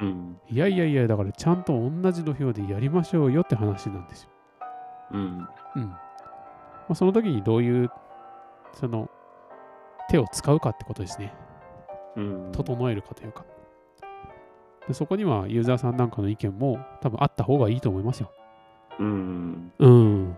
[0.00, 0.38] うん。
[0.48, 4.30] いやいやいや、だからちゃんと同じ土俵でやりましょうよって話なんですよ。
[5.12, 5.48] うん。
[5.76, 5.82] うん。
[5.86, 5.98] ま
[6.90, 7.90] あ、その時にどういう、
[8.72, 9.08] その、
[10.08, 11.34] 手を使うかってことですね。
[12.16, 12.52] うん。
[12.52, 13.44] 整えるかというか。
[14.86, 18.32] でそこにはユーザーさんなんかの意見も多分あった方がいいと思いますよ。
[18.98, 19.72] うん。
[19.78, 20.36] うん。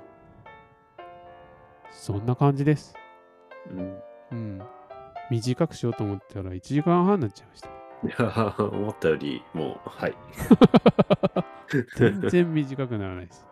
[1.91, 2.95] そんな感じです。
[3.71, 3.99] うん。
[4.33, 4.63] うん。
[5.31, 7.69] 短くしようと思ったら1時間半になっちゃいました。
[7.69, 7.71] い
[8.19, 10.15] や、思ったより、もう、はい。
[11.97, 13.47] 全然短くならないです。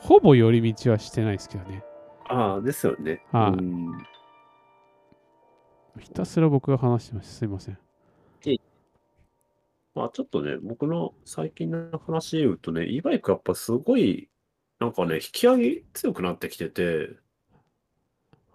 [0.00, 1.84] ほぼ寄り道はしてないですけどね。
[2.28, 3.24] ああ、ですよね。
[3.30, 4.06] はいうん
[5.98, 7.34] ひたすら僕が話してます。
[7.36, 7.78] すいません。
[9.94, 14.30] まあちょっとね、僕の最近の話で言うとね、e バイクやっぱすごい、
[14.78, 17.10] なんかね、引き上げ強くなってきてて、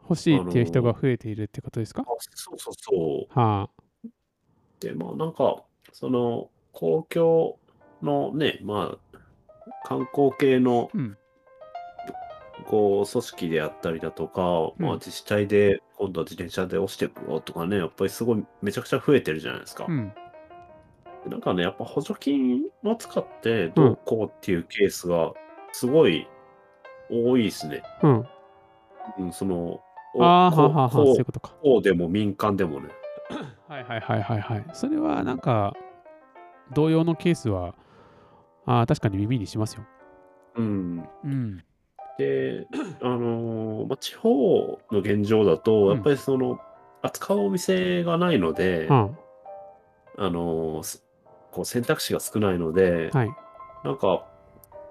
[0.01, 2.01] 欲しいっていう人が増えているってことですか？
[2.01, 3.39] あそうそうそう。
[3.39, 3.83] はあ。
[4.79, 7.59] で、まあなんか、その、公共
[8.01, 9.19] のね、まあ、
[9.87, 11.17] 観光系のうん。
[12.65, 19.85] こう組織であったりだとか、まあうん自治体で今度は自転車で押していくよとかね、やっぱりすごいめちゃくちゃ増えてるじゃないですか。
[19.87, 20.13] うん。
[21.23, 25.33] でなんかね、やっぱ補助金を使ってどうこうっていうケースが
[25.71, 26.27] すごい
[27.09, 27.81] 多いですね。
[28.03, 28.25] うん。
[29.19, 29.81] うん、その、
[30.13, 30.65] おああ、そ
[31.01, 31.53] うこいうことか。
[31.61, 32.89] こうでも民間でもね。
[33.67, 34.65] はいはいはいはいはい。
[34.73, 35.73] それはなんか、
[36.73, 37.75] 同様のケースは、
[38.65, 39.85] ああ、確かに耳にしますよ。
[40.55, 41.09] うん。
[41.23, 41.63] うん。
[42.17, 42.67] で、
[43.01, 46.59] あのーまあ、地方の現状だと、うんやっぱりその、
[47.01, 49.09] 扱うお店がないので、は
[50.17, 51.03] あのーす
[51.51, 53.29] こう選択肢が少ないので、あ、はい。
[53.83, 54.25] なんか、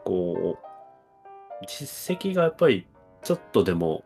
[0.04, 2.86] こう、実績がやっぱり
[3.22, 4.04] ちょっとでも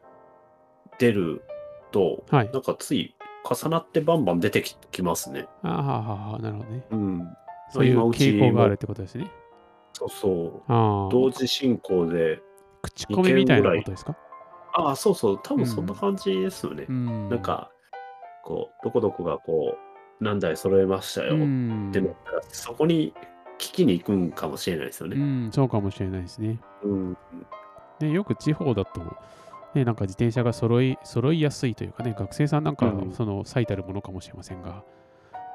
[0.98, 1.42] 出る
[1.90, 2.50] と、はい。
[2.52, 3.14] なんかつい
[3.44, 5.46] 重なってバンバン出てききますね。
[5.62, 6.84] ああ、なるほどね。
[6.90, 7.28] うん。
[7.70, 9.30] そういう傾向があるってことですね。
[9.92, 11.12] そうそう。
[11.12, 12.40] 同時進行で、
[12.82, 14.16] 口コミみたいなことですか？
[14.74, 16.86] ああ、そうそう、多分そんな感じですよね。
[16.88, 17.28] うん。
[17.28, 17.70] なん、か、
[18.44, 19.76] こう、どこどこがこ
[20.20, 23.12] う、何台揃えましたようんってなったら、そこに
[23.58, 25.16] 聞きに行くんかもしれないですようね。
[25.16, 26.60] ん、そうかもしれないですね。
[26.82, 27.16] うん。
[28.00, 29.00] ね、よく地方だと、
[29.74, 34.82] ね、なんか自転車が揃い揃いやすいというかね、学生さんなんかうんその最たるものかもしれませんが、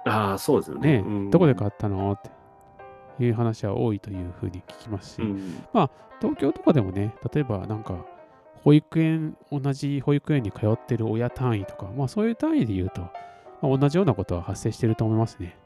[0.06, 1.02] ああ、そうですよね。
[1.02, 2.30] ね、うんどこで買ったのって
[3.20, 5.64] いう話は多いというふうに聞きますし、うん。
[6.22, 8.06] 東京とかでもね、例えばなんか、
[8.64, 13.02] 保育園、同じ保育園に通ってる親単位とか、まあそういう単位で言うと、
[13.62, 15.58] まあ、同じようなことは発生してると思いますね。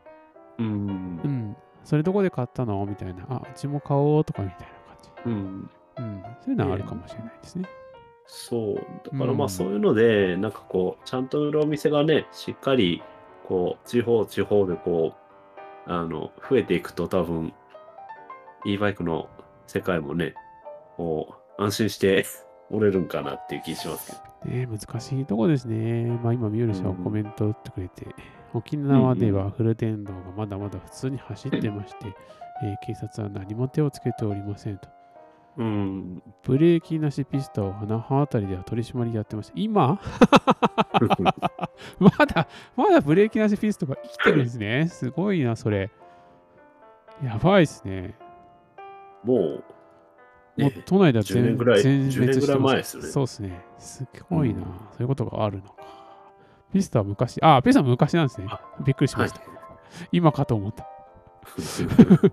[0.58, 1.28] うんう。
[1.28, 1.56] ん。
[1.84, 2.86] それどこで買ったの？
[2.86, 3.26] みたいな。
[3.30, 5.10] あ、うちも買おうとかみたいな感じ。
[5.26, 5.70] うん。
[5.98, 6.24] うん。
[6.42, 7.70] そういうのはあるかもしれないですね。
[8.26, 8.76] そう。
[8.76, 8.82] だ
[9.18, 13.02] からうんまあそういうので、なんかこう、ちゃんと売るお店がね、しっかり、
[13.48, 15.29] こう、地方地方でこう、
[15.90, 17.52] あの、増えていくと多分、
[18.64, 19.28] e バイクの
[19.66, 20.36] 世界もね、
[20.96, 22.26] こう、安心して
[22.70, 24.12] 折れるんかなっていう気します
[24.46, 24.56] けど。
[24.56, 26.06] ね難しいとこですね。
[26.24, 28.08] まあ今、ミュールさんはうんコメント打ってくれて、
[28.54, 32.08] 沖縄ではフル電動がまだまだ普通に走ってまして、
[32.64, 34.99] えー警察は何も手をつけておりませんと。
[35.60, 36.24] うん。
[36.44, 39.54] ブレーキなしピストを花葉あたりでは取り締まりやってました。
[39.58, 40.00] 今？
[42.00, 44.88] まだ、まだブレーキなしピストが生きてるんですね。
[44.88, 45.92] すごいな、それ。
[47.22, 48.16] やばいですね。
[49.26, 49.46] もう、も
[50.58, 53.62] うね、都内では10年ぐらい全10年ぐらい前してますですよねそうですね。
[53.78, 54.70] すごいな、うんそ
[55.00, 55.74] ういうことがあるのか。
[56.72, 58.62] ピストは昔、あ、ピストは昔なんですねあ。
[58.86, 59.42] びっくりしまはいした。。
[60.14, 60.88] 今かと思った。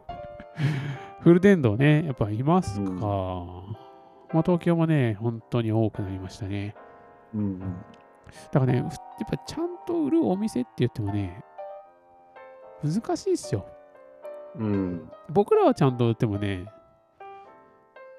[1.26, 2.82] フル電動ね、やっぱいますか。
[2.82, 6.76] うんまあ、東京もね、本当に多くなりましたね。
[7.34, 7.58] うん。
[8.52, 8.90] だからね、ふやっ
[9.28, 11.42] ぱちゃんと売るお店って言ってもね、
[12.84, 13.66] 難しいっすよ。
[14.54, 15.10] うん。
[15.28, 16.66] 僕らはちゃんと売ってもね、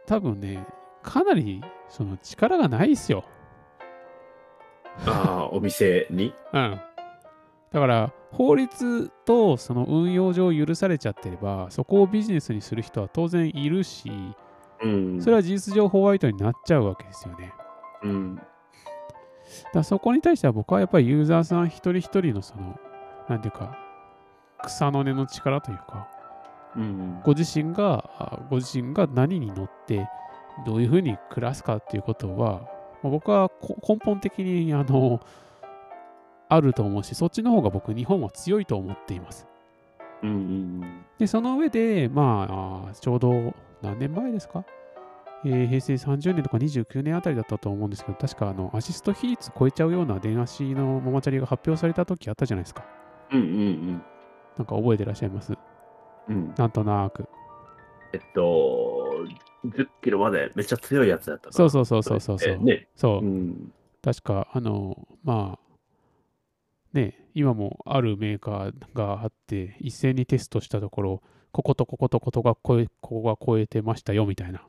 [0.05, 0.67] 多分ね、
[1.01, 3.23] かなりその力がないっすよ。
[5.05, 6.33] ああ、お店に？
[6.51, 6.81] うん。
[7.77, 14.11] だから、法律とその運用上許されちゃってれば、そこをビジネスにする人は当然いるし、
[14.81, 15.21] うん。
[15.21, 17.53] それは事実上ホワイトになっちゃうわけですよね。
[18.01, 18.41] うん。
[19.75, 22.79] だそこに対しては僕はやっぱりユーザーさん一人一人のその、
[23.29, 23.77] なんていうか、
[24.63, 26.07] 草の根の力というか、
[26.75, 27.21] うん。
[27.23, 30.09] ご自身が、あご自身が何に乗って、
[30.65, 32.61] どういうふうに暮らすかっていうことは、
[33.03, 35.19] まあ僕はこ根本的に、あの、
[36.49, 39.47] あると思うし、そっちの方が僕、日本は強いと思っています。
[40.23, 40.29] うん。
[40.29, 41.05] うん。
[41.17, 42.47] で、その上で、ま
[42.87, 44.65] あ、あちょうど何年前ですか、
[45.45, 52.85] えー平成30年とか29年あたりだったと思うんですけど、確かあのアシスト比率超えちゃうような電足のママチャリが発表された時あったじゃないですか。
[53.31, 53.39] うん。
[53.39, 54.01] うん。
[54.57, 55.53] なんか覚えてらっしゃいます？
[56.27, 56.53] うん。
[56.57, 57.27] なんとなく。
[58.13, 59.25] えっと、
[59.65, 62.59] 10キロまでめっちゃ強いやつだったそうそうそうそうそうそう。
[62.95, 63.29] そうう。
[63.29, 63.73] ん。
[64.01, 65.66] 確か、あの、まあ、
[66.97, 71.21] ね、今もあるメーカーがあって、一斉にテストしたところ、
[71.51, 74.67] こことこことここが超え、ここが超えてましたよみたいな。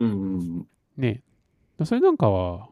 [0.00, 0.66] うん。
[0.96, 1.22] ね、
[1.84, 2.68] それなんかは、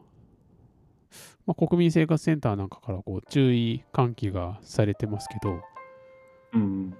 [1.45, 5.61] まあ、国民生活センターなんかからこう注意喚起がされてますけど、
[6.53, 6.93] うん。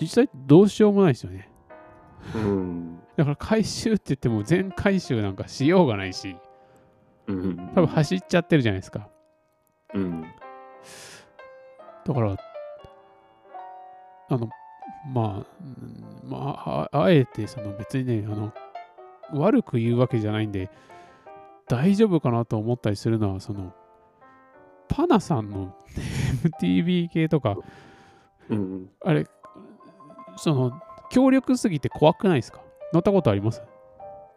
[0.00, 1.48] 実際どうしようもないですよね。
[2.34, 2.98] うん。
[3.16, 6.38] だから回収って言っても全回収なんかしようがないし、うん。
[7.26, 9.08] 多分走っちゃってるじゃないですか。
[9.94, 10.22] うん。
[12.06, 12.36] だから、
[14.28, 14.48] あの、
[15.12, 18.52] まあ、うんまあ、ああえてその別にね、あの、
[19.32, 20.70] 悪く言うわけじゃないんで、
[21.66, 23.72] 大丈夫かなと思ったりするのは、その、
[24.88, 25.74] パナさんの
[26.60, 27.56] MTB 系とか、
[28.50, 28.90] うん。
[29.02, 29.26] あれ、
[30.36, 30.80] その、
[31.10, 32.60] 強力すぎて怖くないですか？
[32.92, 33.60] 乗ったことあります？
[33.60, 33.62] い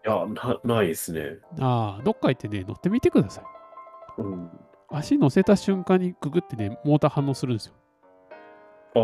[0.09, 1.37] や、な、ないですね。
[1.59, 3.43] ああ、どっか行ってね、乗ってみてください。
[4.17, 4.49] うん。
[4.89, 7.73] 足乗せた瞬間にググってね、モーター反応するんですよ。
[8.95, 8.99] あ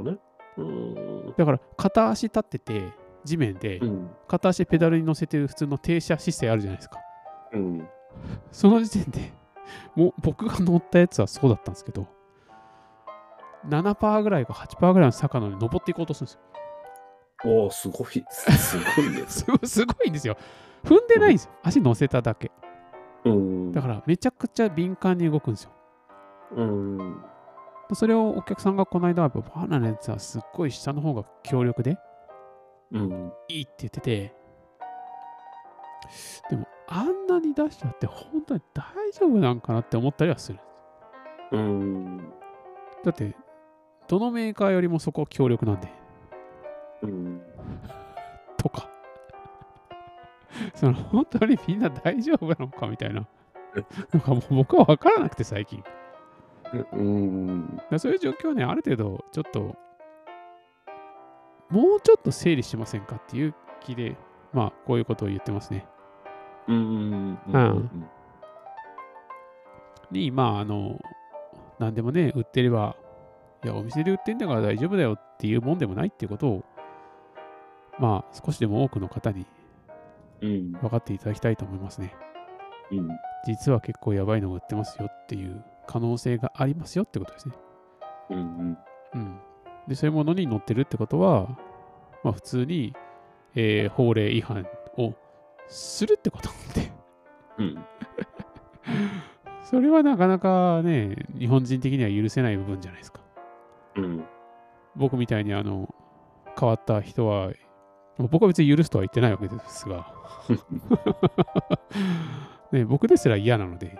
[0.00, 0.18] あね。
[0.56, 1.34] うん。
[1.36, 2.88] だから、片足立ってて、
[3.24, 4.10] 地面でう、ん。
[4.26, 6.98] 片足ペダルに乗せてる普通の停車姿勢あるじゃないですか。
[7.52, 7.88] うん。
[8.50, 9.32] その時点で
[9.94, 12.06] もう僕が乗ったやつはそうだったんですけど、
[13.68, 16.40] 7%ぐらいか8%ぐらいの坂のに登っていこうとするんですよ。
[17.44, 19.24] おお、すごい、すごいね。
[19.26, 20.36] す すごいんですよ。
[20.84, 21.52] 踏んでないんですよ。
[21.62, 22.50] 足乗せただけ。
[23.24, 23.72] うん。
[23.72, 25.70] だからめちゃくちゃ敏感に動くんですよ。
[26.56, 27.24] うん。
[27.92, 31.98] それをお客さんがこの間はやっぱバナナのやつはすっごい下の方が強力で
[32.92, 33.32] うん。
[33.48, 34.34] いいって言ってて、
[36.50, 40.58] でもあんなに出しちゃって本当に大丈夫なんかなって思ったりはする。
[41.52, 42.18] うん。
[43.04, 43.36] だって、
[44.08, 45.88] どのメーカーよりもそこ強力なんで、
[47.02, 47.40] うん。
[48.56, 48.88] とか。
[50.74, 53.26] その本当にみんな大丈夫なのかみたいな。
[54.12, 55.82] なんかもう僕は分からなくて最近。
[56.92, 57.80] うん。
[57.90, 59.76] だそういう状況はね、ある程度ちょっと、
[61.70, 64.16] もうちょっと整理しませんかっていう気で、
[64.52, 65.86] まあこういうことを言ってますね。
[66.68, 67.38] うん。
[67.52, 67.90] うん
[70.10, 70.98] に、まああの、
[71.78, 72.96] 何でもね、売ってれば、
[73.64, 76.64] いや、お店で売ってんだから大丈夫だよっていうもんでもないっていうことを、
[78.00, 79.46] まあ、少しでも多くの方に
[80.42, 80.72] うん。
[80.72, 82.14] 分かっていただきたいと思いますね。
[82.90, 83.08] うん。
[83.46, 87.54] 実は結構やばいのが売ってますよっていう可能性がありますよってことですね。
[88.30, 88.78] うん。
[89.14, 89.40] うん。
[89.86, 91.48] で、そういうものに載ってるってことは、
[92.24, 92.94] まあ普通に、
[93.54, 94.66] えー法令違反
[94.96, 95.14] を
[95.68, 96.92] するってことなんで、
[97.58, 97.84] うん。
[99.62, 103.20] それはなかなかね、日本人的には許せない部分じゃないですか。
[103.96, 104.24] うん。
[104.96, 105.94] 僕みたいにあの、
[106.58, 107.52] 変わった人は、
[108.28, 110.12] 僕は別に許すとは言ってないわけですが、
[112.72, 113.98] ね、僕ですら嫌なので、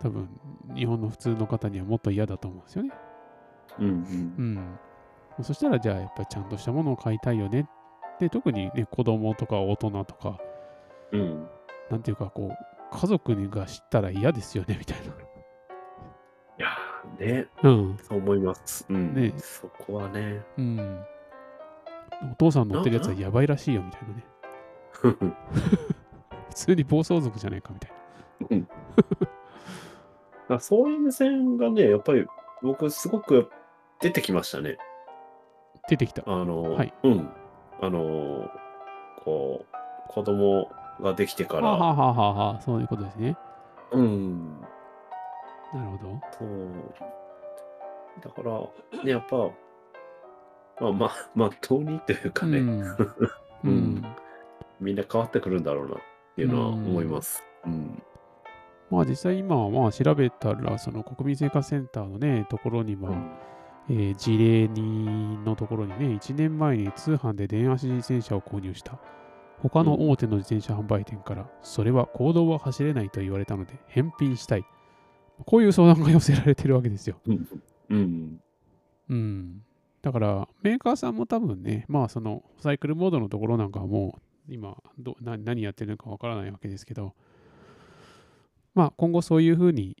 [0.00, 0.28] 多分、
[0.74, 2.90] 日本の普通の方にはもっと嫌だと思うんですよね。
[3.78, 3.86] うん。
[3.88, 3.92] う
[5.40, 5.42] ん。
[5.42, 7.66] そしたら、じゃあ、やっぱりちゃんとしたものを買いたいよね。
[8.20, 10.38] で、特にね、子供とか大人とか、
[11.12, 11.48] うん。
[11.90, 15.00] なんていうか、こう、家族が知ったら嫌ですよね、みたいい
[16.58, 17.70] やーね、な。
[17.70, 17.98] うん。
[17.98, 18.86] そう思います。
[18.88, 19.14] うん。
[19.14, 20.42] ねそこはね。
[20.58, 21.04] うん。
[22.32, 24.24] お父さん乗ってるやつはやばいらしいよ、みたいなね。
[26.50, 28.66] 普通に暴走族じゃないか、みたい
[30.48, 30.56] な。
[30.56, 32.26] あそういう目線がね、やっぱり
[32.62, 33.50] 僕すごく
[34.00, 34.78] 出てきましたね。
[35.88, 36.22] 出てきた。
[36.26, 37.28] あの、はいうん。
[37.80, 38.50] あの、
[39.24, 40.70] こう、子供
[41.00, 43.36] ができてから、はあ、はあはあはあはあ、そういうことですね。
[43.92, 44.60] うん。
[45.72, 46.20] なるほど。
[46.38, 46.68] そう。
[48.22, 49.50] だから、ね、やっぱ、
[50.80, 52.80] まあ、ま、 まっとうにというかね、うん。
[52.82, 52.96] う
[53.64, 54.04] うんん。
[54.80, 55.98] みんな変わってくるんだろうなっ
[56.36, 57.44] ていうのは思います。
[57.64, 58.02] うん。
[58.90, 63.10] まあ実際今はまあ調べたら、その国民生活センターのね、ところには、
[63.88, 68.98] えー事例にのところにね、1年前に通販で電足自転車を購入した。
[69.58, 74.64] 他の大手の自転車販売店から、それは公道は走れないと言われたので、返品したい。
[75.46, 77.16] こういう相談が寄せられてるわけですよ。
[77.26, 78.40] うん。
[79.08, 79.62] うん。
[80.04, 80.12] うん。
[80.12, 84.18] だから、メーカーさんも多分ね、まあそのサイクルモードのところなんかはも
[84.48, 87.14] う、今どな、何やってるのかわからないわけですけど、
[88.74, 89.96] まあ今後そういうふうに、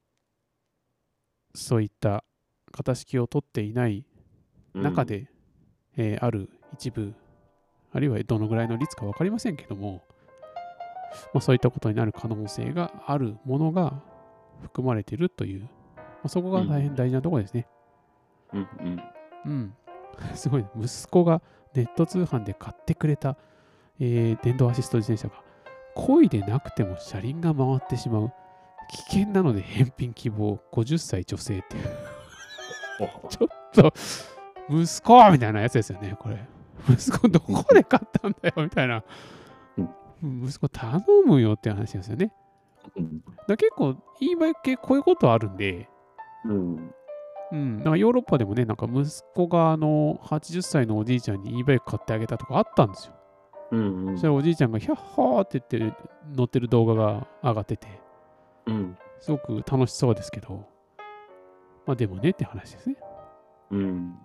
[1.54, 2.24] そういった
[2.72, 4.04] 型式を取っていない
[4.74, 5.28] 中で、
[5.96, 7.14] えーある一部、
[7.92, 10.02] あるいはどのぐらいの率か分かりませんけども、
[11.32, 14.02] まあ、そういったことになる可能性があるものが
[14.62, 15.68] 含まれているという、ま
[16.24, 17.68] あ、そこが大変大事なところですね。
[18.52, 18.60] うん。
[18.60, 19.02] うん。
[19.44, 19.74] うん。
[20.34, 21.40] すごい、息子が
[21.74, 23.36] ネット通販で買ってくれた、
[24.00, 25.42] えー電動アシスト自転車が、
[25.96, 28.32] 漕いでなくても車輪が回ってしまう。
[28.90, 31.84] 危険なので返品希望、50歳女性っていう。
[33.24, 33.92] お ちょっと、
[34.68, 36.38] 息子みたいなやつですよね、これ。
[36.88, 39.02] 息子どこで買ったんだよ、みたいな。
[40.22, 42.32] 息子頼むよって話ですよね。
[42.96, 43.24] うん。
[43.48, 45.88] だ結構、e バイク系こういうことあるんで、
[46.44, 46.94] うん。
[47.54, 53.14] うん、なんかヨーロッパでもね、なんか息子があの80歳のおじいちゃんに e バイク買ってあげたとかあったんですよ。
[53.70, 54.06] うん。
[54.14, 55.96] そしたらおじいちゃんがヒャッハーって言って
[56.34, 57.86] 乗ってる動画が上がってて、
[58.66, 58.98] うん。
[59.20, 60.66] すごく楽しそうですけど、
[61.86, 62.96] まあでもねって話ですね。
[63.70, 64.14] うん。
[64.14, 64.24] だか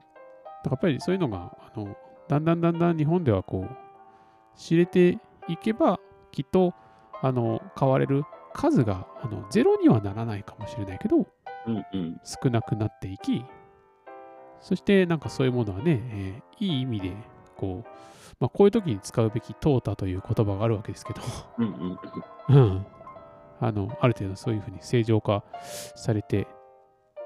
[0.64, 1.96] らやっぱりそういうのが、あの、
[2.28, 6.00] だんだんだんだん日本ではこう、知れていけば、
[6.32, 6.74] きっと、
[7.22, 8.24] あの、買われる
[8.54, 11.26] 数が、あの、ゼロにはならないかもしれないけど、うん。
[11.26, 11.28] うん。
[12.24, 13.46] 少なくなっていき、
[14.62, 17.14] そしてなんかそういうものはね、えーいい意味で、
[17.56, 17.90] こう、
[18.40, 21.22] まあこういう時に使うべき淘汰という言葉があるわけですけど、
[22.50, 22.86] うん。
[23.62, 25.44] あの、ある程度そういうふうに正常化
[25.96, 26.48] されて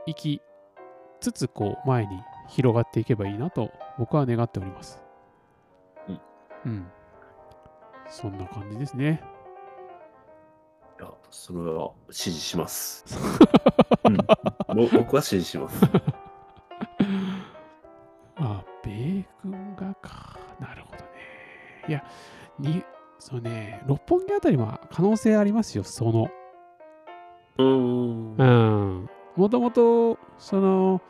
[0.05, 0.41] いき
[1.19, 5.01] つつ、こう、前に広がっていけばいいなと僕は願っております。
[6.07, 6.19] うん。
[6.65, 6.87] うん。
[8.09, 9.23] そんな感じですね。
[11.03, 13.03] いや、それは支持します。
[14.07, 14.15] うん、
[14.77, 15.83] ぼ僕は支持します。
[18.37, 20.39] あ、米軍がか。
[20.59, 21.03] なるほどね。
[21.89, 22.05] いや、
[22.57, 22.85] に、
[23.19, 26.29] そうね、六本木あたりは可能性ありますよ、その。
[27.57, 28.35] うーん。
[28.37, 29.09] うん。
[29.35, 31.01] もともと、その、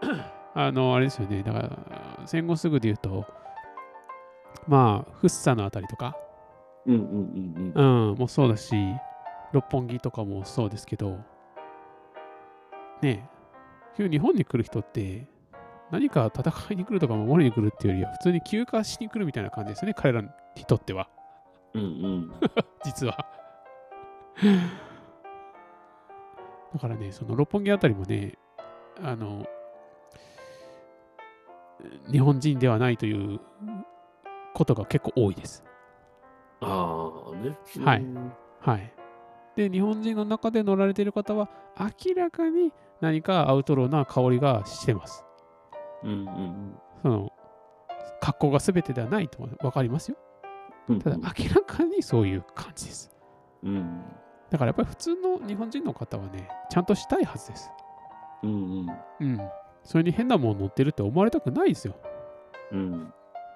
[0.54, 3.26] あの、あれですよね、だから、戦後すぐで言うと、
[4.68, 6.16] まあ、福生のあたりとか、
[6.86, 8.74] うんうんうんうん、もそうだし、
[9.52, 11.18] 六本木とかもそうですけど、
[13.00, 13.22] ねえ、
[13.98, 15.26] 今日日本に来る人って、
[15.90, 20.28] 何か戦いに来るとか守りに来るっていうよりは、普通に休暇しに来るみたいな感じですよね、彼らに
[20.66, 21.08] とっては、
[21.74, 21.82] うん。
[21.82, 22.32] うんうん。
[22.84, 23.26] 実は。
[26.72, 28.38] だからね、その六本木あたりもね、
[29.02, 29.46] あの、
[32.10, 33.40] 日本人ではないという
[34.54, 35.64] ことが結構多いです。
[36.62, 37.56] ああ、ね。
[37.84, 38.92] はいうんはい。
[39.56, 45.24] で、日本人の中で乗られている方は、明らかに何かアウトローな香りがしてます。
[46.04, 47.32] うんうんその、
[48.20, 50.16] 格好が全てではないと分かりますよ。
[50.88, 53.10] うんただ明らかにそういう感じです。
[53.62, 54.02] うん。
[54.50, 57.70] だからやっぱり普通の日本人の方はね、ちゃんとしたいはずです。
[58.42, 58.86] うん。
[59.20, 59.40] うん。
[59.82, 61.94] それに変なもの乗ってるって思われたくないですよ。
[62.72, 63.12] うん。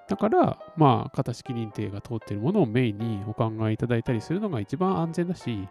[0.07, 5.67] だから、まあ、型式認定が通っているものをメインにお考えいただいたりするのが一番安全だし、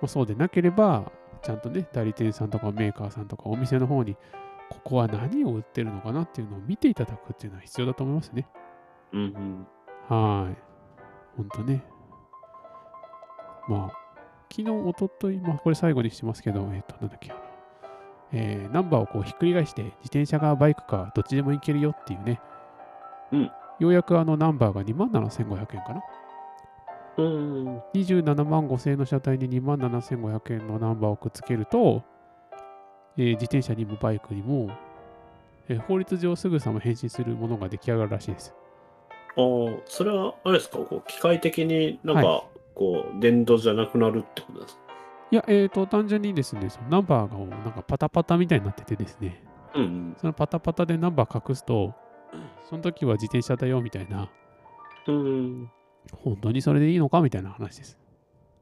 [0.00, 1.10] まあ、そうでなければ、
[1.42, 4.14] ちゃんとね、代理店さんとかメーカーさんとかお店の方に、
[4.70, 8.46] ここは何を売ってるのかなっていうのを見ていただくっていうのは必要だと思いますね。
[9.12, 9.66] うん。
[10.08, 10.56] はい。
[11.36, 11.84] ほんとね。
[13.68, 13.98] まあ、
[14.50, 17.32] 昨日、おととい、まあ、これ最後にしてますけど、えっ、と、なんだっけ、
[18.32, 22.40] えーナンバーをこうひっくり返して、自転車かバイクかどっちでも行けるよっていうね。
[23.32, 26.02] うんようやくあのナンバーが27,500円かな。
[27.16, 27.78] うん。
[27.94, 32.02] 27万5000円の車体に27,500円のナンバーをくっつけると、
[33.16, 34.70] えー自転車にもバイクにも、
[35.68, 38.54] えー法律上すぐさま変身するものが出来上がるらしいです。
[39.36, 42.44] ああ、それは、あれですか、こう、機械的になんか、は
[42.74, 44.82] こう、電動じゃなくなるってことですか？
[45.32, 49.42] いや、えっ、と、単純にですね、そのナンバーがなんかパタパタみたいになっててですね、
[49.74, 50.14] うん。
[50.20, 51.94] そのパタパタでナンバー隠すと、
[52.68, 54.30] その時は自転車だよみたいな、
[55.06, 55.70] うん。
[56.12, 57.98] 本当にそれでいいのかみたいな話です。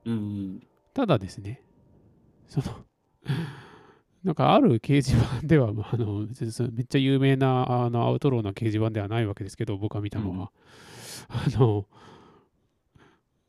[0.04, 0.66] うん。
[0.94, 1.62] ただですね、
[2.48, 2.66] その、
[4.24, 6.26] なんかある掲示板では、まああの
[6.72, 10.52] めっちゃ有名なあのアウトローな掲示板ではないわけですけど、僕が見たのは。
[11.28, 11.86] あの、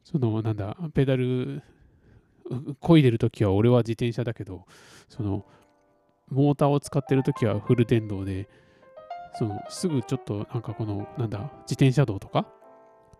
[0.04, 1.64] その、なんだ、ペダル、
[2.46, 4.66] う漕いでるときは俺は自転車だけど、
[5.10, 5.46] その、
[6.30, 8.48] モーターを使ってるときはフル電動で、
[9.34, 12.46] その、すぐちょっと、なんかこの、なんだ、自転車道とか、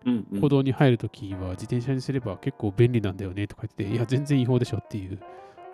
[0.06, 0.26] うん。
[0.32, 5.20] うん歩道に入るときは自転車にすれば結構便利なんだよねとか言って、いや、全然違法でしょっていう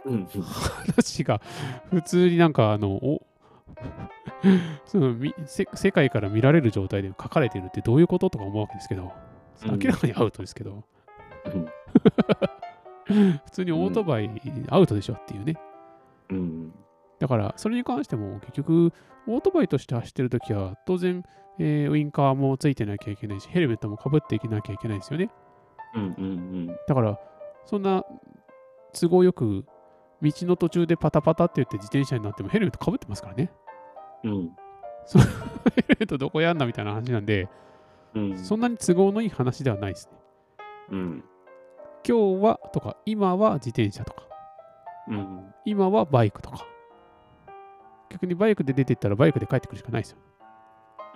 [0.06, 0.26] うん。
[0.28, 1.42] 話が
[1.90, 3.22] 普通になんかあのお
[4.86, 9.12] そのみせ世界から見られる状態で書かれてるってどういうこととか思うわけですけど
[9.64, 10.84] うん明らかにアウトですけど、
[11.46, 11.68] うん
[13.46, 14.30] 普通にオートバイ
[14.70, 15.58] アウトでしょっていうね
[16.30, 16.74] うん。
[17.20, 18.94] だからそれに関しても結局
[19.28, 21.24] オートバイとして走ってるときは当然、
[21.60, 25.30] えーウインカーもついてなきゃいけないしヘルメットもかぶっていけなきゃいけないですよね
[25.96, 26.04] うん。
[26.04, 26.68] うん。
[26.88, 27.20] だから
[27.66, 28.04] そんな
[28.94, 29.66] 都合よく
[30.22, 33.52] 道の途中でパタパタって言って自転車になってもヘルメットかぶってますからね
[34.24, 34.50] うん。
[35.76, 37.48] ヘルメットどこやんなみたいな話なんで、
[38.14, 38.38] うん。
[38.38, 40.18] そんなに都合のいい話ではないですね。
[40.92, 41.24] うん。
[42.08, 44.24] 今日はとか、今は自転車とか、
[45.10, 45.54] うん。
[45.66, 46.66] 今はバイクとか。
[48.10, 50.18] 逆にバイクで出てったらバイクで帰ってくるしかないですよ。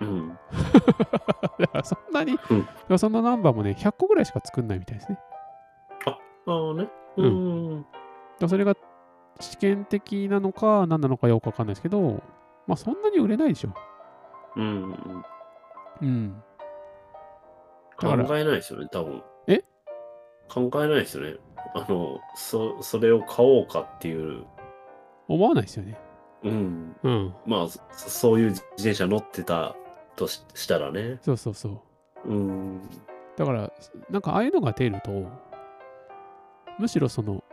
[0.00, 0.38] うん。
[1.58, 2.38] だからそんなに、
[2.88, 5.18] うんそのナンバーもね、100個ぐらいしか作んないみたいですね。
[6.04, 6.88] だかああね。
[7.16, 7.86] ううん。
[8.40, 8.74] らそれが
[9.40, 12.22] 試験的なのか何なのかよくわかんないですけど、
[12.66, 13.70] まあそんなに売れないでしょ。
[14.56, 15.24] うん。
[16.02, 16.42] うん。
[17.96, 19.22] 考えないですよね、多分。
[19.46, 19.62] え？
[20.48, 21.36] 考えないですよね。
[21.74, 24.44] あの、そ、それを買おうかっていう。
[25.28, 25.98] 思わないですよね。
[26.44, 26.96] うん。
[27.02, 27.34] うん。
[27.46, 29.76] まあ、そそういう自転車乗ってた
[30.16, 31.18] とししたらね。
[31.22, 31.82] そうそうそ
[32.26, 32.28] う。
[32.28, 32.80] うん。
[33.36, 33.72] だから、
[34.10, 35.26] なんかああいうのが出ると、
[36.78, 37.44] むしろその、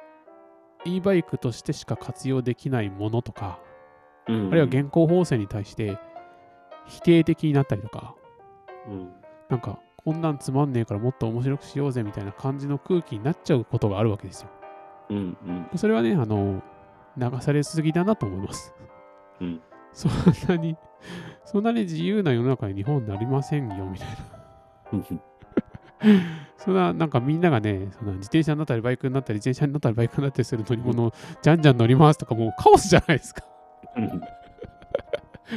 [0.85, 3.59] e バイクとしてしか活用できないものとか、
[4.27, 4.47] うん。
[4.47, 5.97] あるいは現行法制に対して
[6.87, 8.15] 否定的になったりとか、
[8.87, 9.11] うん。
[9.49, 14.49] なんか、こんなんつまんねえからもっと面白くしようぜみたいな感じの空気になっちゃうことがあるわけですよ。
[15.09, 15.37] うん。
[15.71, 15.77] うん。
[15.77, 16.61] それはね、あの、
[17.17, 18.73] 流されすぎだなと思います。
[19.41, 19.61] うん。
[19.93, 20.11] そん
[20.47, 20.75] なに、
[21.45, 24.15] そんなに自由な世の中に日本になりませんよみたいな。
[24.93, 25.21] うん。
[26.57, 33.43] そんな、なんかみんながね、その自転車になったりバイクになったり、自転車になったりバイクになったりする乗り物をじゃんじゃん乗りますとか、もうカオスじゃないですか。
[33.95, 34.03] うん。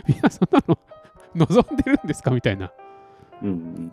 [0.08, 0.78] みんなそんなの
[1.34, 2.72] 望んでるんですかみたいな。
[3.42, 3.92] うん。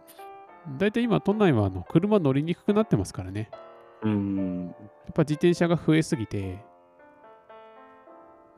[0.77, 3.49] 大体今、都内はあの車乗りにくくなってますからね。
[4.03, 4.67] うん。
[4.67, 6.63] やっぱ自転車が増えすぎて、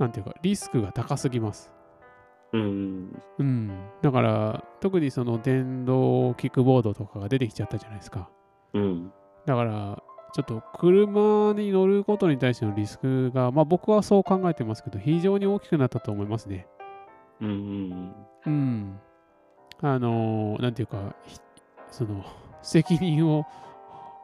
[0.01, 1.73] なんていうか、リスクが高すぎます。
[2.53, 3.21] うん。
[3.37, 3.71] うん。
[4.01, 8.29] だから、特にその電動キックボードとかが出てきちゃったじゃないですか。
[8.73, 9.11] うん。
[9.45, 10.03] だから、
[10.33, 16.67] ちょっと車に乗ることに対してのリスクが、まあ僕はそう考えてますけど、非常に大きくなったと思いますね。
[17.41, 18.13] うん。
[18.45, 18.99] うん。
[19.81, 21.39] あのーなんていうか、ひ
[21.89, 22.23] その、
[22.61, 23.45] 責任を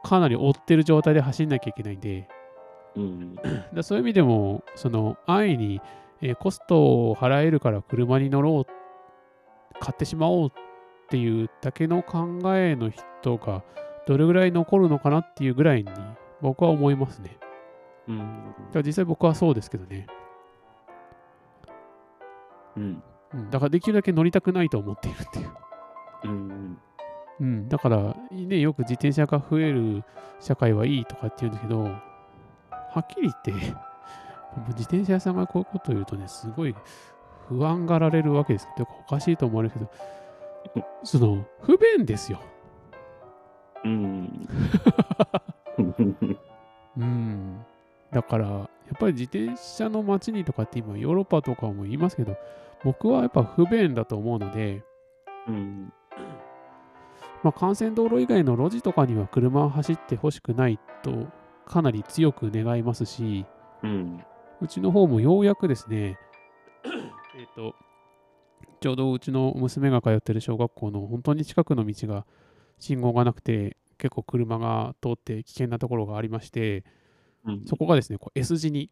[0.02, 2.28] かなり負ってる状態で走んなきゃいけないんで、
[2.96, 3.36] うん。
[3.74, 5.80] だそういう意味でも、その、安易に、
[6.20, 10.52] えーコストを払えるから車に乗ろう、買ってしまおうっ
[11.08, 13.62] ていうだけの考えの人が、
[14.06, 15.90] どれぐらい残るのかなっていうぐらいに、
[16.40, 17.38] 僕は思いますね。
[18.08, 18.54] うん。
[18.72, 20.06] だ実際僕はそうですけどね。
[22.76, 23.02] うん。
[23.34, 25.50] うん、だからできるだけ乗りたくないと思っているっていう。
[26.24, 26.78] うん。
[27.40, 30.02] うん、だから、ね、よく自転車が増える
[30.40, 31.88] 社会はいいとかって言うんだけど、
[32.90, 33.52] はっきり言って、
[34.68, 36.74] 自転車屋さんがこういうことを言うとね、すごい
[37.48, 39.90] 不安がられるわけですけど、おかしいと思われるけど、
[41.02, 42.40] その、不便ですよ。
[43.84, 44.48] うん。
[46.96, 47.64] うん。
[48.12, 48.62] だから、や
[48.94, 52.36] っぱり自転車の街にとかって今、ヨーロッパとかも言いますけど、
[52.84, 54.82] 僕はやっぱ不便だと思うので、
[55.46, 55.92] うん。
[57.42, 61.28] まあ、幹線道路以外の路地とかには車を走ってほしくないと
[61.68, 63.44] かなり強く願いますし、
[63.82, 64.24] うん。
[64.60, 66.18] うちの方もようやくですね、
[67.36, 67.74] えっと、
[68.80, 72.26] ちょうどうちの娘が通ってる小学校の本当に近くの道が
[72.78, 76.84] 信号がなくて、結構車が通って危険なところがありまして、
[77.44, 77.64] うん。
[77.66, 78.90] そこがですね、こう S 字に、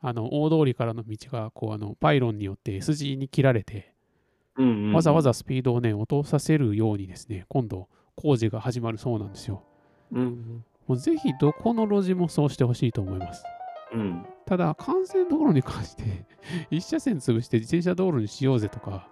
[0.00, 3.92] あの大通りからの道がこうあのパイロンによって S 字に切られて、
[4.56, 4.92] うん。
[4.92, 9.64] わざわざスピードをね、落とさせるようにですね、今度工事が始まるそうなんですよ。
[10.12, 10.64] うん。
[10.86, 13.44] もうぜひどこの路地もそうしてほしいと思います。
[13.92, 14.26] うん。
[14.46, 16.26] ただ、幹線道路に関して、
[16.70, 19.08] 一車線潰して自転車道路にしようぜとか、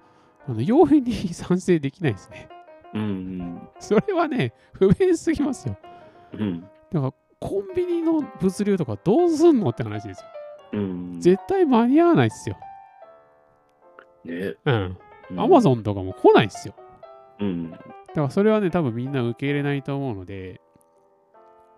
[0.46, 2.48] あの容易に賛成できないですね。
[2.94, 3.68] うん。
[3.78, 5.76] それはね、不便すぎますよ。
[6.32, 6.60] うん。
[6.90, 10.26] だから、コンビニの物流とかどうすんのって話ですよ。
[10.72, 11.20] うん。
[11.20, 12.56] 絶対間に合わないですよ。
[14.24, 14.54] ね。
[14.64, 14.98] うん。
[15.36, 16.74] アマゾンとかも来ないですよ。
[17.40, 17.70] うん。
[17.70, 20.60] だからそれはね、多分みんな受け入れないと思うので、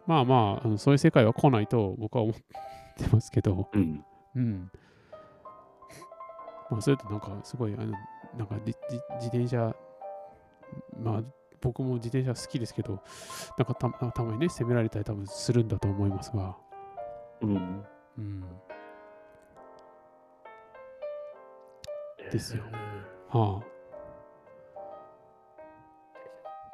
[0.07, 4.05] まあまあ、あのそういう世界は来ないと僕は思ってますけど、うん。
[4.37, 4.71] うん。
[6.71, 7.93] まあ、それとなんかすごい、あの
[8.37, 8.79] なんかじじ
[9.15, 9.75] 自転車、
[10.99, 11.23] まあ
[11.61, 13.01] 僕も自転車好きですけど、
[13.57, 16.57] なんかたたまにね、責められたり多分するんだと思いますが、
[17.41, 17.85] うん。
[18.19, 18.45] うん。
[22.31, 22.65] ですよ
[23.29, 23.75] はあ。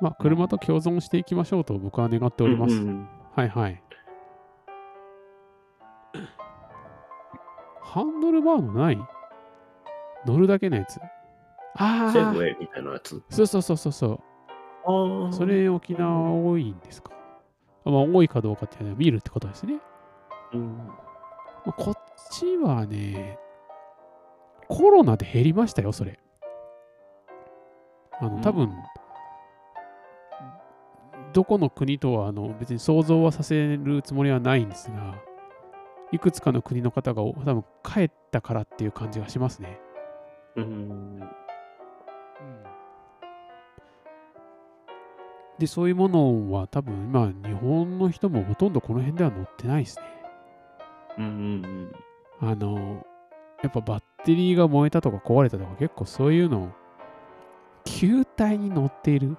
[0.00, 2.74] まあ、車と共存していきましょうと僕は願っております。
[2.74, 3.82] うんはいはい。
[7.82, 8.98] ハンドルバーのない？
[10.26, 11.00] 乗るだけのやつ？
[11.76, 13.22] ああセグウ、ェイみたいなやつ？
[13.30, 14.20] そうそうそうそうそう。
[15.26, 15.32] ああ。
[15.32, 17.12] それ沖縄多いんですか？
[17.84, 19.80] まあ多いかどうかっていうのは見るってことですね。
[20.52, 20.76] うん。
[20.76, 20.94] ま
[21.66, 21.94] あこっ
[22.32, 23.38] ちはね、
[24.68, 26.18] コロナで減りましたよ、それ。
[28.20, 28.74] あの、多分、うん
[31.32, 35.14] どこの国とはあの別に想像はさせるつもりはないんですが、
[36.12, 39.78] いくつかの国の方がお多分帰ったからっていう感じがしますね。
[40.56, 41.20] うん。
[45.58, 50.04] で、そういうものは多分今、日本の人もほとんどこの辺では乗ってないですね。
[51.18, 51.92] うん。
[52.40, 53.04] あの、
[53.62, 56.72] やっぱバッテリーが燃えたとか壊れたとか結構そういうの、
[57.84, 59.36] 球体に乗っている。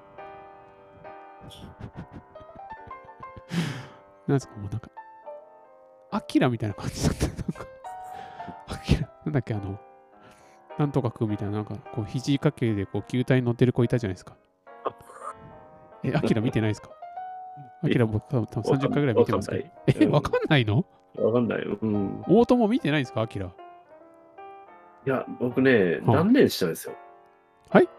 [4.28, 4.90] なんですか、もうなんか、
[6.12, 7.28] アキラみたいな感じだった。
[7.28, 7.66] なんか、
[8.70, 9.80] アキラ、なんだっけ、あの、
[10.78, 14.36] なんとかくんみたいな、なんか、こう、肘掛けでこう球体に乗ってる子いたじゃないですか。
[16.04, 16.90] え、アキラ見てないですか？
[17.84, 19.66] アキラ僕多分多分30回ぐらい見てますけど。
[19.88, 20.86] え、わかんないの？
[21.16, 21.78] わかんないよ。
[21.82, 22.24] うん。
[22.28, 23.48] 大友見てないんですかアキラ？
[23.48, 26.96] いや、僕ね、はい断念したんですよ。
[27.70, 27.90] はい？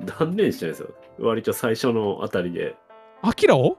[0.00, 0.88] 断念したんですよ。
[1.18, 2.76] 割と最初のあたりで。
[3.22, 3.78] アキラを？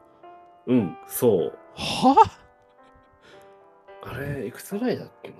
[0.67, 1.53] うん、そう。
[1.75, 2.15] は
[4.03, 4.13] あ？
[4.19, 5.35] れ、いくつぐらいだっけな？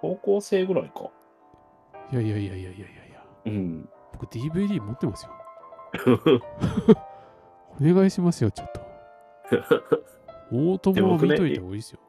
[0.00, 1.10] 高校生ぐらいか。
[2.12, 2.80] いやいやいやいやいやいやい
[3.12, 3.24] や。
[3.46, 3.88] うん。
[4.12, 5.32] 僕 DVD 持ってますよ。
[7.80, 8.80] お願いしますよ、ちょっと。
[10.52, 12.00] 大友は見といた方がいいですよ。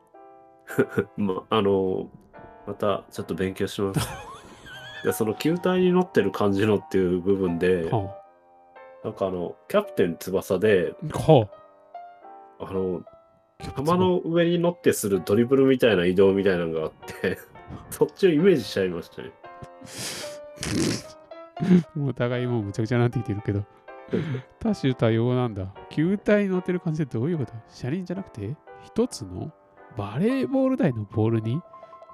[1.18, 2.10] ま、あの、
[2.66, 4.00] またちょっと勉強します。
[5.04, 8.16] でその球体に乗ってる感じのっていう部分で、は
[9.04, 11.50] なんかあの、キャプテン翼で、あ、は
[12.60, 12.74] あ。
[12.74, 13.02] の、
[13.60, 16.92] あ、玉の上に乗ってするドリブルみたいな移動みたいなのがあっ
[17.22, 17.38] て、
[17.90, 19.32] そっちをイメージしちゃいましたね。
[21.96, 23.64] も うお互いもうむちゃくちゃになってきてるけど。
[24.60, 25.74] 多種多様なんだ。
[25.90, 27.54] 球体に乗ってる感じってどういうこと？
[27.70, 29.52] 車輪じゃなくて、一つの
[29.98, 31.62] バレーボール台のボールに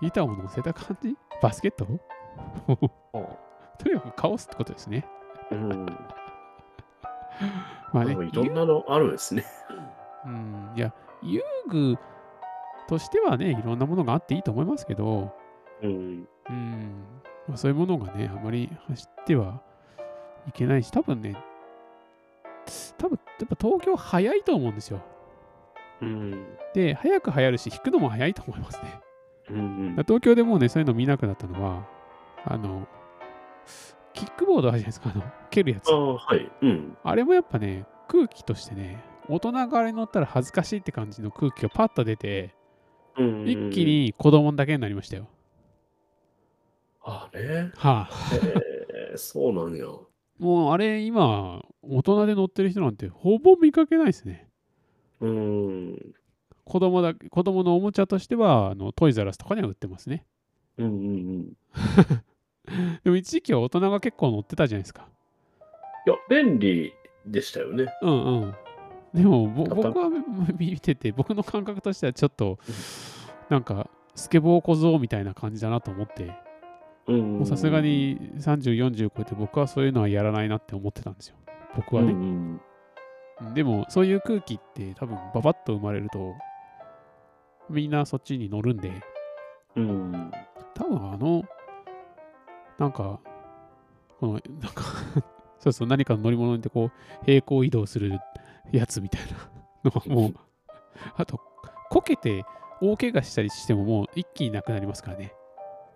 [0.01, 1.15] 板を乗せた感じ？
[1.41, 1.85] バスケット？
[3.77, 5.05] とにかくカオスってことですね。
[5.51, 5.85] うん。
[7.93, 9.43] まあねいろんなのあるんですね。
[10.25, 11.97] うん、いや、遊具
[12.87, 15.33] としてはね、いろんなものがあっていいと思いますけど、
[15.81, 16.27] うん。
[16.49, 17.03] うん、
[17.47, 19.61] まあ、そういうものがね、あまり走っては
[20.47, 21.35] いけないし、多分ね、
[22.97, 25.01] 多分やっぱ東京早いと思うんですよ。
[26.01, 26.45] うん。
[26.73, 28.99] で、早く流行るし、引くのも早いと思いますね。
[29.49, 31.85] うんだから東京でもうね、そういうの見なくなったのは、
[32.45, 32.87] あの、
[34.13, 35.93] キックボードあるじゃないですか、あの、蹴るやつあ。
[35.93, 36.51] あ、はい。
[36.61, 36.97] うん。
[37.03, 42.55] あれもやっぱね、空気としてね、大人があれ乗ったら恥ずかしいって感じの空気がパッと出て、
[43.17, 43.85] うん一気。
[43.85, 45.29] に子供だけになりましたよ。
[47.03, 47.71] あれ？
[47.75, 49.85] はあ、えー、そうなんや。
[50.39, 54.49] もうあれ今、大人で乗ってる人なんてほぼ見かけないですね。
[55.19, 56.15] うん。
[56.65, 60.25] 子供だけ子供のおもちゃとしてはあのトイザラスとかには売ってますね。
[60.77, 61.09] うんうんう
[61.39, 61.53] ん。
[62.67, 62.71] い
[63.03, 65.07] でも一時期は大人が結構乗ってたじゃないですか。
[66.05, 66.93] や、便利
[67.25, 67.87] でしたよね。
[68.01, 68.55] うんうん。
[69.13, 70.09] でも僕は
[70.57, 72.57] 見てて、 僕の感覚としてはちょっと、
[73.49, 76.31] なんか、スケボー小僧みたいな感じだなと思って、
[77.45, 81.35] さすがに30、40超えて僕はそういうのはやらないなって思ってたんですよ。
[81.75, 83.49] 僕はうんうね。
[83.51, 86.33] んでも、そういう空気って多分ババッと生まれると、
[87.69, 88.91] みんなそっちに乗るんで、
[89.75, 90.31] うん。
[90.75, 91.43] 多分あの、
[92.77, 93.19] なんか、
[94.19, 94.41] この、なん
[94.73, 94.83] か
[95.59, 98.19] そうそう、何かの乗り物でこう、平行移動する
[98.71, 99.37] やつみたいな
[99.89, 100.33] のはもう、
[101.15, 101.39] あと、
[101.89, 102.45] こけて
[102.81, 105.33] 大怪我したりしてももう一気になくなりますからね。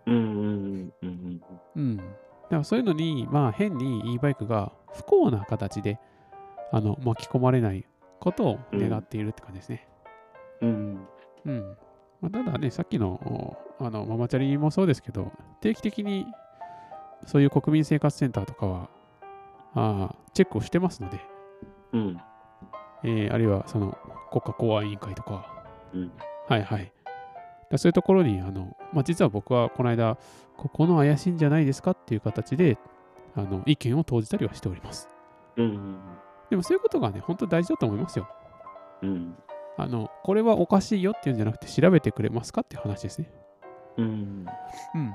[0.06, 1.42] うんうんうん
[1.76, 1.98] うん。
[1.98, 2.10] だか
[2.50, 6.00] らそういうのに、まあ変に e バイクが不幸な形で、
[6.72, 7.86] あの、巻き込まれない
[8.20, 9.88] ことを願っているって感じですね。
[10.62, 11.08] うん。
[11.46, 11.78] うん。
[12.22, 15.32] まあ、ただね、さっきのあのママチャリもそうですけど、
[15.62, 16.26] 定期的に
[17.26, 18.90] そういう国民生活センターとかは、
[19.74, 21.20] あーチェックをしてますので、
[21.94, 22.22] うん。
[23.04, 23.98] えーあるいはその
[24.32, 26.12] 国家公安委員会とか、うん。
[26.48, 26.92] はいはい。
[27.70, 30.18] だそういうところに、あのまあ、実は僕はこの間、
[30.56, 32.78] ここの怪しいんじゃないですかっていう形で、
[33.36, 35.10] あの意見を投じたりはしております。
[35.58, 36.00] うん。
[36.50, 38.28] でもそういうことがね、本当大事だと思いますよ。
[39.02, 39.36] うん。
[39.78, 43.32] あの、これはおかしいよっていうんじゃなくて、調べてくれますかっていう話ですね。
[43.98, 44.46] うん。
[44.96, 45.14] うん。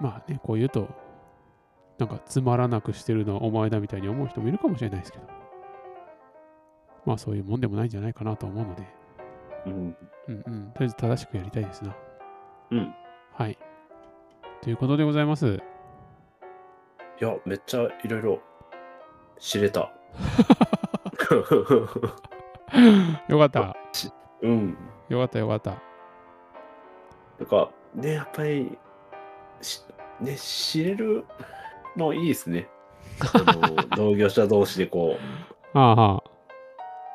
[0.00, 0.88] まあね、こう言うと、
[1.98, 5.24] なんかつまらなくしてるのはお前だみたいに思う人もいるかもしれないですけど、
[7.04, 8.86] まあそういうもんでもないんじゃないかなと思うので、
[9.66, 9.96] うん。
[10.28, 11.96] うんうん、とりあえず正しくやりたいですな。
[12.70, 12.94] うん。
[13.32, 13.58] はい。
[14.62, 15.60] ということでございます。
[17.20, 18.40] いや、めっちゃいろいろ
[19.38, 19.80] 知れた。
[23.28, 23.76] よかった。
[24.42, 24.76] うん。
[25.08, 25.70] よかったよかった。
[25.70, 25.76] な
[27.44, 28.78] んか、ね、やっぱり、し
[30.20, 31.24] ね、知れる
[31.96, 32.68] のいいですね。
[33.96, 35.16] 同業者同士でこ
[35.74, 36.30] う、は あはあ。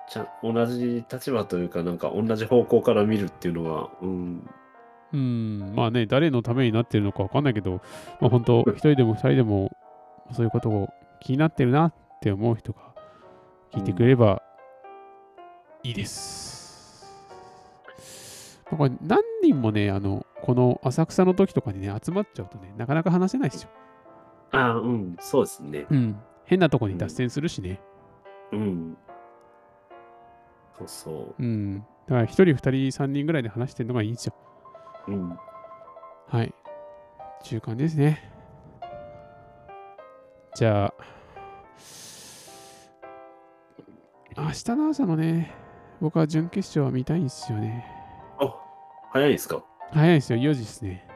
[0.09, 4.49] ちゃん同じ立場というか、なんか同じ方向から見るっていうのが、うん、
[5.13, 7.81] うん、まあね、誰のためになってるのかわかんないけど、
[8.19, 9.71] まあ本当、 一人でも二人でも、
[10.31, 10.89] そういうことを
[11.19, 12.79] 気になってるなって思う人が
[13.71, 14.41] 聞いてくれれば
[15.83, 17.05] いいです。
[18.65, 23.69] まあこれ何人もね、あの、この浅草の時とかにね、集まっちゃうとね、なかなか話せないですよ。
[24.51, 25.85] ああ、うん、そうですね。
[25.89, 26.19] うん。
[26.43, 27.79] 変なとこに脱線するしね。
[28.51, 28.97] うん。
[30.77, 31.79] そうそうん。
[31.79, 34.33] だから一人、二人、三人ぐらいで話してるのがいいんですよ。
[35.07, 35.11] う。
[35.13, 35.39] うん。
[36.27, 36.53] はい。
[37.43, 38.29] 中間ですね。
[40.55, 40.93] じゃあ、
[44.35, 45.53] 明日の朝のね、
[46.01, 47.85] 僕は準決勝は見たいんですよね。
[48.41, 48.53] あ、
[49.13, 49.63] 早いですか？
[49.93, 51.07] 早いですよ、4時ですね。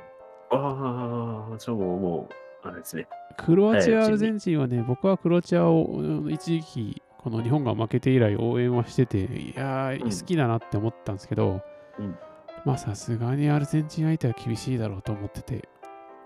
[0.52, 2.30] ああ、じゃあもう、も
[2.64, 3.08] う、あれですね。
[3.38, 11.62] クロアチア、アルゼンチンはね、僕はクロアチアをうん一時期、この日本が負けて以来応援はしてて、いやー、うん好きだなって思ったんですけど、
[12.00, 12.18] うん
[12.66, 15.68] まあさすがにアルゼンチン相手は厳しいだろうと思ってて、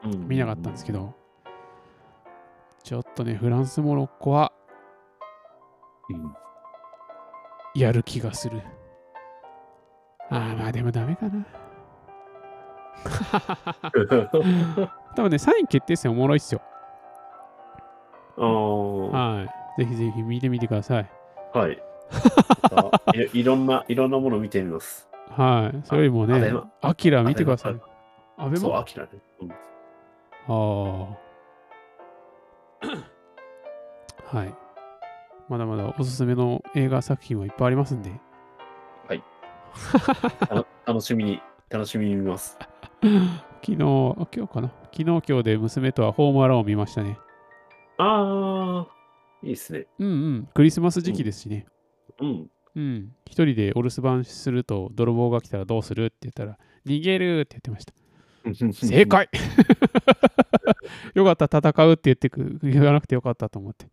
[0.03, 1.13] うん見なかったんですけど、
[2.83, 4.51] ちょっとね、フランス、モロッコは
[6.09, 6.33] うん。
[7.75, 8.61] やる気がする。
[10.29, 11.45] あーまあでもダメかな。
[15.15, 16.61] 多分ね、3位決定戦おもろいっすよ。
[18.37, 18.47] ああ、
[19.37, 19.47] はい。
[19.81, 21.09] ぜひぜひ見てみてください。
[21.53, 21.81] はい。
[22.75, 25.09] あいいろんな、いろんなものを見てみます。
[25.29, 25.81] はい。
[25.85, 27.73] それよりもねあれは、アキラ見てください。
[27.73, 27.85] あそ
[28.43, 28.79] う、アベマ？
[28.79, 29.09] アキラね。
[29.41, 29.55] うんあ
[34.33, 34.37] あ。
[34.37, 34.53] はい。
[35.49, 38.11] まだまだおすすめの映画作品はいっぱいありますんで。
[40.47, 42.57] た 楽しみに、楽しみに見ます。
[43.63, 44.73] 昨日、あ今日かな？
[44.91, 47.17] 昨日今日で娘とはホームアローンを見ましたね。
[47.97, 48.93] ああ、
[49.41, 49.87] いいですね。
[49.97, 50.49] うんうん。
[50.53, 51.65] クリスマス時期ですしね。
[52.19, 52.51] うん。
[52.75, 53.15] うん。
[53.25, 57.93] 一人でお留守番すると泥棒が来たらどうするって言ったら、逃げるって言ってました。
[58.73, 59.29] 正解
[61.13, 63.85] よかった、戦うって言ってく言わなくてよかったと思って。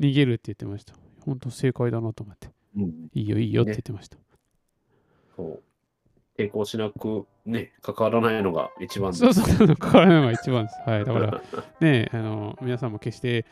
[0.00, 0.94] 逃げるって言ってました。
[1.20, 2.48] 本当正解だなと思って。
[2.76, 3.10] うん。
[3.12, 4.16] いいよいいよって言ってました。
[5.36, 5.62] そう
[6.36, 10.80] 抵抗しなくね、関わらないのが一番そうそうそう、関わらないのが一番です。
[10.86, 11.04] はい。
[11.04, 11.40] だから、
[11.80, 13.44] ね、あの、皆さんも決して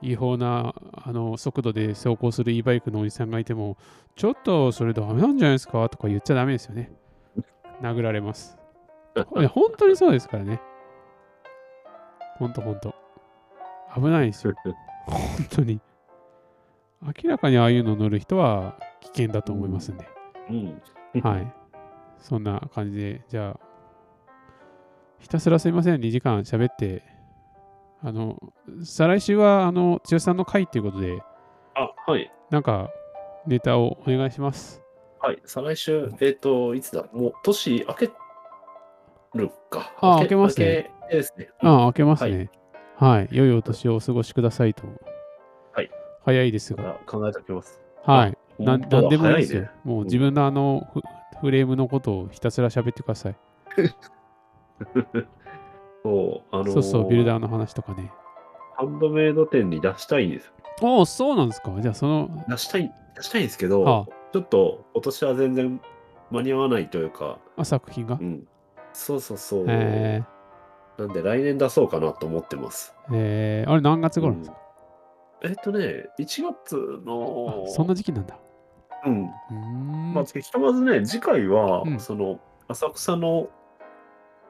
[0.00, 3.76] 違法なあの速度で走行する e バイクのおじさんがいても、
[4.16, 6.92] ちょっとそれダメなんじゃないですかとか言っちゃダメですよね。
[7.82, 8.58] 殴られます。
[9.14, 10.60] 本当にそうですからね。
[12.38, 12.94] 本当本当。
[13.94, 14.54] 危ないですよ。
[15.06, 15.20] 本
[15.50, 15.80] 当に。
[17.02, 20.08] 明らかにああいうの乗る人は危険だと思いますんで。
[20.50, 20.82] うん。
[21.22, 21.63] はい。
[22.24, 23.60] そんな感じで、じゃあ、
[25.18, 27.02] ひたすらすいません、2時間喋って、
[28.02, 28.38] あの、
[28.82, 31.22] 再来週は、あの、剛さんの回っていうことで、
[31.74, 32.32] あ、はい。
[32.48, 32.88] なんか、
[33.46, 34.82] ネタをお願いします。
[35.20, 35.42] はい。
[35.44, 37.04] 再来週、えっ、と、いつだ？
[37.12, 38.10] もう年明け
[39.34, 39.92] るか。
[40.00, 41.50] あ明けますね明けですね。
[41.60, 42.50] ああ、開けますね。
[42.96, 43.28] はい。
[43.32, 44.84] 良いお年をお過ごしくださいと。
[45.72, 45.90] はい。
[46.24, 46.98] 早いですが。
[47.04, 47.82] 考えておきます。
[48.02, 48.38] はい。
[48.58, 49.68] なんなんでもいいですよ。
[49.84, 50.88] もう自分のあの、
[51.40, 53.36] フフレームのことをひたすら喋ってください。
[56.02, 58.10] そう、あのーそうそう、ビルダーの話とかね。
[58.76, 60.52] ハンドメイド店に出したいんですよ。
[60.82, 61.72] おお、そうなんですか。
[61.80, 65.80] じゃあ、その、出したい、出したいんですけど、あちょっと今年は全然
[66.30, 68.18] 間に合わないというか、あ作品が？
[68.20, 68.24] う。
[68.24, 68.48] ん。
[68.92, 69.64] そうそうそう。
[69.68, 70.22] え
[70.98, 72.94] なんで来年出そうかなと思ってます。
[73.08, 74.58] ー、えー、あれ何月頃なんですか、
[75.44, 78.36] えっとね、1月のあ、そんな時期なんだ。
[79.06, 79.24] うん。
[79.26, 80.14] うーん。
[80.14, 83.48] まあ、ひとまずね、次回は、うんその、浅草の、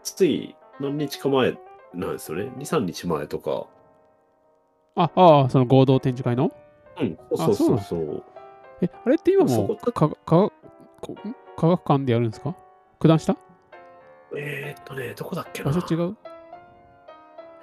[0.03, 1.57] つい何日か前
[1.95, 2.45] なんですよね。
[2.59, 3.67] 2、3日前とか。
[4.97, 6.53] あ、ああ、その合同展示会の？
[7.01, 8.23] うん、そうそうあそうそう。
[8.83, 10.53] え、あれって今もかかか
[11.01, 11.17] こん
[11.57, 12.55] 科学館でやるんですか？
[13.01, 13.37] 九段下？
[14.37, 15.81] えー、っとね、どこだっけな場。
[15.81, 16.17] 所違う？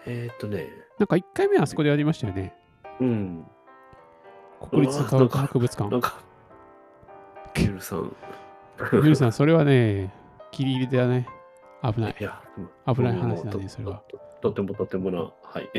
[0.05, 0.67] えー、っとね、
[0.99, 2.53] なんか1回目はあそこでやりましたよね。
[2.99, 3.45] うん。
[4.69, 5.89] 国立科学博物館。
[5.89, 6.19] なんか、
[7.53, 8.15] ケルさん。
[8.93, 10.13] ゆるさん、それはね、
[10.51, 11.27] 切り入れだね。
[11.83, 12.15] 危ない。
[12.19, 12.41] いや、
[12.87, 14.03] 危ない話だね、それは。
[14.41, 15.69] ととてもとてもな、はい。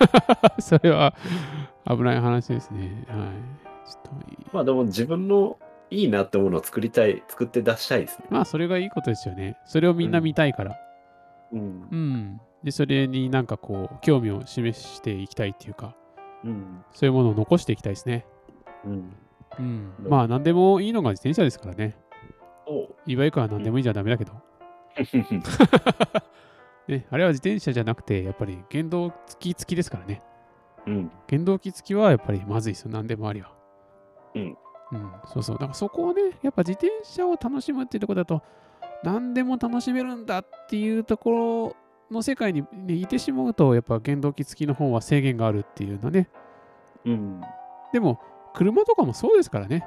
[0.60, 1.14] それは
[1.86, 3.04] 危ない話ですね。
[3.08, 3.88] はい。
[3.88, 4.10] ちょっと
[4.52, 5.58] まあでも自分の
[5.90, 8.26] いいなってものを作りたい、作って出したいですね。
[8.30, 9.56] まあ、それがいいことですよね。
[9.66, 10.76] それをみんな見たいから。
[11.52, 11.96] うんう。
[11.96, 12.40] ん。
[12.64, 15.94] で、それになんかこう、興味を示していきたいっていうか、
[16.42, 16.84] うん。
[16.92, 18.26] そういうものを残していきたいですね。
[18.84, 19.12] うん。
[19.58, 19.92] うん。
[20.04, 21.96] うんまあ、何でもいいのが自転車ですからね。
[22.66, 24.32] お e バイクは何でもいいじゃダメだけど。
[26.88, 30.22] ね、あれは自転車じゃなくて、やっぱり原動機付きですからね。
[30.86, 31.10] うん。
[31.28, 32.90] 原動機付きはやっぱりまずいですよ。
[32.92, 33.52] 何でもありは。
[34.34, 34.56] うん。
[34.92, 35.56] うん、そうそう。
[35.56, 38.42] だからそこをね、やっぱ自転車を楽しむっていうところだと、
[39.02, 41.74] 何でも楽しめるんだっていうとこ
[42.10, 46.28] ろの世界に、ね、いてしまうと、やっぱ原動機付きの方は制限があるっていうのね。
[47.04, 47.40] うん。
[47.92, 48.20] でも、
[48.56, 49.86] 車とかもそうですからね。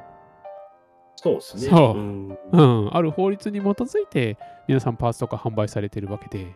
[1.16, 1.64] そうですね。
[1.64, 2.38] そううん。
[2.52, 2.96] うん。
[2.96, 4.38] ある法律に基づいて、
[4.68, 6.56] 皆さんパーツとか販売されてるわけで、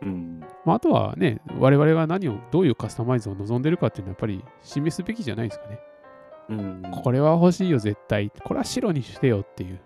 [0.00, 0.40] うん。
[0.64, 5.78] まあ、あとはね、我々が何を、どういうカスタマイズを望んでるかっていうのはやっぱり示すべきじゃないですかね。
[6.50, 6.82] うん。
[7.02, 8.30] これは欲しいよ、絶対。
[8.44, 9.80] これは白にしてよっていう。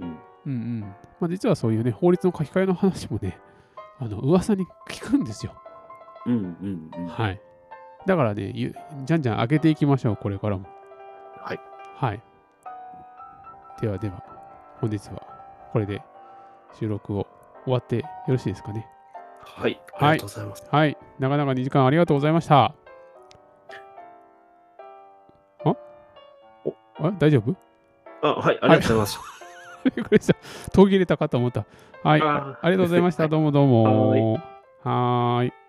[0.00, 0.08] うん。
[0.08, 0.80] うんうん。
[1.20, 3.38] まあ、実はそういうね、法律の書き換えの話もね、
[3.98, 5.54] あの、噂に聞くんですよ。
[6.26, 6.34] うん。
[6.34, 6.90] うん。
[6.98, 7.06] うん。
[7.06, 7.40] はい。
[8.06, 8.74] だからね、ゆ
[9.04, 10.66] じゃんじゃん上げていきましょう、これからも。
[11.38, 11.60] はい。
[11.96, 12.20] はい。
[13.80, 14.22] ではでは、
[14.80, 15.22] 本日は
[15.72, 16.02] これで
[16.78, 17.26] 収録を
[17.64, 18.86] 終わってよろしいですかね。
[19.42, 19.80] はい。
[19.92, 20.68] はいありがとうございます。
[20.70, 20.96] はい。
[21.18, 22.74] 長々2時間ありがとうございました。
[25.64, 25.76] あ？
[27.02, 27.54] あ大丈夫？
[28.22, 28.58] あ、はい。
[28.60, 29.20] ありがとうございます。
[29.84, 30.34] びっくりした。
[30.72, 31.64] 途切れたかと思った。
[32.02, 32.22] はい。
[32.22, 33.28] あありがとうございました。
[33.28, 34.10] どうもどうも。
[34.10, 34.32] はい
[34.82, 35.59] はーい。